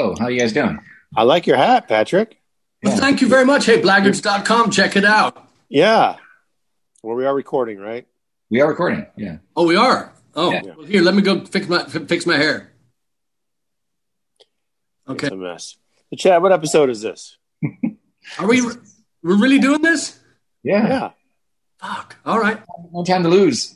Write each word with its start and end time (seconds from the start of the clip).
Oh, 0.00 0.14
how 0.18 0.28
you 0.28 0.40
guys 0.40 0.52
doing? 0.52 0.78
I 1.14 1.24
like 1.24 1.46
your 1.46 1.56
hat, 1.58 1.88
Patrick. 1.88 2.38
Well, 2.82 2.96
thank 2.96 3.20
you 3.20 3.28
very 3.28 3.44
much. 3.44 3.66
Hey, 3.66 3.80
blaggards.com, 3.82 4.70
check 4.70 4.96
it 4.96 5.04
out. 5.04 5.46
Yeah. 5.68 6.16
Well, 7.02 7.16
we 7.16 7.26
are 7.26 7.34
recording, 7.34 7.78
right? 7.78 8.06
We 8.50 8.60
are 8.62 8.68
recording. 8.68 9.06
Yeah. 9.16 9.38
Oh, 9.54 9.66
we 9.66 9.76
are. 9.76 10.12
Oh, 10.34 10.50
Yeah. 10.52 10.62
well, 10.76 10.86
here, 10.86 11.02
let 11.02 11.14
me 11.14 11.22
go 11.22 11.44
fix 11.44 11.68
my 11.68 11.84
fix 11.84 12.24
my 12.24 12.36
hair. 12.36 12.72
Okay. 15.08 15.26
It's 15.26 15.34
a 15.34 15.36
mess. 15.36 15.76
So, 16.10 16.16
Chad, 16.16 16.42
what 16.42 16.52
episode 16.52 16.88
is 16.90 17.02
this? 17.02 17.36
Are 18.38 18.46
we 18.48 18.62
we're 18.62 18.76
really 19.36 19.58
doing 19.58 19.82
this? 19.82 20.18
Yeah. 20.62 20.88
Yeah. 20.88 21.10
Fuck. 21.80 22.16
All 22.24 22.38
right. 22.38 22.60
No 22.92 23.04
time 23.04 23.22
to 23.24 23.28
lose. 23.28 23.74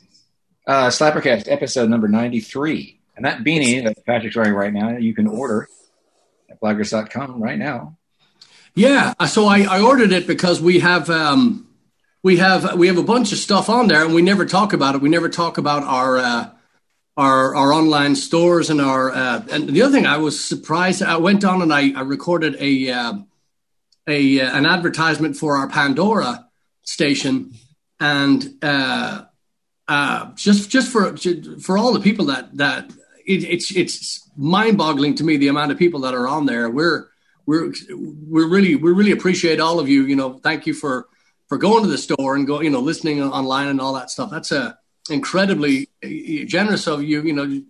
Uh, 0.67 0.87
Slappercast 0.87 1.51
episode 1.51 1.89
number 1.89 2.07
93. 2.07 2.99
And 3.15 3.25
that 3.25 3.39
beanie 3.43 3.83
that 3.83 4.05
Patrick's 4.05 4.35
wearing 4.35 4.53
right 4.53 4.73
now, 4.73 4.97
you 4.97 5.13
can 5.13 5.27
order 5.27 5.63
at 5.63 5.69
blaggards.com 6.65 7.41
right 7.41 7.57
now. 7.57 7.97
Yeah. 8.73 9.13
uh, 9.19 9.27
So 9.27 9.45
I, 9.45 9.61
I 9.61 9.81
ordered 9.81 10.11
it 10.11 10.27
because 10.27 10.61
we 10.61 10.79
have 10.79 11.09
um 11.09 11.67
we 12.23 12.37
have 12.37 12.77
we 12.77 12.87
have 12.87 12.97
a 12.97 13.03
bunch 13.03 13.31
of 13.31 13.37
stuff 13.37 13.69
on 13.69 13.87
there 13.87 14.03
and 14.03 14.13
we 14.13 14.21
never 14.21 14.45
talk 14.45 14.73
about 14.73 14.95
it. 14.95 15.01
We 15.01 15.09
never 15.09 15.29
talk 15.29 15.57
about 15.57 15.83
our 15.83 16.17
uh 16.17 16.49
our 17.17 17.55
our 17.55 17.71
online 17.71 18.15
stores 18.15 18.69
and 18.69 18.81
our 18.81 19.11
uh 19.11 19.45
and 19.51 19.69
the 19.69 19.81
other 19.83 19.93
thing 19.93 20.05
I 20.05 20.17
was 20.17 20.43
surprised 20.43 21.01
I 21.01 21.17
went 21.17 21.45
on 21.45 21.61
and 21.61 21.73
I, 21.73 21.91
I 21.95 22.01
recorded 22.01 22.57
a 22.59 22.89
uh, 22.89 23.13
a 24.07 24.41
uh, 24.41 24.57
an 24.57 24.65
advertisement 24.65 25.37
for 25.37 25.57
our 25.57 25.69
Pandora 25.69 26.47
station 26.81 27.53
and 27.99 28.57
uh 28.61 29.23
uh 29.87 30.33
just 30.33 30.69
just 30.69 30.91
for 30.91 31.15
for 31.61 31.77
all 31.77 31.93
the 31.93 32.01
people 32.01 32.25
that 32.25 32.57
that 32.57 32.91
it, 33.25 33.43
it's 33.43 33.75
it's 33.75 34.29
mind-boggling 34.37 35.15
to 35.15 35.23
me 35.23 35.37
the 35.37 35.47
amount 35.47 35.71
of 35.71 35.77
people 35.77 36.01
that 36.01 36.13
are 36.13 36.27
on 36.27 36.45
there. 36.45 36.69
We're 36.69 37.07
we're 37.45 37.73
we're 37.91 38.47
really 38.47 38.75
we 38.75 38.91
really 38.91 39.11
appreciate 39.11 39.59
all 39.59 39.79
of 39.79 39.89
you 39.89 40.03
you 40.03 40.15
know 40.15 40.33
thank 40.39 40.65
you 40.67 40.73
for 40.73 41.07
for 41.47 41.57
going 41.57 41.83
to 41.83 41.89
the 41.89 41.97
store 41.97 42.35
and 42.35 42.47
go 42.47 42.61
you 42.61 42.69
know 42.69 42.79
listening 42.79 43.21
online 43.21 43.67
and 43.67 43.81
all 43.81 43.93
that 43.93 44.09
stuff. 44.09 44.29
That's 44.31 44.51
a 44.51 44.77
incredibly 45.09 45.89
generous 46.47 46.87
of 46.87 47.03
you 47.03 47.21
you 47.21 47.33
know 47.33 47.61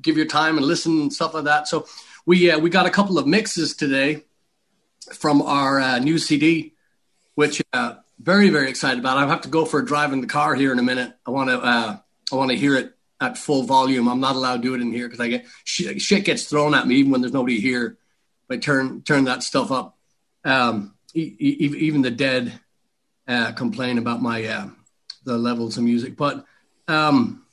give 0.00 0.16
your 0.16 0.26
time 0.26 0.56
and 0.56 0.66
listen 0.66 1.00
and 1.00 1.12
stuff 1.12 1.34
like 1.34 1.44
that. 1.44 1.68
So 1.68 1.86
we 2.24 2.50
uh, 2.50 2.58
we 2.58 2.70
got 2.70 2.86
a 2.86 2.90
couple 2.90 3.18
of 3.18 3.26
mixes 3.26 3.74
today 3.74 4.24
from 5.14 5.40
our 5.40 5.78
uh, 5.78 5.98
new 6.00 6.18
cd 6.18 6.74
which 7.36 7.62
uh 7.72 7.94
very 8.18 8.48
very 8.48 8.68
excited 8.68 8.98
about. 8.98 9.18
I 9.18 9.26
have 9.28 9.42
to 9.42 9.48
go 9.48 9.64
for 9.64 9.78
a 9.78 9.84
drive 9.84 10.12
in 10.12 10.20
the 10.20 10.26
car 10.26 10.54
here 10.54 10.72
in 10.72 10.78
a 10.78 10.82
minute. 10.82 11.14
I 11.26 11.30
want 11.30 11.50
to 11.50 11.58
uh 11.60 11.98
i 12.32 12.34
want 12.34 12.50
to 12.50 12.56
hear 12.56 12.74
it 12.74 12.95
at 13.20 13.38
full 13.38 13.62
volume 13.62 14.08
i'm 14.08 14.20
not 14.20 14.36
allowed 14.36 14.56
to 14.56 14.62
do 14.62 14.74
it 14.74 14.80
in 14.80 14.92
here 14.92 15.06
because 15.06 15.20
i 15.20 15.28
get 15.28 15.46
shit, 15.64 16.00
shit 16.00 16.24
gets 16.24 16.44
thrown 16.44 16.74
at 16.74 16.86
me 16.86 16.96
even 16.96 17.12
when 17.12 17.20
there's 17.20 17.32
nobody 17.32 17.60
here 17.60 17.96
I 18.50 18.56
turn 18.56 19.02
turn 19.02 19.24
that 19.24 19.42
stuff 19.42 19.70
up. 19.70 19.96
Um, 20.44 20.94
e- 21.14 21.36
e- 21.38 21.76
even 21.78 22.02
the 22.02 22.10
dead 22.10 22.60
uh, 23.26 23.52
complain 23.52 23.98
about 23.98 24.22
my 24.22 24.44
uh, 24.44 24.68
the 25.24 25.36
levels 25.36 25.76
of 25.76 25.84
music, 25.84 26.16
but 26.16 26.44
um, 26.86 27.44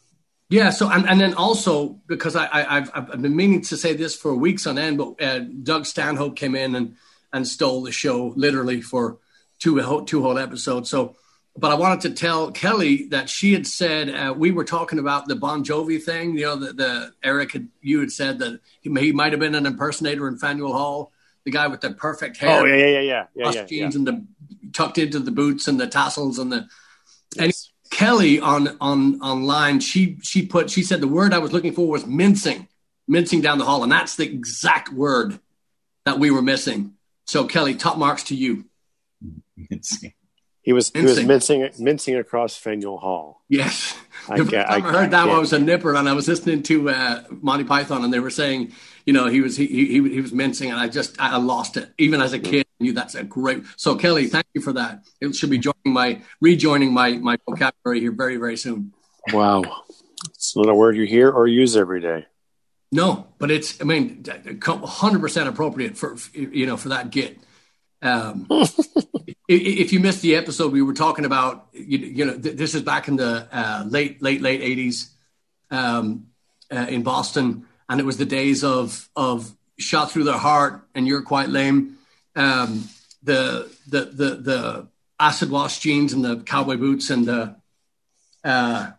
yeah. 0.49 0.69
So 0.69 0.89
and, 0.89 1.07
and 1.09 1.19
then 1.19 1.33
also 1.33 1.99
because 2.07 2.35
I, 2.35 2.45
I 2.45 2.77
I've, 2.77 2.91
I've 2.93 3.21
been 3.21 3.35
meaning 3.35 3.61
to 3.63 3.77
say 3.77 3.93
this 3.93 4.15
for 4.15 4.35
weeks 4.35 4.67
on 4.67 4.77
end, 4.77 4.97
but 4.97 5.21
uh, 5.21 5.39
Doug 5.39 5.85
Stanhope 5.85 6.35
came 6.35 6.55
in 6.55 6.75
and 6.75 6.95
and 7.31 7.47
stole 7.47 7.81
the 7.81 7.91
show 7.91 8.33
literally 8.35 8.81
for 8.81 9.17
two 9.59 10.03
two 10.05 10.21
whole 10.21 10.37
episodes. 10.37 10.89
So. 10.89 11.15
But 11.55 11.71
I 11.71 11.75
wanted 11.75 12.01
to 12.01 12.09
tell 12.15 12.51
Kelly 12.51 13.07
that 13.09 13.29
she 13.29 13.53
had 13.53 13.67
said 13.67 14.09
uh, 14.09 14.33
we 14.35 14.49
were 14.49 14.63
talking 14.63 14.97
about 14.97 15.27
the 15.27 15.35
Bon 15.35 15.63
Jovi 15.63 16.01
thing. 16.01 16.35
You 16.35 16.45
know, 16.45 16.55
the, 16.55 16.73
the 16.73 17.13
Eric 17.23 17.51
had 17.53 17.67
you 17.81 17.99
had 17.99 18.11
said 18.11 18.39
that 18.39 18.59
he, 18.81 18.91
he 18.99 19.11
might 19.11 19.33
have 19.33 19.39
been 19.39 19.53
an 19.53 19.67
impersonator 19.67 20.27
in 20.27 20.37
Faneuil 20.37 20.73
Hall, 20.73 21.11
the 21.45 21.51
guy 21.51 21.67
with 21.67 21.81
the 21.81 21.91
perfect 21.91 22.37
hair 22.37 22.61
Oh, 22.61 22.65
yeah, 22.65 22.75
yeah, 22.75 22.85
yeah, 22.87 22.99
yeah. 22.99 23.25
Yeah, 23.35 23.43
plus 23.43 23.55
yeah, 23.55 23.61
yeah. 23.61 23.67
jeans 23.67 23.95
and 23.95 24.07
the 24.07 24.25
tucked 24.73 24.97
into 24.97 25.19
the 25.19 25.29
boots 25.31 25.67
and 25.67 25.79
the 25.79 25.87
tassels 25.87 26.39
and 26.39 26.51
the 26.51 26.67
and 27.37 27.47
Yes. 27.47 27.69
Kelly 27.91 28.39
on 28.39 28.75
on 28.81 29.21
online 29.21 29.79
she 29.79 30.17
she 30.23 30.47
put 30.47 30.71
she 30.71 30.81
said 30.81 31.01
the 31.01 31.07
word 31.07 31.33
I 31.33 31.37
was 31.37 31.53
looking 31.53 31.73
for 31.73 31.87
was 31.87 32.07
mincing 32.07 32.67
mincing 33.07 33.41
down 33.41 33.59
the 33.59 33.65
hall 33.65 33.83
and 33.83 33.91
that's 33.91 34.15
the 34.15 34.25
exact 34.25 34.91
word 34.91 35.39
that 36.05 36.17
we 36.17 36.31
were 36.31 36.41
missing 36.41 36.93
so 37.27 37.45
Kelly 37.45 37.75
top 37.75 37.99
marks 37.99 38.23
to 38.25 38.35
you 38.35 38.65
He 40.63 40.71
was 40.73 40.91
he 40.93 41.01
was 41.01 41.23
Mincing. 41.23 41.59
mincing 41.61 41.83
mincing 41.83 42.15
across 42.15 42.55
Faneuil 42.57 42.97
Hall. 42.97 43.43
yes 43.49 43.95
I 44.29 44.37
the 44.37 44.43
first 44.43 44.51
get- 44.51 44.67
time 44.67 44.83
I, 44.83 44.87
I- 44.87 44.91
heard 44.91 44.95
I 44.95 45.07
that 45.07 45.25
get- 45.25 45.35
I 45.35 45.39
was 45.39 45.53
a 45.53 45.59
nipper 45.59 45.93
and 45.95 46.07
I 46.09 46.13
was 46.13 46.27
listening 46.27 46.63
to 46.63 46.89
uh, 46.89 47.23
Monty 47.41 47.65
Python 47.65 48.03
and 48.03 48.13
they 48.13 48.19
were 48.19 48.29
saying 48.29 48.71
you 49.05 49.11
know 49.13 49.27
he 49.27 49.41
was 49.41 49.57
he, 49.57 49.67
he 49.67 50.01
he 50.09 50.21
was 50.21 50.31
mincing 50.31 50.71
and 50.71 50.79
I 50.79 50.87
just 50.87 51.19
I 51.19 51.35
lost 51.37 51.75
it 51.77 51.89
even 51.97 52.21
as 52.21 52.31
a 52.33 52.39
kid 52.39 52.65
I 52.79 52.83
knew 52.83 52.93
that's 52.93 53.15
a 53.15 53.23
great 53.23 53.63
so 53.75 53.95
Kelly 53.97 54.27
thank 54.27 54.45
you 54.53 54.61
for 54.61 54.71
that 54.73 55.03
it 55.19 55.35
should 55.35 55.49
be 55.49 55.57
joining 55.57 55.91
my 56.01 56.21
rejoining 56.39 56.93
my 56.93 57.11
my 57.17 57.37
vocabulary 57.47 57.99
here 57.99 58.11
very 58.13 58.37
very 58.37 58.55
soon 58.57 58.93
Wow. 59.31 59.63
It's 60.29 60.55
not 60.55 60.67
a 60.69 60.73
word 60.75 60.95
you 60.97 61.05
hear 61.05 61.29
or 61.29 61.47
use 61.47 61.75
every 61.77 61.99
day. 62.01 62.25
No, 62.91 63.27
but 63.39 63.51
it's 63.51 63.79
I 63.81 63.85
mean, 63.85 64.23
hundred 64.61 65.19
percent 65.19 65.47
appropriate 65.49 65.97
for 65.97 66.15
you 66.33 66.65
know 66.65 66.77
for 66.77 66.89
that 66.89 67.09
git. 67.09 67.39
Um, 68.03 68.47
if, 69.47 69.93
you 69.93 69.99
missed 69.99 70.21
the 70.21 70.35
episode, 70.35 70.71
we 70.71 70.81
were 70.81 70.93
talking 70.93 71.25
about 71.25 71.67
you, 71.73 71.97
you 71.97 72.25
know 72.25 72.37
th- 72.37 72.55
this 72.55 72.75
is 72.75 72.81
back 72.81 73.07
in 73.07 73.15
the 73.15 73.47
uh, 73.51 73.83
late 73.87 74.21
late 74.21 74.41
late 74.41 74.61
eighties 74.61 75.09
um, 75.71 76.27
uh, 76.71 76.85
in 76.89 77.03
Boston, 77.03 77.65
and 77.89 77.99
it 77.99 78.05
was 78.05 78.17
the 78.17 78.25
days 78.25 78.63
of 78.63 79.09
of 79.15 79.51
shot 79.77 80.11
through 80.11 80.25
the 80.25 80.37
heart 80.37 80.87
and 80.93 81.07
you're 81.07 81.23
quite 81.23 81.49
lame. 81.49 81.97
Um, 82.35 82.89
the 83.23 83.71
the 83.87 84.05
the 84.05 84.35
the 84.35 84.87
acid 85.19 85.49
wash 85.49 85.79
jeans 85.79 86.13
and 86.13 86.23
the 86.23 86.37
cowboy 86.41 86.77
boots 86.77 87.09
and 87.09 87.25
the 87.25 87.55
uh, 88.43 88.91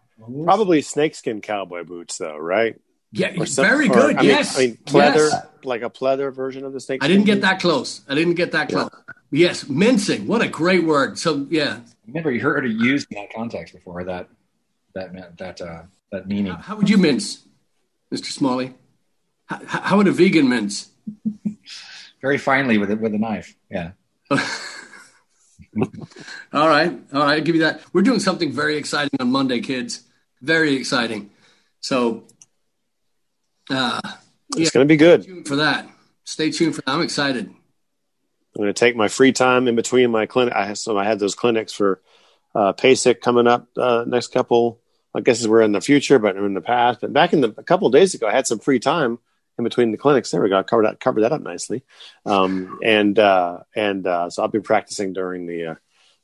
Probably 0.45 0.81
snakeskin 0.81 1.41
cowboy 1.41 1.85
boots, 1.85 2.19
though, 2.19 2.39
right? 2.39 2.81
Yeah, 3.15 3.35
Or 3.39 3.47
some- 3.47 3.65
very 3.65 3.89
or, 3.89 3.95
good. 3.95 4.17
I 4.17 4.21
mean, 4.21 4.31
yes, 4.31 4.59
I 4.59 4.61
mean, 4.61 4.79
pleather, 4.85 5.31
Yes. 5.31 5.47
like 5.65 5.83
a 5.83 5.91
pleather 5.91 6.33
version 6.35 6.65
of 6.65 6.73
the 6.73 6.81
snake. 6.81 7.03
I 7.03 7.09
didn't 7.09 7.25
get 7.27 7.41
that 7.43 7.61
close. 7.61 8.01
I 8.09 8.15
didn't 8.15 8.35
get 8.35 8.53
that 8.53 8.69
close. 8.69 8.91
Yes, 9.31 9.69
mincing. 9.69 10.27
What 10.27 10.43
a 10.43 10.49
great 10.49 10.85
word. 10.85 11.19
So 11.19 11.47
yeah, 11.51 11.81
I've 12.07 12.15
never 12.15 12.37
heard 12.39 12.67
it 12.67 12.73
used 12.73 13.09
in 13.11 13.17
that 13.17 13.33
context 13.35 13.75
before. 13.75 14.05
That 14.05 14.29
that 14.95 15.13
meant 15.13 15.39
that 15.39 15.61
uh, 15.61 15.83
that 16.13 16.29
meaning. 16.29 16.53
how, 16.53 16.63
how 16.63 16.77
would 16.77 16.91
you 16.91 16.99
mince, 16.99 17.43
Mr. 18.13 18.27
Smalley? 18.27 18.75
How, 19.47 19.61
how 19.67 19.97
would 19.97 20.09
a 20.09 20.13
vegan 20.13 20.49
mince? 20.49 20.91
Very 22.21 22.39
finely 22.39 22.79
with 22.79 22.91
it 22.91 23.01
with 23.01 23.15
a 23.15 23.19
knife. 23.19 23.55
Yeah. 23.71 23.93
All 26.53 26.69
right, 26.69 26.93
all 27.13 27.23
right. 27.23 27.35
I'll 27.39 27.41
give 27.41 27.57
you 27.57 27.63
that. 27.63 27.83
We're 27.93 28.03
doing 28.03 28.21
something 28.21 28.53
very 28.53 28.77
exciting 28.77 29.19
on 29.21 29.31
Monday, 29.33 29.61
kids. 29.61 30.03
Very 30.41 30.75
exciting. 30.75 31.31
So, 31.81 32.25
uh, 33.71 34.01
It's 34.57 34.71
going 34.71 34.87
to 34.87 34.93
be 34.93 34.97
good. 34.97 35.23
stay 35.23 35.33
tuned 35.33 35.49
for 35.49 35.57
that. 35.57 35.89
Stay 36.25 36.51
tuned 36.51 36.75
for 36.75 36.83
that. 36.83 36.91
I'm 36.91 37.03
excited. 37.03 37.47
I'm 37.47 38.63
going 38.63 38.69
to 38.69 38.73
take 38.73 38.97
my 38.97 39.09
free 39.09 39.33
time 39.33 39.67
in 39.69 39.75
between 39.75 40.11
my 40.11 40.27
clinic. 40.27 40.55
I 40.55 40.75
so 40.75 40.97
I 40.97 41.05
had 41.05 41.19
those 41.19 41.35
clinics 41.35 41.73
for 41.73 42.01
uh, 42.55 42.73
PASIC 42.73 43.21
coming 43.21 43.47
up 43.47 43.69
uh, 43.77 44.05
next 44.07 44.29
couple. 44.29 44.81
I 45.15 45.21
guess 45.21 45.41
is 45.41 45.49
we're 45.49 45.63
in 45.63 45.73
the 45.73 45.81
future, 45.81 46.19
but 46.19 46.37
in 46.37 46.55
the 46.55 46.61
past. 46.61 47.01
But 47.01 47.13
back 47.13 47.33
in 47.33 47.41
the 47.41 47.55
a 47.57 47.63
couple 47.63 47.87
of 47.87 47.93
days 47.93 48.15
ago, 48.15 48.27
I 48.27 48.33
had 48.33 48.47
some 48.47 48.59
free 48.59 48.81
time 48.81 49.19
in 49.59 49.65
between 49.65 49.93
the 49.93 49.99
clinics. 49.99 50.31
There 50.31 50.43
we 50.43 50.49
go. 50.49 50.59
I 50.59 50.63
covered 50.63 50.87
that 50.87 51.01
covered 51.01 51.23
that 51.23 51.33
up 51.33 51.41
nicely. 51.43 51.85
Um, 52.27 52.79
and 52.83 53.19
uh, 53.19 53.61
and 53.75 54.07
uh, 54.07 54.31
so 54.31 54.43
I'll 54.43 54.49
be 54.49 54.61
practicing 54.61 55.13
during 55.13 55.47
the 55.47 55.67
uh, 55.67 55.75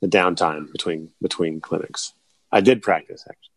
the 0.00 0.08
downtime 0.08 0.72
between 0.72 1.10
between 1.22 1.60
clinics. 1.60 2.12
I 2.50 2.60
did 2.60 2.82
practice 2.82 3.24
actually. 3.28 3.49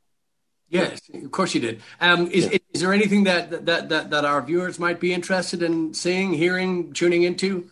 Yes, 0.74 1.02
of 1.14 1.32
course 1.32 1.54
you 1.54 1.62
did. 1.62 1.82
Um, 2.02 2.32
is, 2.32 2.48
is 2.74 2.82
there 2.82 2.94
anything 2.94 3.26
that, 3.26 3.66
that 3.66 3.90
that 3.90 4.10
that 4.10 4.26
our 4.26 4.42
viewers 4.42 4.80
might 4.80 5.00
be 5.00 5.14
interested 5.14 5.62
in 5.62 5.94
seeing, 5.94 6.34
hearing, 6.34 6.94
tuning 6.94 7.22
into? 7.22 7.70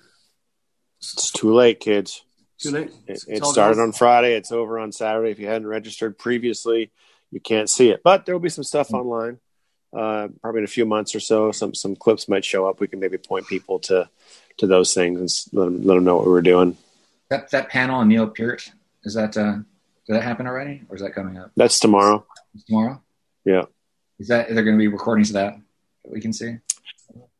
It's 0.99 1.31
too 1.31 1.51
late, 1.51 1.79
kids. 1.79 2.23
Too 2.59 2.69
late. 2.69 2.91
It, 3.07 3.23
it 3.27 3.45
started 3.45 3.77
gone. 3.77 3.87
on 3.87 3.91
Friday. 3.91 4.35
It's 4.35 4.51
over 4.51 4.77
on 4.77 4.91
Saturday. 4.91 5.31
If 5.31 5.39
you 5.39 5.47
hadn't 5.47 5.67
registered 5.67 6.19
previously, 6.19 6.91
you 7.31 7.39
can't 7.39 7.69
see 7.69 7.89
it. 7.89 8.01
But 8.03 8.27
there 8.27 8.35
will 8.35 8.39
be 8.39 8.49
some 8.49 8.63
stuff 8.63 8.93
online. 8.93 9.39
Uh, 9.91 10.27
probably 10.39 10.59
in 10.59 10.65
a 10.65 10.67
few 10.67 10.85
months 10.85 11.15
or 11.15 11.19
so, 11.19 11.51
some 11.51 11.73
some 11.73 11.95
clips 11.95 12.29
might 12.29 12.45
show 12.45 12.67
up. 12.67 12.79
We 12.79 12.87
can 12.87 12.99
maybe 12.99 13.17
point 13.17 13.47
people 13.47 13.79
to 13.79 14.07
to 14.57 14.67
those 14.67 14.93
things 14.93 15.19
and 15.19 15.59
let 15.59 15.65
them, 15.65 15.83
let 15.83 15.95
them 15.95 16.03
know 16.03 16.17
what 16.17 16.25
we 16.25 16.31
were 16.31 16.43
doing. 16.43 16.77
That 17.29 17.49
that 17.49 17.69
panel 17.69 17.95
on 17.95 18.09
Neil 18.09 18.27
Peart 18.27 18.69
is 19.03 19.15
that 19.15 19.35
uh, 19.35 19.57
did 20.07 20.15
that 20.15 20.23
happen 20.23 20.47
already 20.47 20.83
or 20.89 20.95
is 20.95 21.01
that 21.01 21.13
coming 21.13 21.37
up 21.37 21.51
That's 21.55 21.79
tomorrow. 21.79 22.25
tomorrow? 22.67 23.01
Yeah. 23.45 23.63
Is 24.19 24.27
that 24.27 24.49
are 24.49 24.53
there 24.53 24.63
going 24.63 24.77
to 24.77 24.81
be 24.81 24.87
recordings 24.87 25.29
of 25.29 25.33
that 25.35 25.55
that 26.03 26.11
we 26.11 26.21
can 26.21 26.33
see? 26.33 26.57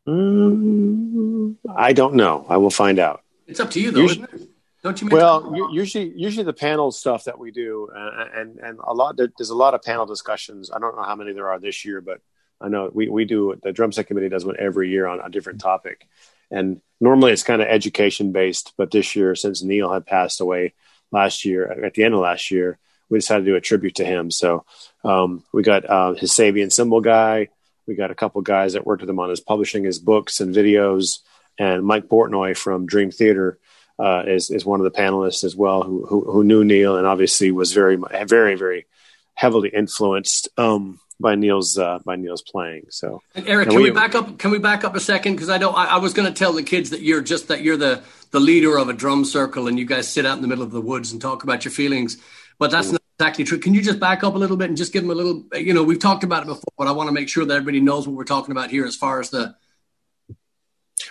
Mm, 0.08 1.56
I 1.76 1.94
don't 1.94 2.16
know. 2.16 2.46
I 2.50 2.58
will 2.58 2.72
find 2.72 3.00
out. 3.00 3.22
It's 3.48 3.60
up 3.60 3.70
to 3.72 3.82
you, 3.82 3.92
though, 3.92 4.02
Usually- 4.02 4.26
isn't 4.34 4.42
it? 4.42 4.48
Don't 4.84 5.00
you? 5.00 5.10
Well, 5.10 5.54
u- 5.56 5.70
usually, 5.74 6.12
usually 6.16 6.44
the 6.44 6.54
panel 6.54 6.92
stuff 6.92 7.26
that 7.26 7.38
we 7.38 7.52
do, 7.52 7.88
uh, 7.96 8.26
and 8.34 8.58
and 8.58 8.80
a 8.84 8.96
lot 8.96 9.16
there's 9.38 9.52
a 9.52 9.56
lot 9.56 9.76
of 9.76 9.84
panel 9.84 10.08
discussions. 10.08 10.72
I 10.74 10.80
don't 10.80 10.96
know 10.96 11.04
how 11.04 11.16
many 11.16 11.34
there 11.34 11.50
are 11.52 11.60
this 11.60 11.86
year, 11.86 12.02
but 12.02 12.20
I 12.60 12.68
know 12.68 12.90
we 12.92 13.08
we 13.08 13.26
do 13.26 13.56
the 13.62 13.72
drum 13.74 13.92
set 13.92 14.08
committee 14.08 14.30
does 14.30 14.44
one 14.44 14.56
every 14.58 14.90
year 14.90 15.06
on 15.06 15.20
a 15.20 15.30
different 15.30 15.62
topic, 15.62 16.08
and 16.50 16.82
normally 17.00 17.32
it's 17.32 17.44
kind 17.44 17.62
of 17.62 17.68
education 17.68 18.32
based, 18.32 18.74
but 18.76 18.90
this 18.90 19.16
year, 19.16 19.36
since 19.36 19.62
Neil 19.62 19.94
had 19.94 20.08
passed 20.08 20.42
away 20.42 20.74
last 21.12 21.46
year, 21.46 21.70
at 21.84 21.94
the 21.94 22.04
end 22.04 22.14
of 22.14 22.20
last 22.20 22.52
year, 22.52 22.78
we 23.10 23.20
decided 23.20 23.46
to 23.46 23.52
do 23.52 23.56
a 23.56 23.62
tribute 23.62 23.96
to 23.96 24.06
him. 24.06 24.32
So 24.32 24.66
um, 25.04 25.44
we 25.52 25.64
got 25.64 25.90
uh, 25.90 26.14
his 26.14 26.32
Sabian 26.32 26.72
cymbal 26.72 27.02
guy. 27.02 27.50
We 27.86 27.96
got 27.96 28.12
a 28.12 28.16
couple 28.16 28.42
guys 28.42 28.74
that 28.74 28.86
worked 28.86 29.02
with 29.02 29.10
him 29.10 29.20
on 29.20 29.30
his 29.30 29.42
publishing 29.42 29.84
his 29.84 30.00
books 30.00 30.40
and 30.40 30.56
videos, 30.56 31.20
and 31.60 31.84
Mike 31.84 32.08
Portnoy 32.08 32.56
from 32.56 32.86
Dream 32.86 33.12
Theater 33.12 33.60
uh, 34.00 34.24
is 34.26 34.50
is 34.50 34.66
one 34.66 34.80
of 34.80 34.86
the 34.86 34.98
panelists 34.98 35.44
as 35.44 35.56
well, 35.56 35.84
who, 35.84 36.06
who, 36.06 36.22
who 36.22 36.44
knew 36.44 36.64
Neil 36.64 36.98
and 36.98 37.06
obviously 37.06 37.52
was 37.52 37.74
very 37.74 37.98
very 38.26 38.56
very 38.56 38.86
heavily 39.34 39.70
influenced 39.70 40.50
um, 40.58 41.00
by 41.20 41.36
Neil's 41.36 41.78
uh, 41.78 42.00
by 42.06 42.16
Neil's 42.16 42.42
playing. 42.42 42.86
So, 42.90 43.22
and 43.36 43.48
Eric, 43.48 43.70
can 43.70 43.78
we, 43.78 43.84
we, 43.84 43.92
back 43.92 44.16
up? 44.16 44.38
Can 44.38 44.52
we 44.52 44.60
back 44.60 44.84
up 44.84 44.96
a 44.96 45.00
second? 45.00 45.34
Because 45.34 45.50
I 45.50 45.58
know 45.58 45.72
I, 45.72 45.86
I 45.86 45.98
was 45.98 46.14
going 46.14 46.28
to 46.28 46.34
tell 46.34 46.54
the 46.54 46.64
kids 46.64 46.92
that 46.92 47.02
you're 47.02 47.22
just 47.22 47.50
that 47.50 47.62
you're 47.62 47.78
the 47.78 48.04
the 48.32 48.40
leader 48.40 48.78
of 48.78 48.90
a 48.90 48.94
drum 48.94 49.26
circle, 49.26 49.68
and 49.68 49.78
you 49.78 49.86
guys 49.86 50.08
sit 50.08 50.26
out 50.26 50.36
in 50.36 50.42
the 50.42 50.48
middle 50.48 50.64
of 50.64 50.72
the 50.72 50.82
woods 50.82 51.12
and 51.12 51.22
talk 51.22 51.44
about 51.44 51.66
your 51.66 51.72
feelings. 51.72 52.18
But 52.58 52.72
that's 52.72 52.92
not 52.92 53.02
exactly 53.20 53.44
true. 53.44 53.60
Can 53.60 53.74
you 53.74 53.82
just 53.82 54.00
back 54.00 54.24
up 54.24 54.36
a 54.36 54.38
little 54.38 54.58
bit 54.58 54.70
and 54.70 54.78
just 54.78 54.94
give 54.94 55.04
them 55.04 55.12
a 55.12 55.16
little? 55.16 55.46
You 55.54 55.74
know, 55.74 55.84
we've 55.84 56.00
talked 56.00 56.24
about 56.24 56.44
it 56.44 56.48
before, 56.48 56.74
but 56.78 56.88
I 56.88 56.92
want 56.92 57.08
to 57.08 57.14
make 57.14 57.30
sure 57.30 57.46
that 57.46 57.54
everybody 57.54 57.80
knows 57.80 58.08
what 58.08 58.16
we're 58.16 58.24
talking 58.24 58.52
about 58.52 58.72
here 58.72 58.86
as 58.86 58.96
far 58.96 59.20
as 59.20 59.30
the. 59.30 59.56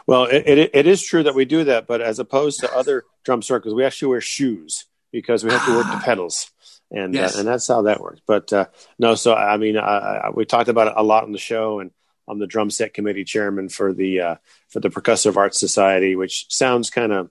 Well, 0.06 0.24
it, 0.24 0.44
it, 0.46 0.70
it 0.72 0.86
is 0.86 1.02
true 1.02 1.24
that 1.24 1.34
we 1.34 1.44
do 1.44 1.64
that, 1.64 1.86
but 1.86 2.00
as 2.00 2.18
opposed 2.18 2.60
to 2.60 2.72
other 2.72 3.04
drum 3.24 3.42
circles, 3.42 3.74
we 3.74 3.84
actually 3.84 4.08
wear 4.08 4.20
shoes 4.20 4.86
because 5.12 5.44
we 5.44 5.50
have 5.50 5.64
to 5.66 5.74
work 5.74 5.86
the 5.86 6.00
pedals 6.04 6.50
and 6.90 7.14
uh, 7.14 7.20
yes. 7.20 7.36
uh, 7.36 7.40
and 7.40 7.48
that's 7.48 7.68
how 7.68 7.82
that 7.82 8.00
works. 8.00 8.20
But 8.26 8.52
uh, 8.52 8.66
no, 8.98 9.14
so 9.14 9.34
I 9.34 9.56
mean, 9.56 9.76
I, 9.76 9.82
I, 10.24 10.30
we 10.30 10.44
talked 10.44 10.68
about 10.68 10.88
it 10.88 10.94
a 10.96 11.02
lot 11.02 11.24
on 11.24 11.32
the 11.32 11.38
show, 11.38 11.80
and 11.80 11.90
I'm 12.30 12.38
the 12.38 12.46
drum 12.46 12.70
set 12.70 12.94
committee 12.94 13.24
chairman 13.24 13.68
for 13.68 13.92
the 13.92 14.20
uh, 14.20 14.34
for 14.68 14.80
the 14.80 14.90
Percussive 14.90 15.36
Arts 15.36 15.58
Society, 15.58 16.16
which 16.16 16.46
sounds 16.48 16.90
kind 16.90 17.12
of 17.12 17.30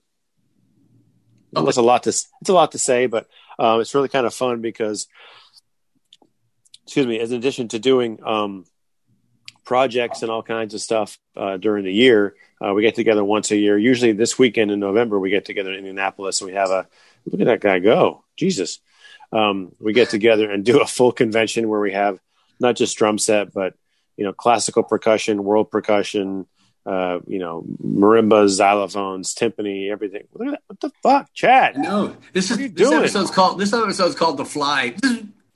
it's 1.56 1.76
a 1.76 1.82
lot 1.82 2.04
to 2.04 2.10
it's 2.10 2.48
a 2.48 2.52
lot 2.52 2.72
to 2.72 2.78
say, 2.78 3.06
but 3.06 3.28
um, 3.58 3.80
it's 3.80 3.94
really 3.94 4.08
kind 4.08 4.26
of 4.26 4.34
fun 4.34 4.60
because, 4.60 5.06
excuse 6.84 7.06
me, 7.06 7.18
as 7.18 7.32
in 7.32 7.38
addition 7.38 7.68
to 7.68 7.78
doing 7.78 8.18
um, 8.24 8.64
projects 9.64 10.22
and 10.22 10.30
all 10.30 10.42
kinds 10.42 10.74
of 10.74 10.80
stuff 10.80 11.18
uh, 11.36 11.56
during 11.56 11.84
the 11.84 11.92
year, 11.92 12.34
uh, 12.64 12.72
we 12.72 12.82
get 12.82 12.94
together 12.94 13.24
once 13.24 13.50
a 13.50 13.56
year. 13.56 13.76
Usually, 13.76 14.12
this 14.12 14.38
weekend 14.38 14.70
in 14.70 14.80
November, 14.80 15.18
we 15.18 15.30
get 15.30 15.44
together 15.44 15.70
in 15.72 15.78
Indianapolis, 15.78 16.40
and 16.40 16.50
we 16.50 16.56
have 16.56 16.70
a 16.70 16.86
look 17.26 17.40
at 17.40 17.46
that 17.46 17.60
guy 17.60 17.78
go, 17.78 18.24
Jesus. 18.36 18.80
Um, 19.32 19.72
we 19.78 19.92
get 19.92 20.10
together 20.10 20.50
and 20.50 20.64
do 20.64 20.80
a 20.80 20.86
full 20.86 21.12
convention 21.12 21.68
where 21.68 21.80
we 21.80 21.92
have 21.92 22.18
not 22.58 22.76
just 22.76 22.96
drum 22.96 23.18
set, 23.18 23.52
but 23.52 23.74
you 24.20 24.26
know, 24.26 24.34
classical 24.34 24.82
percussion, 24.82 25.42
world 25.44 25.70
percussion, 25.70 26.46
uh, 26.84 27.20
you 27.26 27.38
know, 27.38 27.64
marimbas, 27.82 28.60
xylophones, 28.60 29.32
timpani, 29.32 29.90
everything. 29.90 30.24
Look 30.34 30.48
at 30.48 30.50
that. 30.50 30.62
What 30.66 30.80
the 30.80 30.90
fuck, 31.02 31.32
Chad? 31.32 31.78
No, 31.78 32.14
this 32.34 32.50
is 32.50 32.58
this 32.58 32.70
doing? 32.70 32.98
episode's 32.98 33.30
called 33.30 33.58
this 33.58 33.72
episode's 33.72 34.14
called 34.14 34.36
The 34.36 34.44
Fly. 34.44 34.94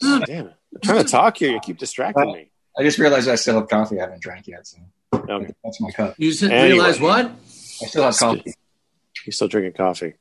Oh, 0.02 0.22
damn 0.24 0.46
it. 0.46 0.54
I'm 0.74 0.80
trying 0.82 1.04
to 1.04 1.10
talk 1.10 1.36
here. 1.36 1.52
You 1.52 1.60
keep 1.60 1.76
distracting 1.76 2.32
me. 2.32 2.50
I 2.78 2.82
just 2.82 2.98
realized 2.98 3.28
I 3.28 3.34
still 3.34 3.56
have 3.56 3.68
coffee 3.68 3.98
I 3.98 4.04
haven't 4.04 4.22
drank 4.22 4.46
yet. 4.46 4.66
So 4.66 4.78
okay. 5.12 5.52
that's 5.62 5.80
my 5.82 5.90
cup. 5.90 6.14
You 6.16 6.32
anyway, 6.42 6.70
realize 6.70 6.98
what? 6.98 7.26
I 7.26 7.86
still 7.86 8.04
have 8.04 8.16
coffee. 8.16 8.54
You're 9.26 9.32
still 9.32 9.48
drinking 9.48 9.74
coffee. 9.74 10.14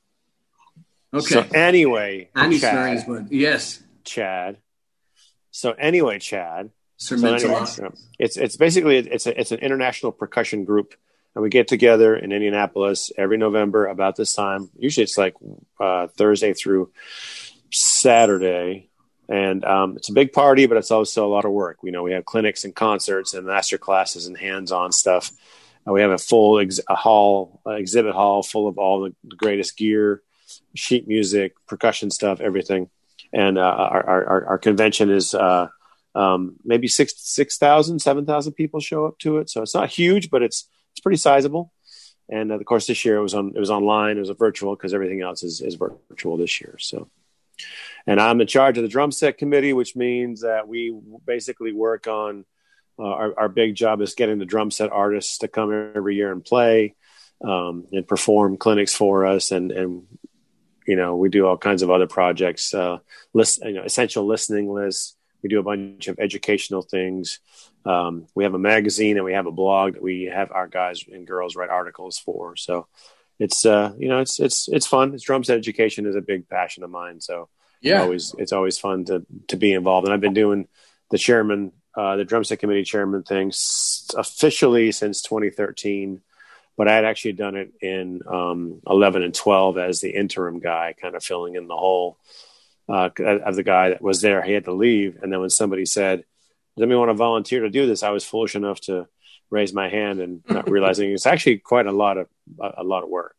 Okay. 1.14 1.26
So 1.34 1.46
anyway, 1.54 2.30
Andy 2.36 2.60
Chad, 2.60 3.06
but 3.08 3.32
yes, 3.32 3.82
Chad. 4.04 4.58
So 5.52 5.72
anyway, 5.72 6.20
Chad. 6.20 6.72
Sir 6.98 7.18
so 7.18 7.34
anyway, 7.34 7.66
it's 8.20 8.38
it's 8.38 8.56
basically 8.56 8.98
it's 8.98 9.26
a, 9.26 9.40
it's 9.40 9.52
an 9.52 9.60
international 9.60 10.12
percussion 10.12 10.64
group, 10.64 10.94
and 11.36 11.42
we 11.42 11.50
get 11.50 11.68
together 11.68 12.16
in 12.16 12.32
Indianapolis 12.32 13.12
every 13.18 13.38
November 13.38 13.88
about 13.88 14.16
this 14.16 14.34
time. 14.34 14.70
Usually, 14.78 15.04
it's 15.04 15.18
like 15.18 15.34
uh, 15.80 16.08
Thursday 16.08 16.54
through 16.54 16.92
Saturday, 17.72 18.90
and 19.28 19.66
um, 19.66 19.98
it's 19.98 20.10
a 20.10 20.14
big 20.14 20.32
party, 20.34 20.66
but 20.68 20.78
it's 20.78 20.92
also 20.92 21.26
a 21.26 21.32
lot 21.32 21.46
of 21.46 21.52
work. 21.52 21.80
You 21.84 21.92
know, 21.92 22.04
we 22.04 22.14
have 22.14 22.26
clinics 22.26 22.64
and 22.64 22.76
concerts 22.76 23.34
and 23.34 23.48
master 23.48 23.78
classes 23.78 24.28
and 24.28 24.38
hands-on 24.38 24.92
stuff. 24.92 25.32
Uh, 25.88 25.92
we 25.92 26.02
have 26.02 26.12
a 26.12 26.18
full 26.18 26.60
ex- 26.60 26.80
a 26.88 26.96
hall, 26.96 27.60
uh, 27.66 27.72
exhibit 27.72 28.14
hall 28.14 28.44
full 28.44 28.68
of 28.68 28.78
all 28.78 29.02
the, 29.02 29.16
the 29.24 29.36
greatest 29.36 29.78
gear 29.78 30.22
sheet 30.76 31.08
music, 31.08 31.54
percussion 31.68 32.12
stuff, 32.12 32.40
everything. 32.40 32.90
And 33.32 33.58
uh, 33.58 33.62
our, 33.62 34.06
our, 34.08 34.46
our 34.46 34.58
convention 34.58 35.10
is 35.10 35.34
uh, 35.34 35.68
um, 36.16 36.56
maybe 36.64 36.88
six 36.88 37.14
six 37.18 37.58
thousand, 37.58 38.00
seven 38.00 38.26
thousand 38.26 38.54
people 38.54 38.80
show 38.80 39.06
up 39.06 39.18
to 39.20 39.38
it. 39.38 39.50
So 39.50 39.62
it's 39.62 39.76
not 39.76 39.90
huge, 39.90 40.30
but 40.30 40.42
it's 40.44 40.70
it's 40.92 41.02
pretty 41.02 41.18
sizable. 41.18 41.72
And 42.30 42.52
uh, 42.52 42.56
of 42.56 42.66
course, 42.66 42.88
this 42.88 43.04
year 43.06 43.18
it 43.18 43.22
was 43.22 43.34
on 43.34 43.54
it 43.56 43.60
was 43.60 43.72
online. 43.72 44.18
It 44.18 44.22
was 44.22 44.30
virtual 44.32 44.76
because 44.76 44.94
everything 44.94 45.22
else 45.22 45.44
is 45.44 45.62
is 45.62 45.76
virtual 45.76 46.38
this 46.38 46.62
year. 46.62 46.78
So, 46.80 47.10
and 48.08 48.20
I'm 48.20 48.42
in 48.42 48.48
charge 48.48 48.78
of 48.78 48.84
the 48.84 48.90
drum 48.90 49.12
set 49.12 49.38
committee, 49.38 49.74
which 49.74 49.96
means 49.96 50.42
that 50.42 50.68
we 50.68 50.98
basically 51.26 51.74
work 51.74 52.08
on 52.08 52.46
uh, 53.00 53.04
our, 53.04 53.40
our 53.40 53.50
big 53.50 53.76
job 53.76 54.02
is 54.02 54.14
getting 54.14 54.38
the 54.38 54.46
drum 54.46 54.72
set 54.72 54.92
artists 54.92 55.40
to 55.40 55.48
come 55.48 55.92
every 55.96 56.16
year 56.16 56.32
and 56.32 56.46
play 56.46 56.96
um, 57.44 57.88
and 57.92 58.08
perform 58.08 58.58
clinics 58.58 58.94
for 58.94 59.26
us 59.26 59.52
and 59.52 59.72
and 59.72 60.04
you 60.86 60.96
know, 60.96 61.16
we 61.16 61.30
do 61.30 61.48
all 61.48 61.58
kinds 61.58 61.82
of 61.82 61.90
other 61.90 62.08
projects, 62.08 62.74
uh, 62.74 63.00
list, 63.34 63.64
you 63.64 63.74
know, 63.74 63.84
essential 63.84 64.26
listening 64.26 64.72
lists. 64.72 65.16
We 65.44 65.50
do 65.50 65.60
a 65.60 65.64
bunch 65.64 66.08
of 66.08 66.20
educational 66.20 66.82
things. 66.82 67.40
Um, 67.86 68.28
we 68.34 68.46
have 68.46 68.54
a 68.54 68.60
magazine 68.60 69.18
and 69.18 69.26
we 69.26 69.34
have 69.34 69.46
a 69.46 69.52
blog 69.52 69.94
that 69.94 70.02
we 70.02 70.24
have 70.24 70.52
our 70.52 70.68
guys 70.68 71.04
and 71.12 71.28
girls 71.28 71.56
write 71.56 71.70
articles 71.70 72.18
for. 72.18 72.56
So 72.56 72.88
it's, 73.40 73.66
uh, 73.66 73.94
you 73.98 74.08
know, 74.08 74.20
it's, 74.20 74.40
it's, 74.40 74.70
it's 74.70 74.88
fun. 74.88 75.14
It's 75.14 75.24
drum 75.24 75.44
set 75.44 75.58
education 75.58 76.06
is 76.06 76.16
a 76.16 76.22
big 76.22 76.48
passion 76.48 76.84
of 76.84 76.90
mine. 76.90 77.20
So 77.20 77.50
yeah, 77.82 77.96
it's 77.96 78.04
always, 78.04 78.36
it's 78.38 78.54
always 78.54 78.78
fun 78.78 79.06
to, 79.06 79.26
to 79.50 79.58
be 79.58 79.74
involved. 79.74 80.08
And 80.08 80.14
I've 80.14 80.22
been 80.22 80.34
doing 80.34 80.68
the 81.12 81.18
chairman, 81.18 81.74
uh, 81.96 82.16
the 82.16 82.26
drum 82.26 82.44
set 82.44 82.60
committee 82.60 82.84
chairman 82.84 83.24
thing 83.24 83.52
officially 84.18 84.92
since 84.92 85.22
2013 85.22 86.22
but 86.76 86.88
I 86.88 86.96
had 86.96 87.06
actually 87.06 87.34
done 87.34 87.56
it 87.56 87.72
in 87.82 88.22
um, 88.28 88.82
11 88.88 89.22
and 89.24 89.34
12 89.34 89.78
as 89.78 90.02
the 90.02 90.10
interim 90.10 90.60
guy, 90.60 90.96
kind 91.00 91.16
of 91.16 91.24
filling 91.24 91.56
in 91.56 91.68
the 91.68 91.76
hole 91.76 92.18
uh, 92.90 93.10
of 93.18 93.56
the 93.56 93.64
guy 93.64 93.90
that 93.90 94.02
was 94.02 94.22
there. 94.22 94.42
He 94.42 94.54
had 94.54 94.66
to 94.66 94.74
leave. 94.74 95.20
And 95.22 95.32
then 95.32 95.40
when 95.40 95.50
somebody 95.50 95.86
said, 95.86 96.20
Does 96.76 96.84
anybody 96.84 96.98
want 96.98 97.10
to 97.10 97.16
volunteer 97.16 97.62
to 97.62 97.70
do 97.70 97.86
this? 97.86 98.04
I 98.04 98.12
was 98.12 98.26
foolish 98.26 98.56
enough 98.56 98.80
to 98.82 99.08
raise 99.50 99.74
my 99.74 99.90
hand 99.90 100.20
and 100.20 100.42
not 100.50 100.70
realizing 100.76 101.12
it's 101.12 101.26
actually 101.26 101.60
quite 101.60 101.86
a 101.86 101.92
lot 101.92 102.18
of 102.18 102.28
a, 102.60 102.84
lot 102.84 103.04
of 103.04 103.10
work. 103.10 103.36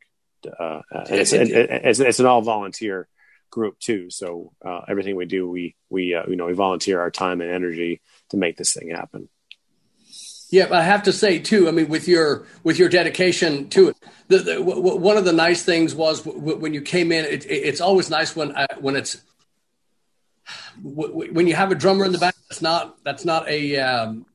Uh, 0.46 0.82
it's, 1.08 1.32
it's, 1.32 2.00
it's, 2.00 2.20
an 2.20 2.26
all 2.26 2.42
volunteer 2.42 3.08
group 3.50 3.78
too. 3.78 4.10
So 4.10 4.52
uh, 4.64 4.82
everything 4.88 5.16
we 5.16 5.26
do, 5.26 5.48
we 5.48 5.74
we 5.90 6.14
uh, 6.14 6.24
you 6.28 6.36
know 6.36 6.46
we 6.46 6.52
volunteer 6.52 7.00
our 7.00 7.10
time 7.10 7.40
and 7.40 7.50
energy 7.50 8.00
to 8.30 8.36
make 8.36 8.56
this 8.56 8.74
thing 8.74 8.90
happen. 8.90 9.28
Yeah, 10.50 10.68
I 10.70 10.82
have 10.82 11.04
to 11.04 11.12
say 11.12 11.38
too. 11.38 11.66
I 11.68 11.70
mean, 11.72 11.88
with 11.88 12.06
your 12.06 12.46
with 12.62 12.78
your 12.78 12.88
dedication 12.88 13.68
to 13.70 13.88
it, 13.88 13.96
the, 14.28 14.38
the, 14.38 14.54
w- 14.54 14.76
w- 14.76 14.96
one 14.96 15.16
of 15.16 15.24
the 15.24 15.32
nice 15.32 15.62
things 15.62 15.94
was 15.94 16.22
w- 16.22 16.56
when 16.56 16.74
you 16.74 16.82
came 16.82 17.10
in. 17.10 17.24
It, 17.24 17.44
it, 17.46 17.48
it's 17.48 17.80
always 17.80 18.10
nice 18.10 18.36
when 18.36 18.52
uh, 18.52 18.66
when 18.78 18.94
it's 18.94 19.20
when 20.82 21.46
you 21.46 21.54
have 21.54 21.70
a 21.70 21.74
drummer 21.74 22.04
in 22.04 22.12
the 22.12 22.18
back. 22.18 22.34
That's 22.48 22.62
not 22.62 23.02
that's 23.04 23.24
not 23.24 23.48
a 23.48 23.76
um, 23.78 24.26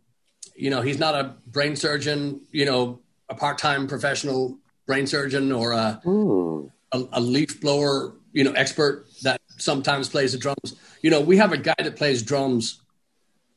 you 0.56 0.70
know 0.70 0.82
he's 0.82 1.00
not 1.00 1.16
a 1.16 1.36
brain 1.48 1.76
surgeon. 1.76 2.42
You 2.52 2.66
know, 2.66 3.00
a 3.30 3.36
part 3.36 3.58
time 3.58 3.88
professional 3.88 4.58
brain 4.86 5.08
surgeon 5.08 5.52
or 5.52 5.72
a, 5.72 6.02
a, 6.92 7.04
a 7.14 7.22
leaf 7.22 7.62
blower. 7.62 8.16
You 8.32 8.44
know, 8.44 8.52
expert 8.52 9.08
that 9.24 9.42
sometimes 9.58 10.10
plays 10.10 10.34
the 10.34 10.38
drums. 10.38 10.76
You 11.02 11.10
know, 11.10 11.22
we 11.22 11.38
have 11.38 11.52
a 11.52 11.58
guy 11.58 11.76
that 11.78 11.96
plays 11.96 12.22
drums, 12.22 12.82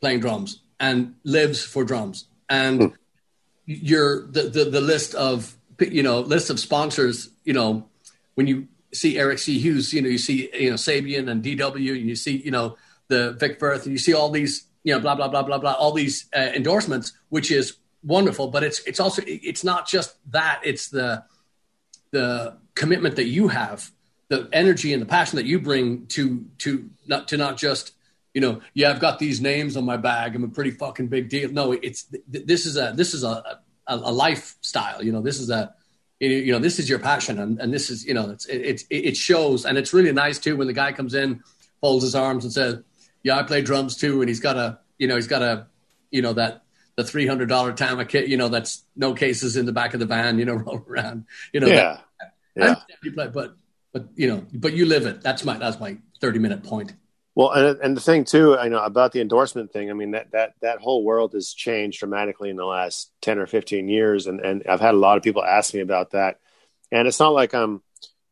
playing 0.00 0.20
drums, 0.20 0.60
and 0.80 1.14
lives 1.24 1.62
for 1.62 1.84
drums 1.84 2.26
and 2.52 2.80
hmm. 2.80 2.88
your 3.64 4.26
the, 4.26 4.42
the 4.42 4.64
the 4.66 4.80
list 4.80 5.14
of 5.14 5.56
you 5.80 6.02
know 6.02 6.20
list 6.20 6.50
of 6.50 6.60
sponsors 6.60 7.30
you 7.44 7.52
know 7.52 7.88
when 8.34 8.46
you 8.46 8.68
see 8.92 9.18
Eric 9.18 9.38
C. 9.38 9.58
Hughes, 9.58 9.92
you 9.92 10.02
know, 10.02 10.08
you 10.08 10.18
see, 10.18 10.50
you 10.54 10.70
know, 10.70 10.76
Sabian 10.76 11.28
and 11.28 11.42
DW, 11.42 11.98
and 11.98 12.08
you 12.08 12.16
see, 12.16 12.36
you 12.36 12.50
know, 12.50 12.76
the 13.08 13.32
Vic 13.32 13.58
Firth, 13.58 13.84
and 13.84 13.92
you 13.92 13.98
see 13.98 14.14
all 14.14 14.30
these, 14.30 14.66
you 14.84 14.92
know, 14.94 15.00
blah, 15.00 15.14
blah, 15.14 15.28
blah, 15.28 15.42
blah, 15.42 15.58
blah, 15.58 15.72
all 15.72 15.92
these 15.92 16.26
uh, 16.34 16.50
endorsements, 16.54 17.12
which 17.28 17.50
is 17.50 17.76
wonderful. 18.02 18.48
But 18.48 18.64
it's, 18.64 18.80
it's 18.80 19.00
also, 19.00 19.22
it's 19.26 19.64
not 19.64 19.86
just 19.88 20.16
that, 20.32 20.60
it's 20.64 20.88
the, 20.88 21.24
the 22.10 22.56
commitment 22.74 23.16
that 23.16 23.26
you 23.26 23.48
have, 23.48 23.90
the 24.28 24.48
energy 24.52 24.92
and 24.92 25.02
the 25.02 25.06
passion 25.06 25.36
that 25.36 25.46
you 25.46 25.60
bring 25.60 26.06
to, 26.08 26.44
to 26.58 26.90
not, 27.06 27.28
to 27.28 27.36
not 27.36 27.56
just 27.56 27.92
you 28.34 28.40
know, 28.40 28.60
yeah, 28.72 28.90
I've 28.90 29.00
got 29.00 29.18
these 29.18 29.40
names 29.42 29.76
on 29.76 29.84
my 29.84 29.98
bag. 29.98 30.34
I'm 30.34 30.44
a 30.44 30.48
pretty 30.48 30.70
fucking 30.70 31.08
big 31.08 31.28
deal. 31.28 31.50
No, 31.50 31.72
it's 31.72 32.06
this 32.26 32.64
is 32.64 32.78
a 32.78 32.94
this 32.96 33.12
is 33.12 33.24
a 33.24 33.60
a, 33.86 33.96
a 33.96 34.12
lifestyle. 34.12 35.02
You 35.02 35.12
know, 35.12 35.20
this 35.20 35.38
is 35.38 35.50
a 35.50 35.74
you 36.30 36.52
know 36.52 36.58
this 36.58 36.78
is 36.78 36.88
your 36.88 36.98
passion, 36.98 37.38
and, 37.38 37.58
and 37.60 37.72
this 37.72 37.90
is 37.90 38.04
you 38.04 38.14
know 38.14 38.30
it's 38.30 38.46
it, 38.46 38.60
it 38.60 38.84
it 38.90 39.16
shows, 39.16 39.64
and 39.64 39.78
it's 39.78 39.92
really 39.92 40.12
nice 40.12 40.38
too 40.38 40.56
when 40.56 40.66
the 40.66 40.72
guy 40.72 40.92
comes 40.92 41.14
in, 41.14 41.42
folds 41.80 42.04
his 42.04 42.14
arms, 42.14 42.44
and 42.44 42.52
says, 42.52 42.80
"Yeah, 43.22 43.38
I 43.38 43.42
play 43.42 43.62
drums 43.62 43.96
too," 43.96 44.20
and 44.20 44.28
he's 44.28 44.40
got 44.40 44.56
a 44.56 44.78
you 44.98 45.08
know 45.08 45.16
he's 45.16 45.26
got 45.26 45.42
a 45.42 45.66
you 46.10 46.22
know 46.22 46.32
that 46.34 46.62
the 46.96 47.04
three 47.04 47.26
hundred 47.26 47.48
dollar 47.48 47.72
Tama 47.72 48.04
kit, 48.04 48.28
you 48.28 48.36
know, 48.36 48.48
that's 48.48 48.84
no 48.96 49.14
cases 49.14 49.56
in 49.56 49.66
the 49.66 49.72
back 49.72 49.94
of 49.94 50.00
the 50.00 50.06
van, 50.06 50.38
you 50.38 50.44
know, 50.44 50.54
roll 50.66 50.84
around, 50.88 51.26
you 51.52 51.60
know. 51.60 51.66
Yeah, 51.66 52.00
that, 52.56 52.86
yeah. 52.88 52.96
You 53.02 53.12
play, 53.12 53.28
but 53.28 53.56
but 53.92 54.06
you 54.14 54.28
know, 54.28 54.44
but 54.52 54.72
you 54.72 54.86
live 54.86 55.06
it. 55.06 55.22
That's 55.22 55.44
my 55.44 55.58
that's 55.58 55.80
my 55.80 55.98
thirty 56.20 56.38
minute 56.38 56.62
point. 56.62 56.94
Well, 57.34 57.50
and, 57.52 57.78
and 57.80 57.96
the 57.96 58.00
thing 58.00 58.24
too, 58.24 58.56
I 58.58 58.68
know 58.68 58.82
about 58.82 59.12
the 59.12 59.20
endorsement 59.20 59.72
thing. 59.72 59.90
I 59.90 59.94
mean 59.94 60.10
that 60.10 60.32
that 60.32 60.54
that 60.60 60.80
whole 60.80 61.02
world 61.02 61.32
has 61.32 61.52
changed 61.54 62.00
dramatically 62.00 62.50
in 62.50 62.56
the 62.56 62.66
last 62.66 63.10
ten 63.22 63.38
or 63.38 63.46
fifteen 63.46 63.88
years, 63.88 64.26
and 64.26 64.40
and 64.40 64.64
I've 64.68 64.80
had 64.80 64.94
a 64.94 64.98
lot 64.98 65.16
of 65.16 65.22
people 65.22 65.42
ask 65.42 65.72
me 65.72 65.80
about 65.80 66.10
that. 66.10 66.38
And 66.90 67.08
it's 67.08 67.20
not 67.20 67.32
like 67.32 67.54
I'm, 67.54 67.82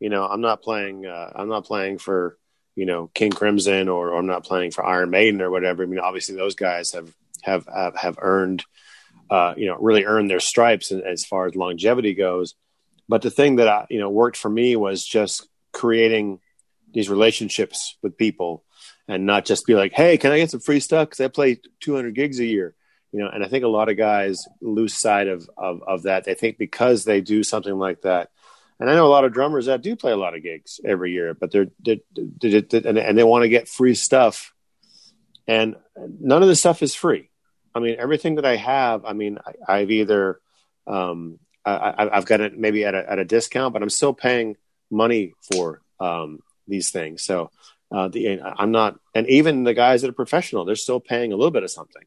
you 0.00 0.10
know, 0.10 0.24
I'm 0.24 0.42
not 0.42 0.62
playing. 0.62 1.06
Uh, 1.06 1.32
I'm 1.34 1.48
not 1.48 1.64
playing 1.64 1.98
for 1.98 2.36
you 2.76 2.84
know 2.84 3.10
King 3.14 3.30
Crimson 3.30 3.88
or, 3.88 4.10
or 4.10 4.18
I'm 4.18 4.26
not 4.26 4.44
playing 4.44 4.72
for 4.72 4.84
Iron 4.84 5.10
Maiden 5.10 5.40
or 5.40 5.50
whatever. 5.50 5.82
I 5.82 5.86
mean, 5.86 6.00
obviously 6.00 6.36
those 6.36 6.54
guys 6.54 6.92
have 6.92 7.10
have 7.42 7.66
have, 7.74 7.96
have 7.96 8.18
earned, 8.20 8.64
uh, 9.30 9.54
you 9.56 9.66
know, 9.66 9.76
really 9.76 10.04
earned 10.04 10.28
their 10.28 10.40
stripes 10.40 10.92
as 10.92 11.24
far 11.24 11.46
as 11.46 11.56
longevity 11.56 12.12
goes. 12.12 12.54
But 13.08 13.22
the 13.22 13.30
thing 13.30 13.56
that 13.56 13.68
I, 13.68 13.86
you 13.88 13.98
know 13.98 14.10
worked 14.10 14.36
for 14.36 14.50
me 14.50 14.76
was 14.76 15.06
just 15.06 15.48
creating 15.72 16.40
these 16.92 17.08
relationships 17.08 17.96
with 18.02 18.18
people 18.18 18.62
and 19.10 19.26
not 19.26 19.44
just 19.44 19.66
be 19.66 19.74
like, 19.74 19.92
hey, 19.92 20.16
can 20.16 20.30
I 20.30 20.38
get 20.38 20.50
some 20.50 20.60
free 20.60 20.78
stuff? 20.78 21.08
Because 21.08 21.20
I 21.20 21.28
play 21.28 21.60
200 21.80 22.14
gigs 22.14 22.38
a 22.38 22.46
year. 22.46 22.74
You 23.12 23.18
know, 23.18 23.28
and 23.28 23.44
I 23.44 23.48
think 23.48 23.64
a 23.64 23.68
lot 23.68 23.88
of 23.88 23.96
guys 23.96 24.46
lose 24.60 24.94
sight 24.94 25.26
of, 25.26 25.50
of, 25.56 25.82
of 25.82 26.02
that. 26.04 26.24
They 26.24 26.34
think 26.34 26.58
because 26.58 27.04
they 27.04 27.20
do 27.20 27.42
something 27.42 27.76
like 27.76 28.02
that, 28.02 28.30
and 28.78 28.88
I 28.88 28.94
know 28.94 29.06
a 29.06 29.08
lot 29.08 29.24
of 29.24 29.32
drummers 29.32 29.66
that 29.66 29.82
do 29.82 29.96
play 29.96 30.12
a 30.12 30.16
lot 30.16 30.36
of 30.36 30.44
gigs 30.44 30.80
every 30.84 31.12
year, 31.12 31.34
but 31.34 31.50
they're, 31.50 31.66
they're, 31.80 31.96
they're, 32.14 32.60
they're 32.60 32.86
and 32.86 33.18
they 33.18 33.24
want 33.24 33.42
to 33.42 33.48
get 33.48 33.68
free 33.68 33.94
stuff, 33.94 34.54
and 35.48 35.74
none 35.96 36.42
of 36.42 36.48
the 36.48 36.54
stuff 36.54 36.82
is 36.82 36.94
free. 36.94 37.28
I 37.74 37.80
mean, 37.80 37.96
everything 37.98 38.36
that 38.36 38.46
I 38.46 38.56
have, 38.56 39.04
I 39.04 39.12
mean, 39.12 39.38
I, 39.66 39.80
have 39.80 39.90
either 39.90 40.40
um, 40.86 41.40
I, 41.64 42.10
have 42.12 42.26
got 42.26 42.40
it 42.40 42.56
maybe 42.56 42.84
at 42.84 42.94
a, 42.94 43.10
at 43.10 43.18
a 43.18 43.24
discount, 43.24 43.72
but 43.72 43.82
I'm 43.82 43.90
still 43.90 44.14
paying 44.14 44.56
money 44.88 45.34
for 45.52 45.82
um, 45.98 46.38
these 46.68 46.90
things. 46.90 47.22
So 47.22 47.50
uh, 47.92 48.08
the 48.08 48.40
I'm 48.40 48.70
not, 48.70 48.98
and 49.14 49.28
even 49.28 49.64
the 49.64 49.74
guys 49.74 50.02
that 50.02 50.10
are 50.10 50.14
professional, 50.14 50.64
they're 50.64 50.76
still 50.76 51.00
paying 51.00 51.32
a 51.32 51.36
little 51.36 51.50
bit 51.50 51.64
of 51.64 51.70
something. 51.70 52.04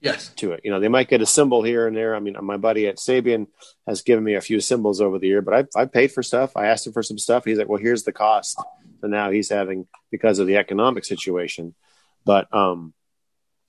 Yes. 0.00 0.28
To 0.36 0.52
it, 0.52 0.60
you 0.64 0.70
know, 0.70 0.80
they 0.80 0.88
might 0.88 1.08
get 1.08 1.22
a 1.22 1.26
cymbal 1.26 1.62
here 1.62 1.86
and 1.86 1.96
there. 1.96 2.14
I 2.14 2.20
mean, 2.20 2.36
my 2.42 2.58
buddy 2.58 2.86
at 2.88 2.98
Sabian 2.98 3.46
has 3.86 4.02
given 4.02 4.22
me 4.22 4.34
a 4.34 4.40
few 4.42 4.60
cymbals 4.60 5.00
over 5.00 5.18
the 5.18 5.26
year, 5.26 5.40
but 5.40 5.54
I 5.54 5.82
I 5.82 5.86
paid 5.86 6.12
for 6.12 6.22
stuff. 6.22 6.56
I 6.56 6.66
asked 6.66 6.86
him 6.86 6.92
for 6.92 7.02
some 7.02 7.16
stuff. 7.16 7.46
He's 7.46 7.56
like, 7.56 7.68
"Well, 7.68 7.80
here's 7.80 8.02
the 8.02 8.12
cost." 8.12 8.60
So 9.00 9.06
now 9.06 9.30
he's 9.30 9.48
having 9.48 9.86
because 10.10 10.38
of 10.38 10.46
the 10.46 10.58
economic 10.58 11.06
situation, 11.06 11.74
but 12.24 12.54
um, 12.54 12.92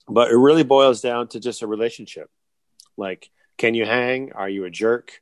but 0.08 0.30
it 0.30 0.36
really 0.36 0.62
boils 0.62 1.00
down 1.00 1.28
to 1.28 1.40
just 1.40 1.62
a 1.62 1.66
relationship. 1.66 2.30
Like, 2.98 3.30
can 3.56 3.74
you 3.74 3.86
hang? 3.86 4.32
Are 4.32 4.48
you 4.48 4.64
a 4.64 4.70
jerk? 4.70 5.20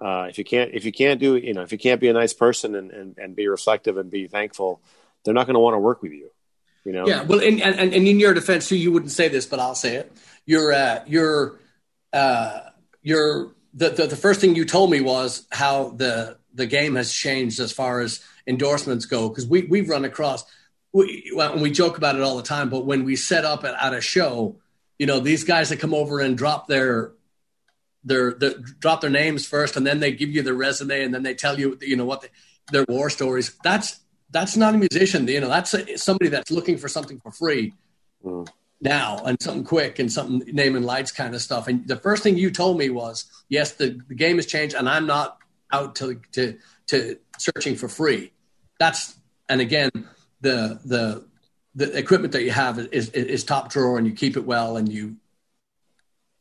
Uh, 0.00 0.26
if 0.28 0.38
you 0.38 0.44
can't, 0.44 0.70
if 0.72 0.84
you 0.84 0.92
can't 0.92 1.20
do, 1.20 1.36
you 1.36 1.54
know, 1.54 1.62
if 1.62 1.72
you 1.72 1.78
can't 1.78 2.00
be 2.00 2.08
a 2.08 2.12
nice 2.12 2.32
person 2.32 2.74
and 2.74 2.90
and, 2.90 3.18
and 3.18 3.36
be 3.36 3.48
reflective 3.48 3.96
and 3.96 4.10
be 4.10 4.28
thankful, 4.28 4.80
they're 5.24 5.34
not 5.34 5.46
going 5.46 5.54
to 5.54 5.60
want 5.60 5.74
to 5.74 5.78
work 5.78 6.02
with 6.02 6.12
you. 6.12 6.30
You 6.84 6.92
know? 6.92 7.06
Yeah. 7.06 7.22
Well, 7.22 7.40
and, 7.40 7.60
and, 7.62 7.78
and 7.78 7.94
in 7.94 8.20
your 8.20 8.34
defense 8.34 8.68
too, 8.68 8.76
you 8.76 8.92
wouldn't 8.92 9.12
say 9.12 9.28
this, 9.28 9.46
but 9.46 9.58
I'll 9.58 9.74
say 9.74 9.96
it. 9.96 10.12
You're, 10.46 10.72
uh, 10.72 11.02
you're, 11.06 11.58
uh, 12.12 12.60
you're, 13.02 13.52
the, 13.72 13.90
the, 13.90 14.06
the 14.06 14.16
first 14.16 14.40
thing 14.40 14.54
you 14.54 14.64
told 14.64 14.90
me 14.90 15.00
was 15.00 15.46
how 15.50 15.90
the, 15.90 16.36
the 16.52 16.66
game 16.66 16.94
has 16.94 17.12
changed 17.12 17.58
as 17.58 17.72
far 17.72 18.00
as 18.00 18.22
endorsements 18.46 19.06
go. 19.06 19.30
Cause 19.30 19.46
we, 19.46 19.62
we've 19.62 19.88
run 19.88 20.04
across, 20.04 20.44
we, 20.92 21.32
well, 21.34 21.58
we 21.58 21.70
joke 21.70 21.96
about 21.96 22.16
it 22.16 22.22
all 22.22 22.36
the 22.36 22.42
time, 22.42 22.68
but 22.68 22.84
when 22.84 23.04
we 23.04 23.16
set 23.16 23.44
up 23.44 23.64
at, 23.64 23.74
at 23.74 23.94
a 23.94 24.00
show, 24.00 24.56
you 24.98 25.06
know, 25.06 25.18
these 25.18 25.42
guys 25.42 25.70
that 25.70 25.80
come 25.80 25.94
over 25.94 26.20
and 26.20 26.38
drop 26.38 26.68
their, 26.68 27.12
their, 28.04 28.34
their 28.34 28.54
drop 28.78 29.00
their 29.00 29.10
names 29.10 29.46
first, 29.46 29.76
and 29.76 29.86
then 29.86 29.98
they 29.98 30.12
give 30.12 30.30
you 30.30 30.42
their 30.42 30.54
resume, 30.54 31.02
and 31.02 31.12
then 31.12 31.22
they 31.22 31.34
tell 31.34 31.58
you, 31.58 31.76
you 31.80 31.96
know, 31.96 32.04
what 32.04 32.20
the, 32.20 32.28
their 32.70 32.84
war 32.86 33.10
stories. 33.10 33.56
That's 33.64 33.98
that's 34.34 34.56
not 34.56 34.74
a 34.74 34.78
musician. 34.78 35.26
You 35.28 35.40
know, 35.40 35.48
that's 35.48 35.72
a, 35.72 35.96
somebody 35.96 36.28
that's 36.28 36.50
looking 36.50 36.76
for 36.76 36.88
something 36.88 37.20
for 37.20 37.30
free 37.30 37.72
mm. 38.22 38.46
now 38.80 39.22
and 39.24 39.40
something 39.40 39.62
quick 39.62 40.00
and 40.00 40.12
something 40.12 40.42
name 40.52 40.74
and 40.74 40.84
lights 40.84 41.12
kind 41.12 41.34
of 41.34 41.40
stuff. 41.40 41.68
And 41.68 41.86
the 41.86 41.96
first 41.96 42.24
thing 42.24 42.36
you 42.36 42.50
told 42.50 42.76
me 42.76 42.90
was, 42.90 43.26
yes, 43.48 43.72
the, 43.74 43.98
the 44.08 44.14
game 44.16 44.36
has 44.36 44.46
changed, 44.46 44.74
and 44.74 44.88
I'm 44.88 45.06
not 45.06 45.38
out 45.72 45.94
to 45.96 46.20
to 46.32 46.58
to 46.88 47.16
searching 47.38 47.76
for 47.76 47.88
free. 47.88 48.32
That's 48.80 49.14
and 49.48 49.60
again, 49.60 49.90
the 50.40 50.80
the 50.84 51.24
the 51.76 51.96
equipment 51.96 52.32
that 52.32 52.42
you 52.42 52.50
have 52.50 52.78
is, 52.78 53.10
is, 53.10 53.26
is 53.26 53.44
top 53.44 53.70
drawer, 53.70 53.98
and 53.98 54.06
you 54.06 54.14
keep 54.14 54.36
it 54.36 54.44
well, 54.44 54.76
and 54.76 54.92
you. 54.92 55.16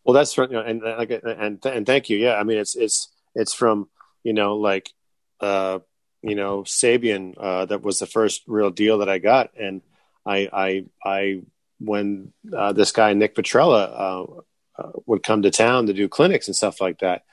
Well, 0.04 0.16
that's 0.16 0.36
you 0.36 0.48
know, 0.48 0.62
and 0.62 0.82
and 0.84 1.64
and 1.64 1.86
thank 1.86 2.10
you. 2.10 2.18
Yeah, 2.18 2.36
I 2.36 2.44
mean, 2.44 2.58
it's 2.58 2.76
it's 2.76 3.10
it's 3.36 3.54
from 3.54 3.88
you 4.24 4.34
know 4.34 4.56
like 4.56 4.92
uh 5.40 5.80
you 6.24 6.36
know, 6.36 6.64
Sabian, 6.64 7.36
uh, 7.38 7.66
that 7.66 7.82
was 7.82 8.00
the 8.00 8.08
first 8.08 8.44
real 8.48 8.72
deal 8.72 9.00
that 9.00 9.10
I 9.10 9.20
got. 9.20 9.52
And 9.60 9.82
I, 10.26 10.50
I, 10.52 10.86
I, 11.04 11.42
when 11.80 12.32
uh, 12.56 12.72
this 12.72 12.92
guy, 12.92 13.14
Nick 13.14 13.36
Petrella, 13.36 13.92
uh, 13.94 14.82
uh, 14.82 14.92
would 15.06 15.22
come 15.22 15.42
to 15.44 15.52
town 15.52 15.88
to 15.88 15.94
do 15.94 16.08
clinics 16.08 16.48
and 16.48 16.56
stuff 16.56 16.80
like 16.80 17.00
that, 17.00 17.24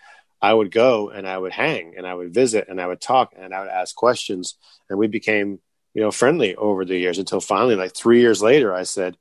I 0.43 0.53
would 0.53 0.71
go 0.71 1.11
and 1.11 1.27
I 1.27 1.39
would 1.39 1.53
hang 1.53 1.95
and 1.97 2.07
I 2.07 2.15
would 2.15 2.35
visit 2.35 2.69
and 2.69 2.81
I 2.81 2.87
would 2.87 3.01
talk 3.01 3.33
and 3.39 3.55
I 3.55 3.61
would 3.61 3.71
ask 3.71 3.95
questions. 3.95 4.57
And 4.89 4.99
we 4.99 5.07
became, 5.07 5.61
you 5.95 6.03
know, 6.03 6.11
friendly 6.11 6.57
over 6.57 6.85
the 6.85 6.99
years 6.99 7.19
until 7.19 7.41
finally, 7.41 7.77
like 7.77 7.95
three 7.95 8.21
years 8.21 8.43
later, 8.43 8.75
I 8.75 8.83
said, 8.83 9.17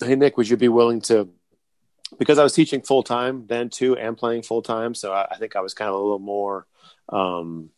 Hey, 0.00 0.16
Nick, 0.16 0.36
would 0.36 0.48
you 0.48 0.56
be 0.56 0.68
willing 0.68 1.00
to 1.02 1.30
because 2.18 2.38
I 2.38 2.42
was 2.42 2.52
teaching 2.52 2.82
full 2.82 3.02
time 3.02 3.46
then 3.46 3.70
too 3.70 3.96
and 3.96 4.16
playing 4.16 4.42
full 4.42 4.62
time. 4.62 4.94
So 4.94 5.12
I, 5.12 5.26
I, 5.30 5.36
think 5.36 5.56
I 5.56 5.60
was 5.60 5.74
kind 5.74 5.88
of 5.88 5.94
a 5.94 5.98
little 5.98 6.18
more 6.18 6.66
um, 7.08 7.70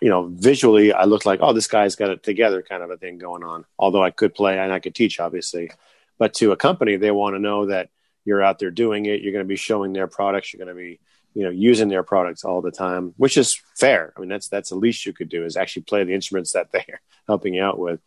you 0.00 0.08
know, 0.08 0.30
visually, 0.32 0.92
I 0.92 1.04
looked 1.04 1.26
like, 1.26 1.40
oh, 1.42 1.52
this 1.52 1.66
guy's 1.66 1.96
got 1.96 2.10
it 2.10 2.22
together, 2.22 2.62
kind 2.62 2.82
of 2.82 2.90
a 2.90 2.96
thing 2.96 3.18
going 3.18 3.42
on. 3.42 3.64
Although 3.78 4.02
I 4.02 4.10
could 4.10 4.34
play 4.34 4.58
and 4.58 4.72
I 4.72 4.78
could 4.78 4.94
teach, 4.94 5.20
obviously, 5.20 5.70
but 6.18 6.34
to 6.34 6.52
a 6.52 6.56
company, 6.56 6.96
they 6.96 7.10
want 7.10 7.34
to 7.34 7.40
know 7.40 7.66
that 7.66 7.90
you're 8.24 8.42
out 8.42 8.58
there 8.58 8.70
doing 8.70 9.06
it. 9.06 9.22
You're 9.22 9.32
going 9.32 9.44
to 9.44 9.48
be 9.48 9.56
showing 9.56 9.92
their 9.92 10.06
products. 10.06 10.52
You're 10.52 10.64
going 10.64 10.76
to 10.76 10.80
be, 10.80 11.00
you 11.34 11.44
know, 11.44 11.50
using 11.50 11.88
their 11.88 12.02
products 12.02 12.44
all 12.44 12.60
the 12.60 12.70
time, 12.70 13.14
which 13.16 13.36
is 13.36 13.60
fair. 13.74 14.12
I 14.16 14.20
mean, 14.20 14.28
that's 14.28 14.48
that's 14.48 14.70
the 14.70 14.76
least 14.76 15.06
you 15.06 15.12
could 15.12 15.28
do 15.28 15.44
is 15.44 15.56
actually 15.56 15.82
play 15.82 16.04
the 16.04 16.14
instruments 16.14 16.52
that 16.52 16.70
they're 16.72 17.00
helping 17.26 17.54
you 17.54 17.62
out 17.62 17.78
with, 17.78 18.00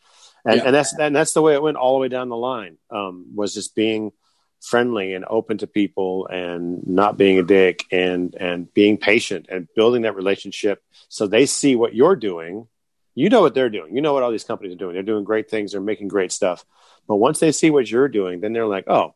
and, 0.45 0.57
yeah. 0.57 0.65
and 0.65 0.75
that's 0.75 0.93
and 0.97 1.15
that's 1.15 1.33
the 1.33 1.41
way 1.41 1.53
it 1.53 1.61
went 1.61 1.77
all 1.77 1.95
the 1.95 2.01
way 2.01 2.07
down 2.07 2.29
the 2.29 2.35
line. 2.37 2.77
Um, 2.89 3.27
was 3.35 3.53
just 3.53 3.75
being 3.75 4.11
friendly 4.61 5.13
and 5.13 5.25
open 5.27 5.57
to 5.57 5.67
people 5.67 6.27
and 6.27 6.85
not 6.87 7.17
being 7.17 7.39
a 7.39 7.43
dick 7.43 7.83
and 7.91 8.35
and 8.35 8.71
being 8.73 8.97
patient 8.97 9.47
and 9.49 9.67
building 9.75 10.03
that 10.03 10.15
relationship 10.15 10.83
so 11.09 11.27
they 11.27 11.45
see 11.45 11.75
what 11.75 11.95
you're 11.95 12.15
doing. 12.15 12.67
You 13.13 13.29
know 13.29 13.41
what 13.41 13.53
they're 13.53 13.69
doing. 13.69 13.93
You 13.93 14.01
know 14.01 14.13
what 14.13 14.23
all 14.23 14.31
these 14.31 14.45
companies 14.45 14.73
are 14.73 14.77
doing. 14.77 14.93
They're 14.93 15.03
doing 15.03 15.25
great 15.25 15.49
things. 15.49 15.71
They're 15.71 15.81
making 15.81 16.07
great 16.07 16.31
stuff. 16.31 16.63
But 17.07 17.17
once 17.17 17.39
they 17.39 17.51
see 17.51 17.69
what 17.69 17.89
you're 17.89 18.07
doing 18.07 18.39
then 18.39 18.53
they're 18.53 18.67
like 18.67 18.87
oh 18.87 19.15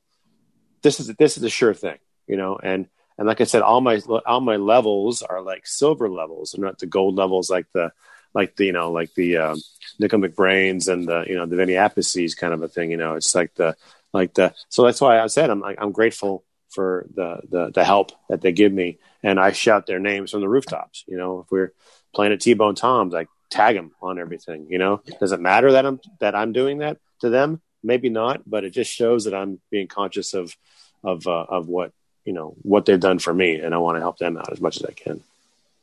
this 0.81 0.99
is 0.99 1.07
this 1.15 1.37
is 1.37 1.43
a 1.43 1.49
sure 1.49 1.73
thing 1.73 1.97
you 2.27 2.37
know? 2.37 2.57
And 2.61 2.87
and 3.17 3.27
like 3.27 3.39
i 3.39 3.45
said 3.45 3.61
all 3.61 3.79
my 3.81 4.01
all 4.25 4.41
my 4.41 4.57
levels 4.57 5.21
are 5.21 5.41
like 5.41 5.67
silver 5.67 6.09
levels. 6.09 6.53
And 6.53 6.63
not 6.63 6.79
the 6.79 6.87
gold 6.87 7.15
levels 7.15 7.49
like 7.49 7.67
the 7.73 7.91
like 8.35 8.55
the 8.57 8.65
you 8.65 8.73
know 8.73 8.91
like 8.91 9.13
the 9.15 9.37
um, 9.37 9.61
Nicko 9.97 10.17
McBrains 10.17 10.91
and 10.91 11.07
the 11.07 11.23
you 11.27 11.35
know 11.35 11.47
the 11.47 11.55
Vinny 11.55 11.73
Appices 11.73 12.35
kind 12.35 12.53
of 12.53 12.61
a 12.61 12.67
thing. 12.67 12.91
You 12.91 12.97
know, 12.97 13.15
it's 13.15 13.33
like 13.33 13.55
the 13.55 13.75
like 14.15 14.33
the 14.33 14.53
so 14.69 14.83
that's 14.83 15.01
why 15.01 15.19
I 15.19 15.27
said 15.27 15.49
I'm 15.49 15.63
I'm 15.63 15.91
grateful 15.91 16.43
for 16.69 17.05
the, 17.13 17.41
the 17.49 17.71
the 17.71 17.83
help 17.83 18.13
that 18.29 18.41
they 18.41 18.53
give 18.53 18.71
me, 18.71 18.97
and 19.21 19.39
I 19.39 19.51
shout 19.51 19.87
their 19.87 19.99
names 19.99 20.31
from 20.31 20.39
the 20.41 20.49
rooftops. 20.49 21.03
You 21.05 21.17
know, 21.17 21.41
if 21.41 21.51
we're 21.51 21.73
playing 22.13 22.31
at 22.31 22.39
T 22.39 22.53
Bone 22.53 22.75
Tom's, 22.75 23.13
I 23.13 23.27
tag 23.49 23.75
them 23.75 23.91
on 24.01 24.17
everything. 24.17 24.67
You 24.69 24.77
know, 24.77 25.01
does 25.19 25.33
it 25.33 25.41
matter 25.41 25.73
that 25.73 25.85
I'm 25.85 25.99
that 26.19 26.33
I'm 26.33 26.53
doing 26.53 26.77
that 26.77 26.97
to 27.21 27.29
them? 27.29 27.61
Maybe 27.83 28.09
not, 28.09 28.49
but 28.49 28.63
it 28.63 28.71
just 28.71 28.91
shows 28.91 29.25
that 29.25 29.35
I'm 29.35 29.59
being 29.69 29.87
conscious 29.87 30.33
of 30.33 30.55
of 31.03 31.27
uh, 31.27 31.45
of 31.49 31.67
what 31.67 31.91
you 32.23 32.31
know 32.31 32.55
what 32.61 32.85
they've 32.85 32.99
done 32.99 33.19
for 33.19 33.33
me, 33.33 33.55
and 33.55 33.75
I 33.75 33.79
want 33.79 33.97
to 33.97 34.01
help 34.01 34.17
them 34.17 34.37
out 34.37 34.51
as 34.51 34.61
much 34.61 34.77
as 34.77 34.85
I 34.85 34.93
can. 34.93 35.21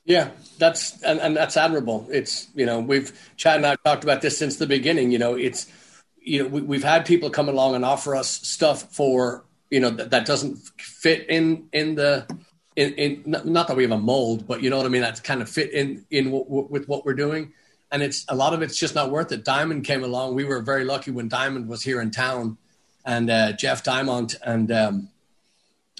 Yeah, 0.07 0.31
that's 0.59 1.03
and, 1.03 1.21
and 1.21 1.37
that's 1.37 1.59
admirable. 1.59 2.09
It's 2.11 2.49
you 2.55 2.65
know 2.65 2.81
we've 2.81 3.13
Chad 3.37 3.57
and 3.57 3.67
I 3.67 3.77
talked 3.77 4.05
about 4.05 4.23
this 4.23 4.39
since 4.39 4.57
the 4.57 4.67
beginning. 4.67 5.11
You 5.11 5.19
know, 5.19 5.35
it's 5.35 5.71
you 6.25 6.43
know, 6.43 6.49
we, 6.49 6.77
have 6.77 6.85
had 6.85 7.07
people 7.07 7.31
come 7.31 7.49
along 7.49 7.75
and 7.75 7.85
offer 7.85 8.15
us 8.15 8.31
stuff 8.31 8.95
for, 8.95 9.45
you 9.71 9.81
know, 9.81 9.91
that, 9.91 10.11
that 10.11 10.27
doesn't 10.27 10.57
fit 10.79 11.29
in, 11.29 11.69
in 11.73 11.95
the, 11.95 12.27
in, 12.77 12.93
in, 12.95 13.23
not 13.27 13.69
that 13.69 13.77
we 13.77 13.83
have 13.83 13.93
a 13.93 13.99
mold, 13.99 14.47
but 14.47 14.63
you 14.63 14.71
know 14.71 14.77
what 14.77 14.87
I 14.87 14.89
mean? 14.89 15.03
That's 15.03 15.21
kind 15.21 15.43
of 15.43 15.49
fit 15.49 15.73
in, 15.73 16.05
in 16.11 16.27
w- 16.27 16.45
w- 16.45 16.69
with 16.71 16.89
what 16.89 17.05
we're 17.05 17.15
doing. 17.15 17.53
And 17.91 18.03
it's 18.03 18.25
a 18.29 18.35
lot 18.35 18.55
of 18.55 18.63
it's 18.63 18.79
just 18.79 18.95
not 18.95 19.11
worth 19.11 19.33
it. 19.33 19.45
Diamond 19.45 19.85
came 19.85 20.05
along. 20.05 20.35
We 20.35 20.45
were 20.45 20.63
very 20.63 20.85
lucky 20.85 21.11
when 21.11 21.29
Diamond 21.29 21.69
was 21.69 21.83
here 21.83 22.01
in 22.01 22.11
town 22.11 22.57
and 23.05 23.29
uh, 23.29 23.53
Jeff 23.53 23.83
Diamond 23.83 24.37
and, 24.45 24.73
um, 24.73 25.09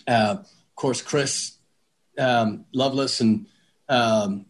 uh, 0.07 0.37
of 0.39 0.77
course, 0.77 1.03
Chris 1.03 1.59
um, 2.19 2.65
Loveless 2.73 3.21
and 3.21 3.47
um, 3.89 4.47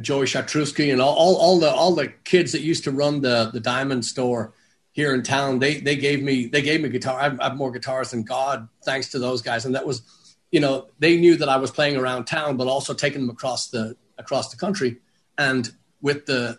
Joey 0.00 0.26
Shatruski 0.26 0.92
and 0.92 1.00
all, 1.00 1.14
all, 1.14 1.36
all, 1.36 1.58
the 1.58 1.70
all 1.70 1.94
the 1.94 2.08
kids 2.24 2.52
that 2.52 2.60
used 2.60 2.84
to 2.84 2.90
run 2.90 3.20
the 3.20 3.50
the 3.52 3.60
Diamond 3.60 4.04
store 4.04 4.52
here 4.98 5.14
in 5.14 5.22
town, 5.22 5.60
they 5.60 5.78
they 5.78 5.94
gave 5.94 6.20
me 6.24 6.46
they 6.46 6.60
gave 6.60 6.80
me 6.80 6.88
guitar. 6.88 7.20
I 7.20 7.44
have 7.44 7.56
more 7.56 7.70
guitars 7.70 8.10
than 8.10 8.24
God, 8.24 8.68
thanks 8.84 9.10
to 9.10 9.20
those 9.20 9.42
guys, 9.42 9.64
and 9.64 9.76
that 9.76 9.86
was, 9.86 10.02
you 10.50 10.58
know, 10.58 10.88
they 10.98 11.16
knew 11.16 11.36
that 11.36 11.48
I 11.48 11.58
was 11.58 11.70
playing 11.70 11.96
around 11.96 12.24
town, 12.24 12.56
but 12.56 12.66
also 12.66 12.94
taking 12.94 13.20
them 13.20 13.30
across 13.30 13.68
the 13.68 13.96
across 14.18 14.50
the 14.50 14.56
country, 14.56 14.96
and 15.38 15.70
with 16.02 16.26
the 16.26 16.58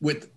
with, 0.00 0.30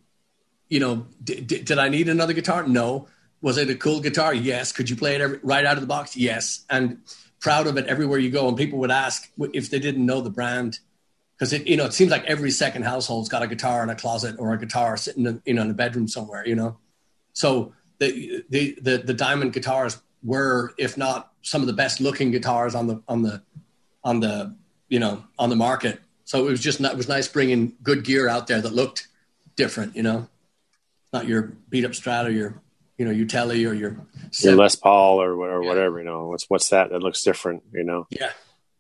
you 0.68 0.80
know, 0.80 1.06
d- 1.24 1.42
d- 1.42 1.62
did 1.62 1.78
I 1.78 1.90
need 1.90 2.10
another 2.10 2.34
guitar? 2.34 2.68
No. 2.68 3.08
Was 3.40 3.60
it 3.60 3.70
a 3.70 3.76
cool 3.76 4.00
guitar? 4.00 4.34
Yes. 4.34 4.72
Could 4.72 4.90
you 4.90 4.96
play 4.96 5.14
it 5.14 5.22
every, 5.22 5.40
right 5.44 5.64
out 5.64 5.76
of 5.76 5.82
the 5.82 5.88
box? 5.88 6.18
Yes. 6.18 6.66
And 6.72 7.02
proud 7.40 7.68
of 7.68 7.78
it 7.78 7.86
everywhere 7.86 8.18
you 8.18 8.32
go. 8.32 8.48
And 8.48 8.58
people 8.58 8.80
would 8.80 8.90
ask 8.90 9.30
if 9.38 9.70
they 9.70 9.80
didn't 9.80 10.06
know 10.06 10.22
the 10.22 10.32
brand 10.32 10.80
because 11.38 11.54
it 11.54 11.68
you 11.68 11.78
know 11.78 11.86
it 11.86 11.94
seems 11.94 12.10
like 12.10 12.24
every 12.24 12.52
second 12.52 12.84
household's 12.84 13.30
got 13.30 13.44
a 13.44 13.48
guitar 13.48 13.84
in 13.84 13.90
a 13.92 13.96
closet 13.96 14.38
or 14.40 14.54
a 14.54 14.58
guitar 14.58 14.98
sitting 14.98 15.26
in, 15.28 15.42
you 15.46 15.54
know 15.54 15.62
in 15.62 15.70
a 15.70 15.74
bedroom 15.74 16.08
somewhere 16.08 16.48
you 16.48 16.56
know 16.56 16.78
so 17.34 17.74
the 18.00 18.44
the 18.50 18.78
the, 18.82 18.98
the 18.98 19.14
diamond 19.14 19.54
guitars 19.54 20.02
were 20.24 20.74
if 20.78 20.98
not 20.98 21.32
some 21.42 21.62
of 21.62 21.68
the 21.68 21.74
best 21.74 22.00
looking 22.00 22.32
guitars 22.32 22.76
on 22.76 22.88
the 22.88 23.02
on 23.08 23.22
the 23.22 23.42
on 24.04 24.20
the 24.20 24.56
you 24.88 25.00
know 25.00 25.24
on 25.38 25.50
the 25.50 25.56
market. 25.56 26.00
So 26.24 26.48
it 26.48 26.52
was 26.52 26.62
just 26.62 26.80
it 26.80 26.98
was 26.98 27.10
nice 27.10 27.28
bringing 27.28 27.74
good 27.84 28.04
gear 28.04 28.30
out 28.30 28.48
there 28.48 28.62
that 28.62 28.74
looked 28.74 29.08
different 29.56 29.96
you 29.96 30.04
know? 30.04 30.28
Not 31.12 31.28
your 31.28 31.54
beat 31.70 31.86
up 31.86 31.94
strata 31.94 32.32
your 32.32 32.62
you 32.98 33.06
know 33.06 33.12
your 33.12 33.28
telly 33.28 33.66
or 33.66 33.74
your 33.74 33.98
your 34.40 34.56
Les 34.56 34.76
Paul 34.76 35.22
or, 35.22 35.32
or 35.32 35.64
whatever 35.64 36.00
you 36.00 36.06
know? 36.06 36.28
What's 36.28 36.50
what's 36.50 36.70
that 36.70 36.90
that 36.92 37.00
looks 37.00 37.22
different 37.24 37.64
you 37.74 37.84
know? 37.84 38.08
Yeah. 38.10 38.32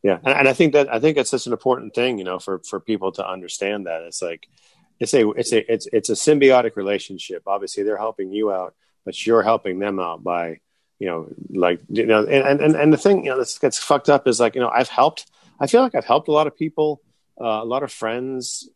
Yeah, 0.05 0.19
and, 0.25 0.37
and 0.37 0.49
I 0.49 0.53
think 0.53 0.73
that 0.73 0.93
I 0.93 0.99
think 0.99 1.17
it's 1.17 1.29
such 1.29 1.47
an 1.47 1.53
important 1.53 1.95
thing, 1.95 2.17
you 2.17 2.25
know, 2.25 2.37
for 2.37 2.59
for 2.67 2.81
people 2.81 3.13
to 3.13 3.25
understand 3.25 3.87
that. 3.87 4.01
It's 4.01 4.21
like 4.21 4.49
it's 4.99 5.13
a 5.13 5.29
it's 5.31 5.51
a 5.51 5.71
it's 5.71 5.87
it's 5.91 6.09
a 6.09 6.13
symbiotic 6.13 6.75
relationship. 6.75 7.43
Obviously, 7.47 7.83
they're 7.83 7.97
helping 7.97 8.31
you 8.31 8.51
out, 8.51 8.75
but 9.05 9.25
you're 9.25 9.43
helping 9.43 9.79
them 9.79 9.99
out 9.99 10.23
by 10.23 10.59
you 10.99 11.07
know 11.07 11.27
like 11.49 11.81
you 11.89 12.05
know 12.05 12.25
and 12.25 12.61
and 12.61 12.75
and 12.75 12.93
the 12.93 12.97
thing 12.97 13.25
you 13.25 13.31
know 13.31 13.37
that 13.37 13.57
gets 13.61 13.77
fucked 13.77 14.09
up 14.09 14.27
is 14.27 14.39
like 14.39 14.55
you 14.55 14.61
know 14.61 14.69
I've 14.69 14.89
helped. 14.89 15.29
I 15.59 15.67
feel 15.67 15.81
like 15.81 15.95
I've 15.95 16.05
helped 16.05 16.27
a 16.27 16.31
lot 16.31 16.47
of 16.47 16.57
people, 16.57 17.01
uh, 17.39 17.61
a 17.61 17.65
lot 17.65 17.83
of 17.83 17.91
friends, 17.91 18.67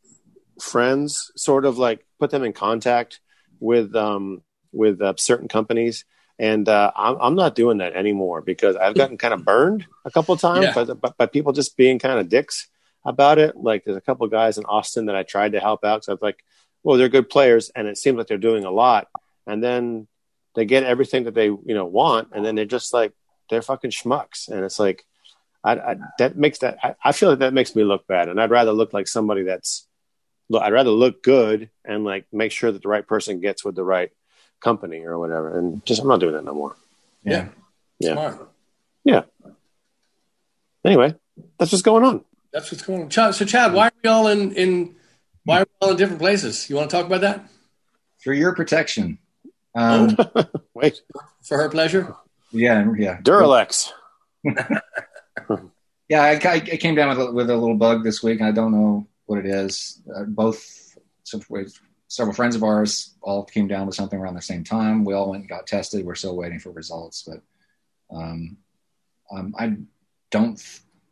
friends, 0.62 1.32
sort 1.36 1.66
of 1.66 1.78
like 1.78 2.06
put 2.20 2.30
them 2.30 2.44
in 2.44 2.54
contact 2.54 3.20
with 3.60 3.96
um 3.96 4.42
with 4.72 5.02
uh, 5.02 5.14
certain 5.18 5.48
companies 5.48 6.06
and 6.40 6.70
uh, 6.70 6.92
I'm, 6.96 7.18
I'm, 7.20 7.36
not 7.36 7.56
doing 7.56 7.80
that 7.80 7.94
anymore 7.94 8.42
because 8.42 8.76
I've 8.76 8.96
gotten 8.96 9.18
kind 9.18 9.34
of 9.34 9.44
burned 9.44 9.88
a 10.06 10.12
couple 10.12 10.36
of 10.36 10.42
times 10.42 10.66
yeah. 10.66 10.74
by, 10.74 10.84
by, 10.94 11.12
by, 11.18 11.26
people 11.26 11.52
just 11.52 11.76
being 11.76 11.98
kind 11.98 12.20
of 12.20 12.30
dicks 12.30 12.70
about 13.08 13.40
it. 13.40 13.56
Like 13.56 13.84
there's 13.84 13.98
a 13.98 14.02
couple 14.02 14.26
of 14.26 14.32
guys 14.32 14.58
in 14.58 14.66
Austin 14.66 15.06
that 15.06 15.16
I 15.16 15.24
tried 15.24 15.54
to 15.54 15.60
help 15.60 15.84
out. 15.84 16.04
So 16.04 16.12
I 16.12 16.16
was 16.16 16.22
like, 16.22 16.44
well, 16.84 16.98
they're 16.98 17.10
good 17.10 17.30
players, 17.30 17.72
and 17.76 17.88
it 17.88 17.98
seems 17.98 18.18
like 18.18 18.28
they're 18.28 18.38
doing 18.38 18.66
a 18.66 18.72
lot. 18.72 19.08
And 19.48 19.64
then 19.64 20.08
they 20.54 20.66
get 20.66 20.84
everything 20.84 21.24
that 21.24 21.34
they 21.34 21.46
you 21.46 21.62
know 21.66 21.86
want, 21.86 22.30
and 22.34 22.46
then 22.46 22.56
they're 22.56 22.66
just 22.66 22.94
like 22.94 23.14
they're 23.50 23.62
fucking 23.62 23.92
schmucks. 23.92 24.50
And 24.50 24.64
it's 24.64 24.80
like 24.80 25.06
I, 25.64 25.74
I, 25.74 25.96
that 26.20 26.38
makes 26.38 26.60
that 26.60 26.78
I, 26.84 26.96
I 27.04 27.12
feel 27.14 27.30
like 27.30 27.40
that 27.40 27.54
makes 27.54 27.76
me 27.76 27.84
look 27.84 28.06
bad, 28.08 28.30
and 28.30 28.40
I'd 28.40 28.52
rather 28.52 28.74
look 28.74 28.94
like 28.94 29.08
somebody 29.08 29.44
that's 29.44 29.88
look. 30.50 30.62
I'd 30.62 30.74
rather 30.74 30.92
look 30.92 31.24
good 31.24 31.70
and 31.86 32.04
like 32.04 32.26
make 32.32 32.52
sure 32.52 32.72
that 32.72 32.84
the 32.84 32.90
right 32.90 33.08
person 33.08 33.40
gets 33.40 33.66
with 33.66 33.76
the 33.76 33.84
right 33.84 34.12
company 34.60 35.06
or 35.06 35.18
whatever. 35.18 35.58
And 35.58 35.86
just 35.86 36.02
I'm 36.02 36.08
not 36.08 36.20
doing 36.20 36.34
that 36.34 36.46
no 36.46 36.54
more. 36.54 36.76
Yeah. 37.24 37.48
Yeah. 38.00 38.14
Smart. 38.14 38.50
Yeah. 39.04 39.22
Anyway, 40.86 41.16
that's 41.58 41.72
what's 41.72 41.82
going 41.82 42.04
on. 42.04 42.24
That's 42.58 42.72
what's 42.72 42.84
going 42.84 43.04
on. 43.04 43.10
Chad, 43.10 43.36
so 43.36 43.46
Chad, 43.46 43.72
why 43.72 43.86
are 43.86 43.94
we 44.04 44.10
all 44.10 44.28
in 44.30 44.52
in 44.54 44.96
why 45.44 45.60
are 45.60 45.68
we 45.70 45.76
all 45.80 45.92
in 45.92 45.98
different 45.98 46.20
places? 46.20 46.68
You 46.68 46.76
want 46.76 46.90
to 46.90 46.98
talk 46.98 47.06
about 47.06 47.22
that? 47.22 47.48
For 48.24 48.34
your 48.34 48.56
protection. 48.56 49.20
Um, 49.76 50.18
Wait. 50.74 51.04
For 51.44 51.60
her 51.60 51.70
pleasure? 51.70 52.16
Yeah, 52.52 52.92
yeah. 52.98 53.22
Duralex. 53.22 53.92
yeah, 56.10 56.24
I, 56.24 56.40
I, 56.44 56.60
came 56.60 56.96
down 56.96 57.10
with 57.10 57.28
a, 57.28 57.32
with 57.32 57.52
a 57.52 57.56
little 57.56 57.78
bug 57.78 58.04
this 58.04 58.24
week. 58.24 58.42
I 58.42 58.50
don't 58.50 58.72
know 58.72 59.08
what 59.28 59.38
it 59.38 59.46
is. 59.46 60.02
Uh, 60.16 60.24
both 60.24 60.98
several 61.26 62.34
friends 62.34 62.56
of 62.56 62.64
ours 62.64 63.14
all 63.22 63.44
came 63.44 63.68
down 63.68 63.86
with 63.86 63.94
something 63.94 64.18
around 64.18 64.34
the 64.34 64.42
same 64.42 64.64
time. 64.64 65.06
We 65.06 65.14
all 65.14 65.30
went 65.30 65.42
and 65.42 65.50
got 65.50 65.68
tested. 65.68 66.04
We're 66.04 66.16
still 66.16 66.36
waiting 66.36 66.58
for 66.58 66.72
results, 66.72 67.22
but 67.22 68.18
um, 68.18 68.58
um, 69.32 69.54
I 69.60 69.78
don't. 70.32 70.60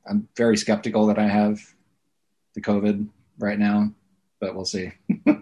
I'm 0.08 0.28
very 0.36 0.58
skeptical 0.58 1.08
that 1.08 1.20
I 1.20 1.28
have 1.28 1.60
the 2.54 2.62
COVID 2.62 3.08
right 3.40 3.60
now, 3.60 3.92
but 4.40 4.56
we'll 4.56 4.66
see. 4.66 4.92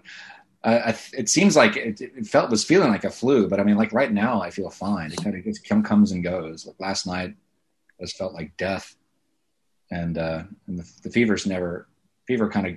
It 0.65 1.28
seems 1.28 1.58
like 1.58 1.76
it, 1.76 1.99
it, 1.99 2.26
felt 2.26 2.49
was 2.49 2.63
feeling 2.63 2.89
like 2.89 3.04
a 3.04 3.10
flu, 3.10 3.49
but 3.49 3.60
I 3.60 3.63
mean, 3.63 3.76
like 3.76 3.91
right 3.91 4.12
now, 4.12 4.41
I 4.41 4.49
feel 4.49 4.69
fine. 4.69 5.12
It 5.12 5.21
kind 5.21 5.36
of 5.36 5.63
come, 5.67 5.84
comes 5.84 6.13
and 6.13 6.23
goes. 6.23 6.65
Like 6.65 6.80
last 6.80 7.06
night, 7.06 7.36
just 7.99 8.17
felt 8.17 8.34
like 8.34 8.56
death, 8.56 8.95
and 9.91 10.17
uh, 10.17 10.43
and 10.67 10.80
the, 10.80 10.89
the 11.04 11.10
fever's 11.10 11.45
never 11.45 11.89
fever 12.28 12.49
kind 12.49 12.67
of 12.67 12.73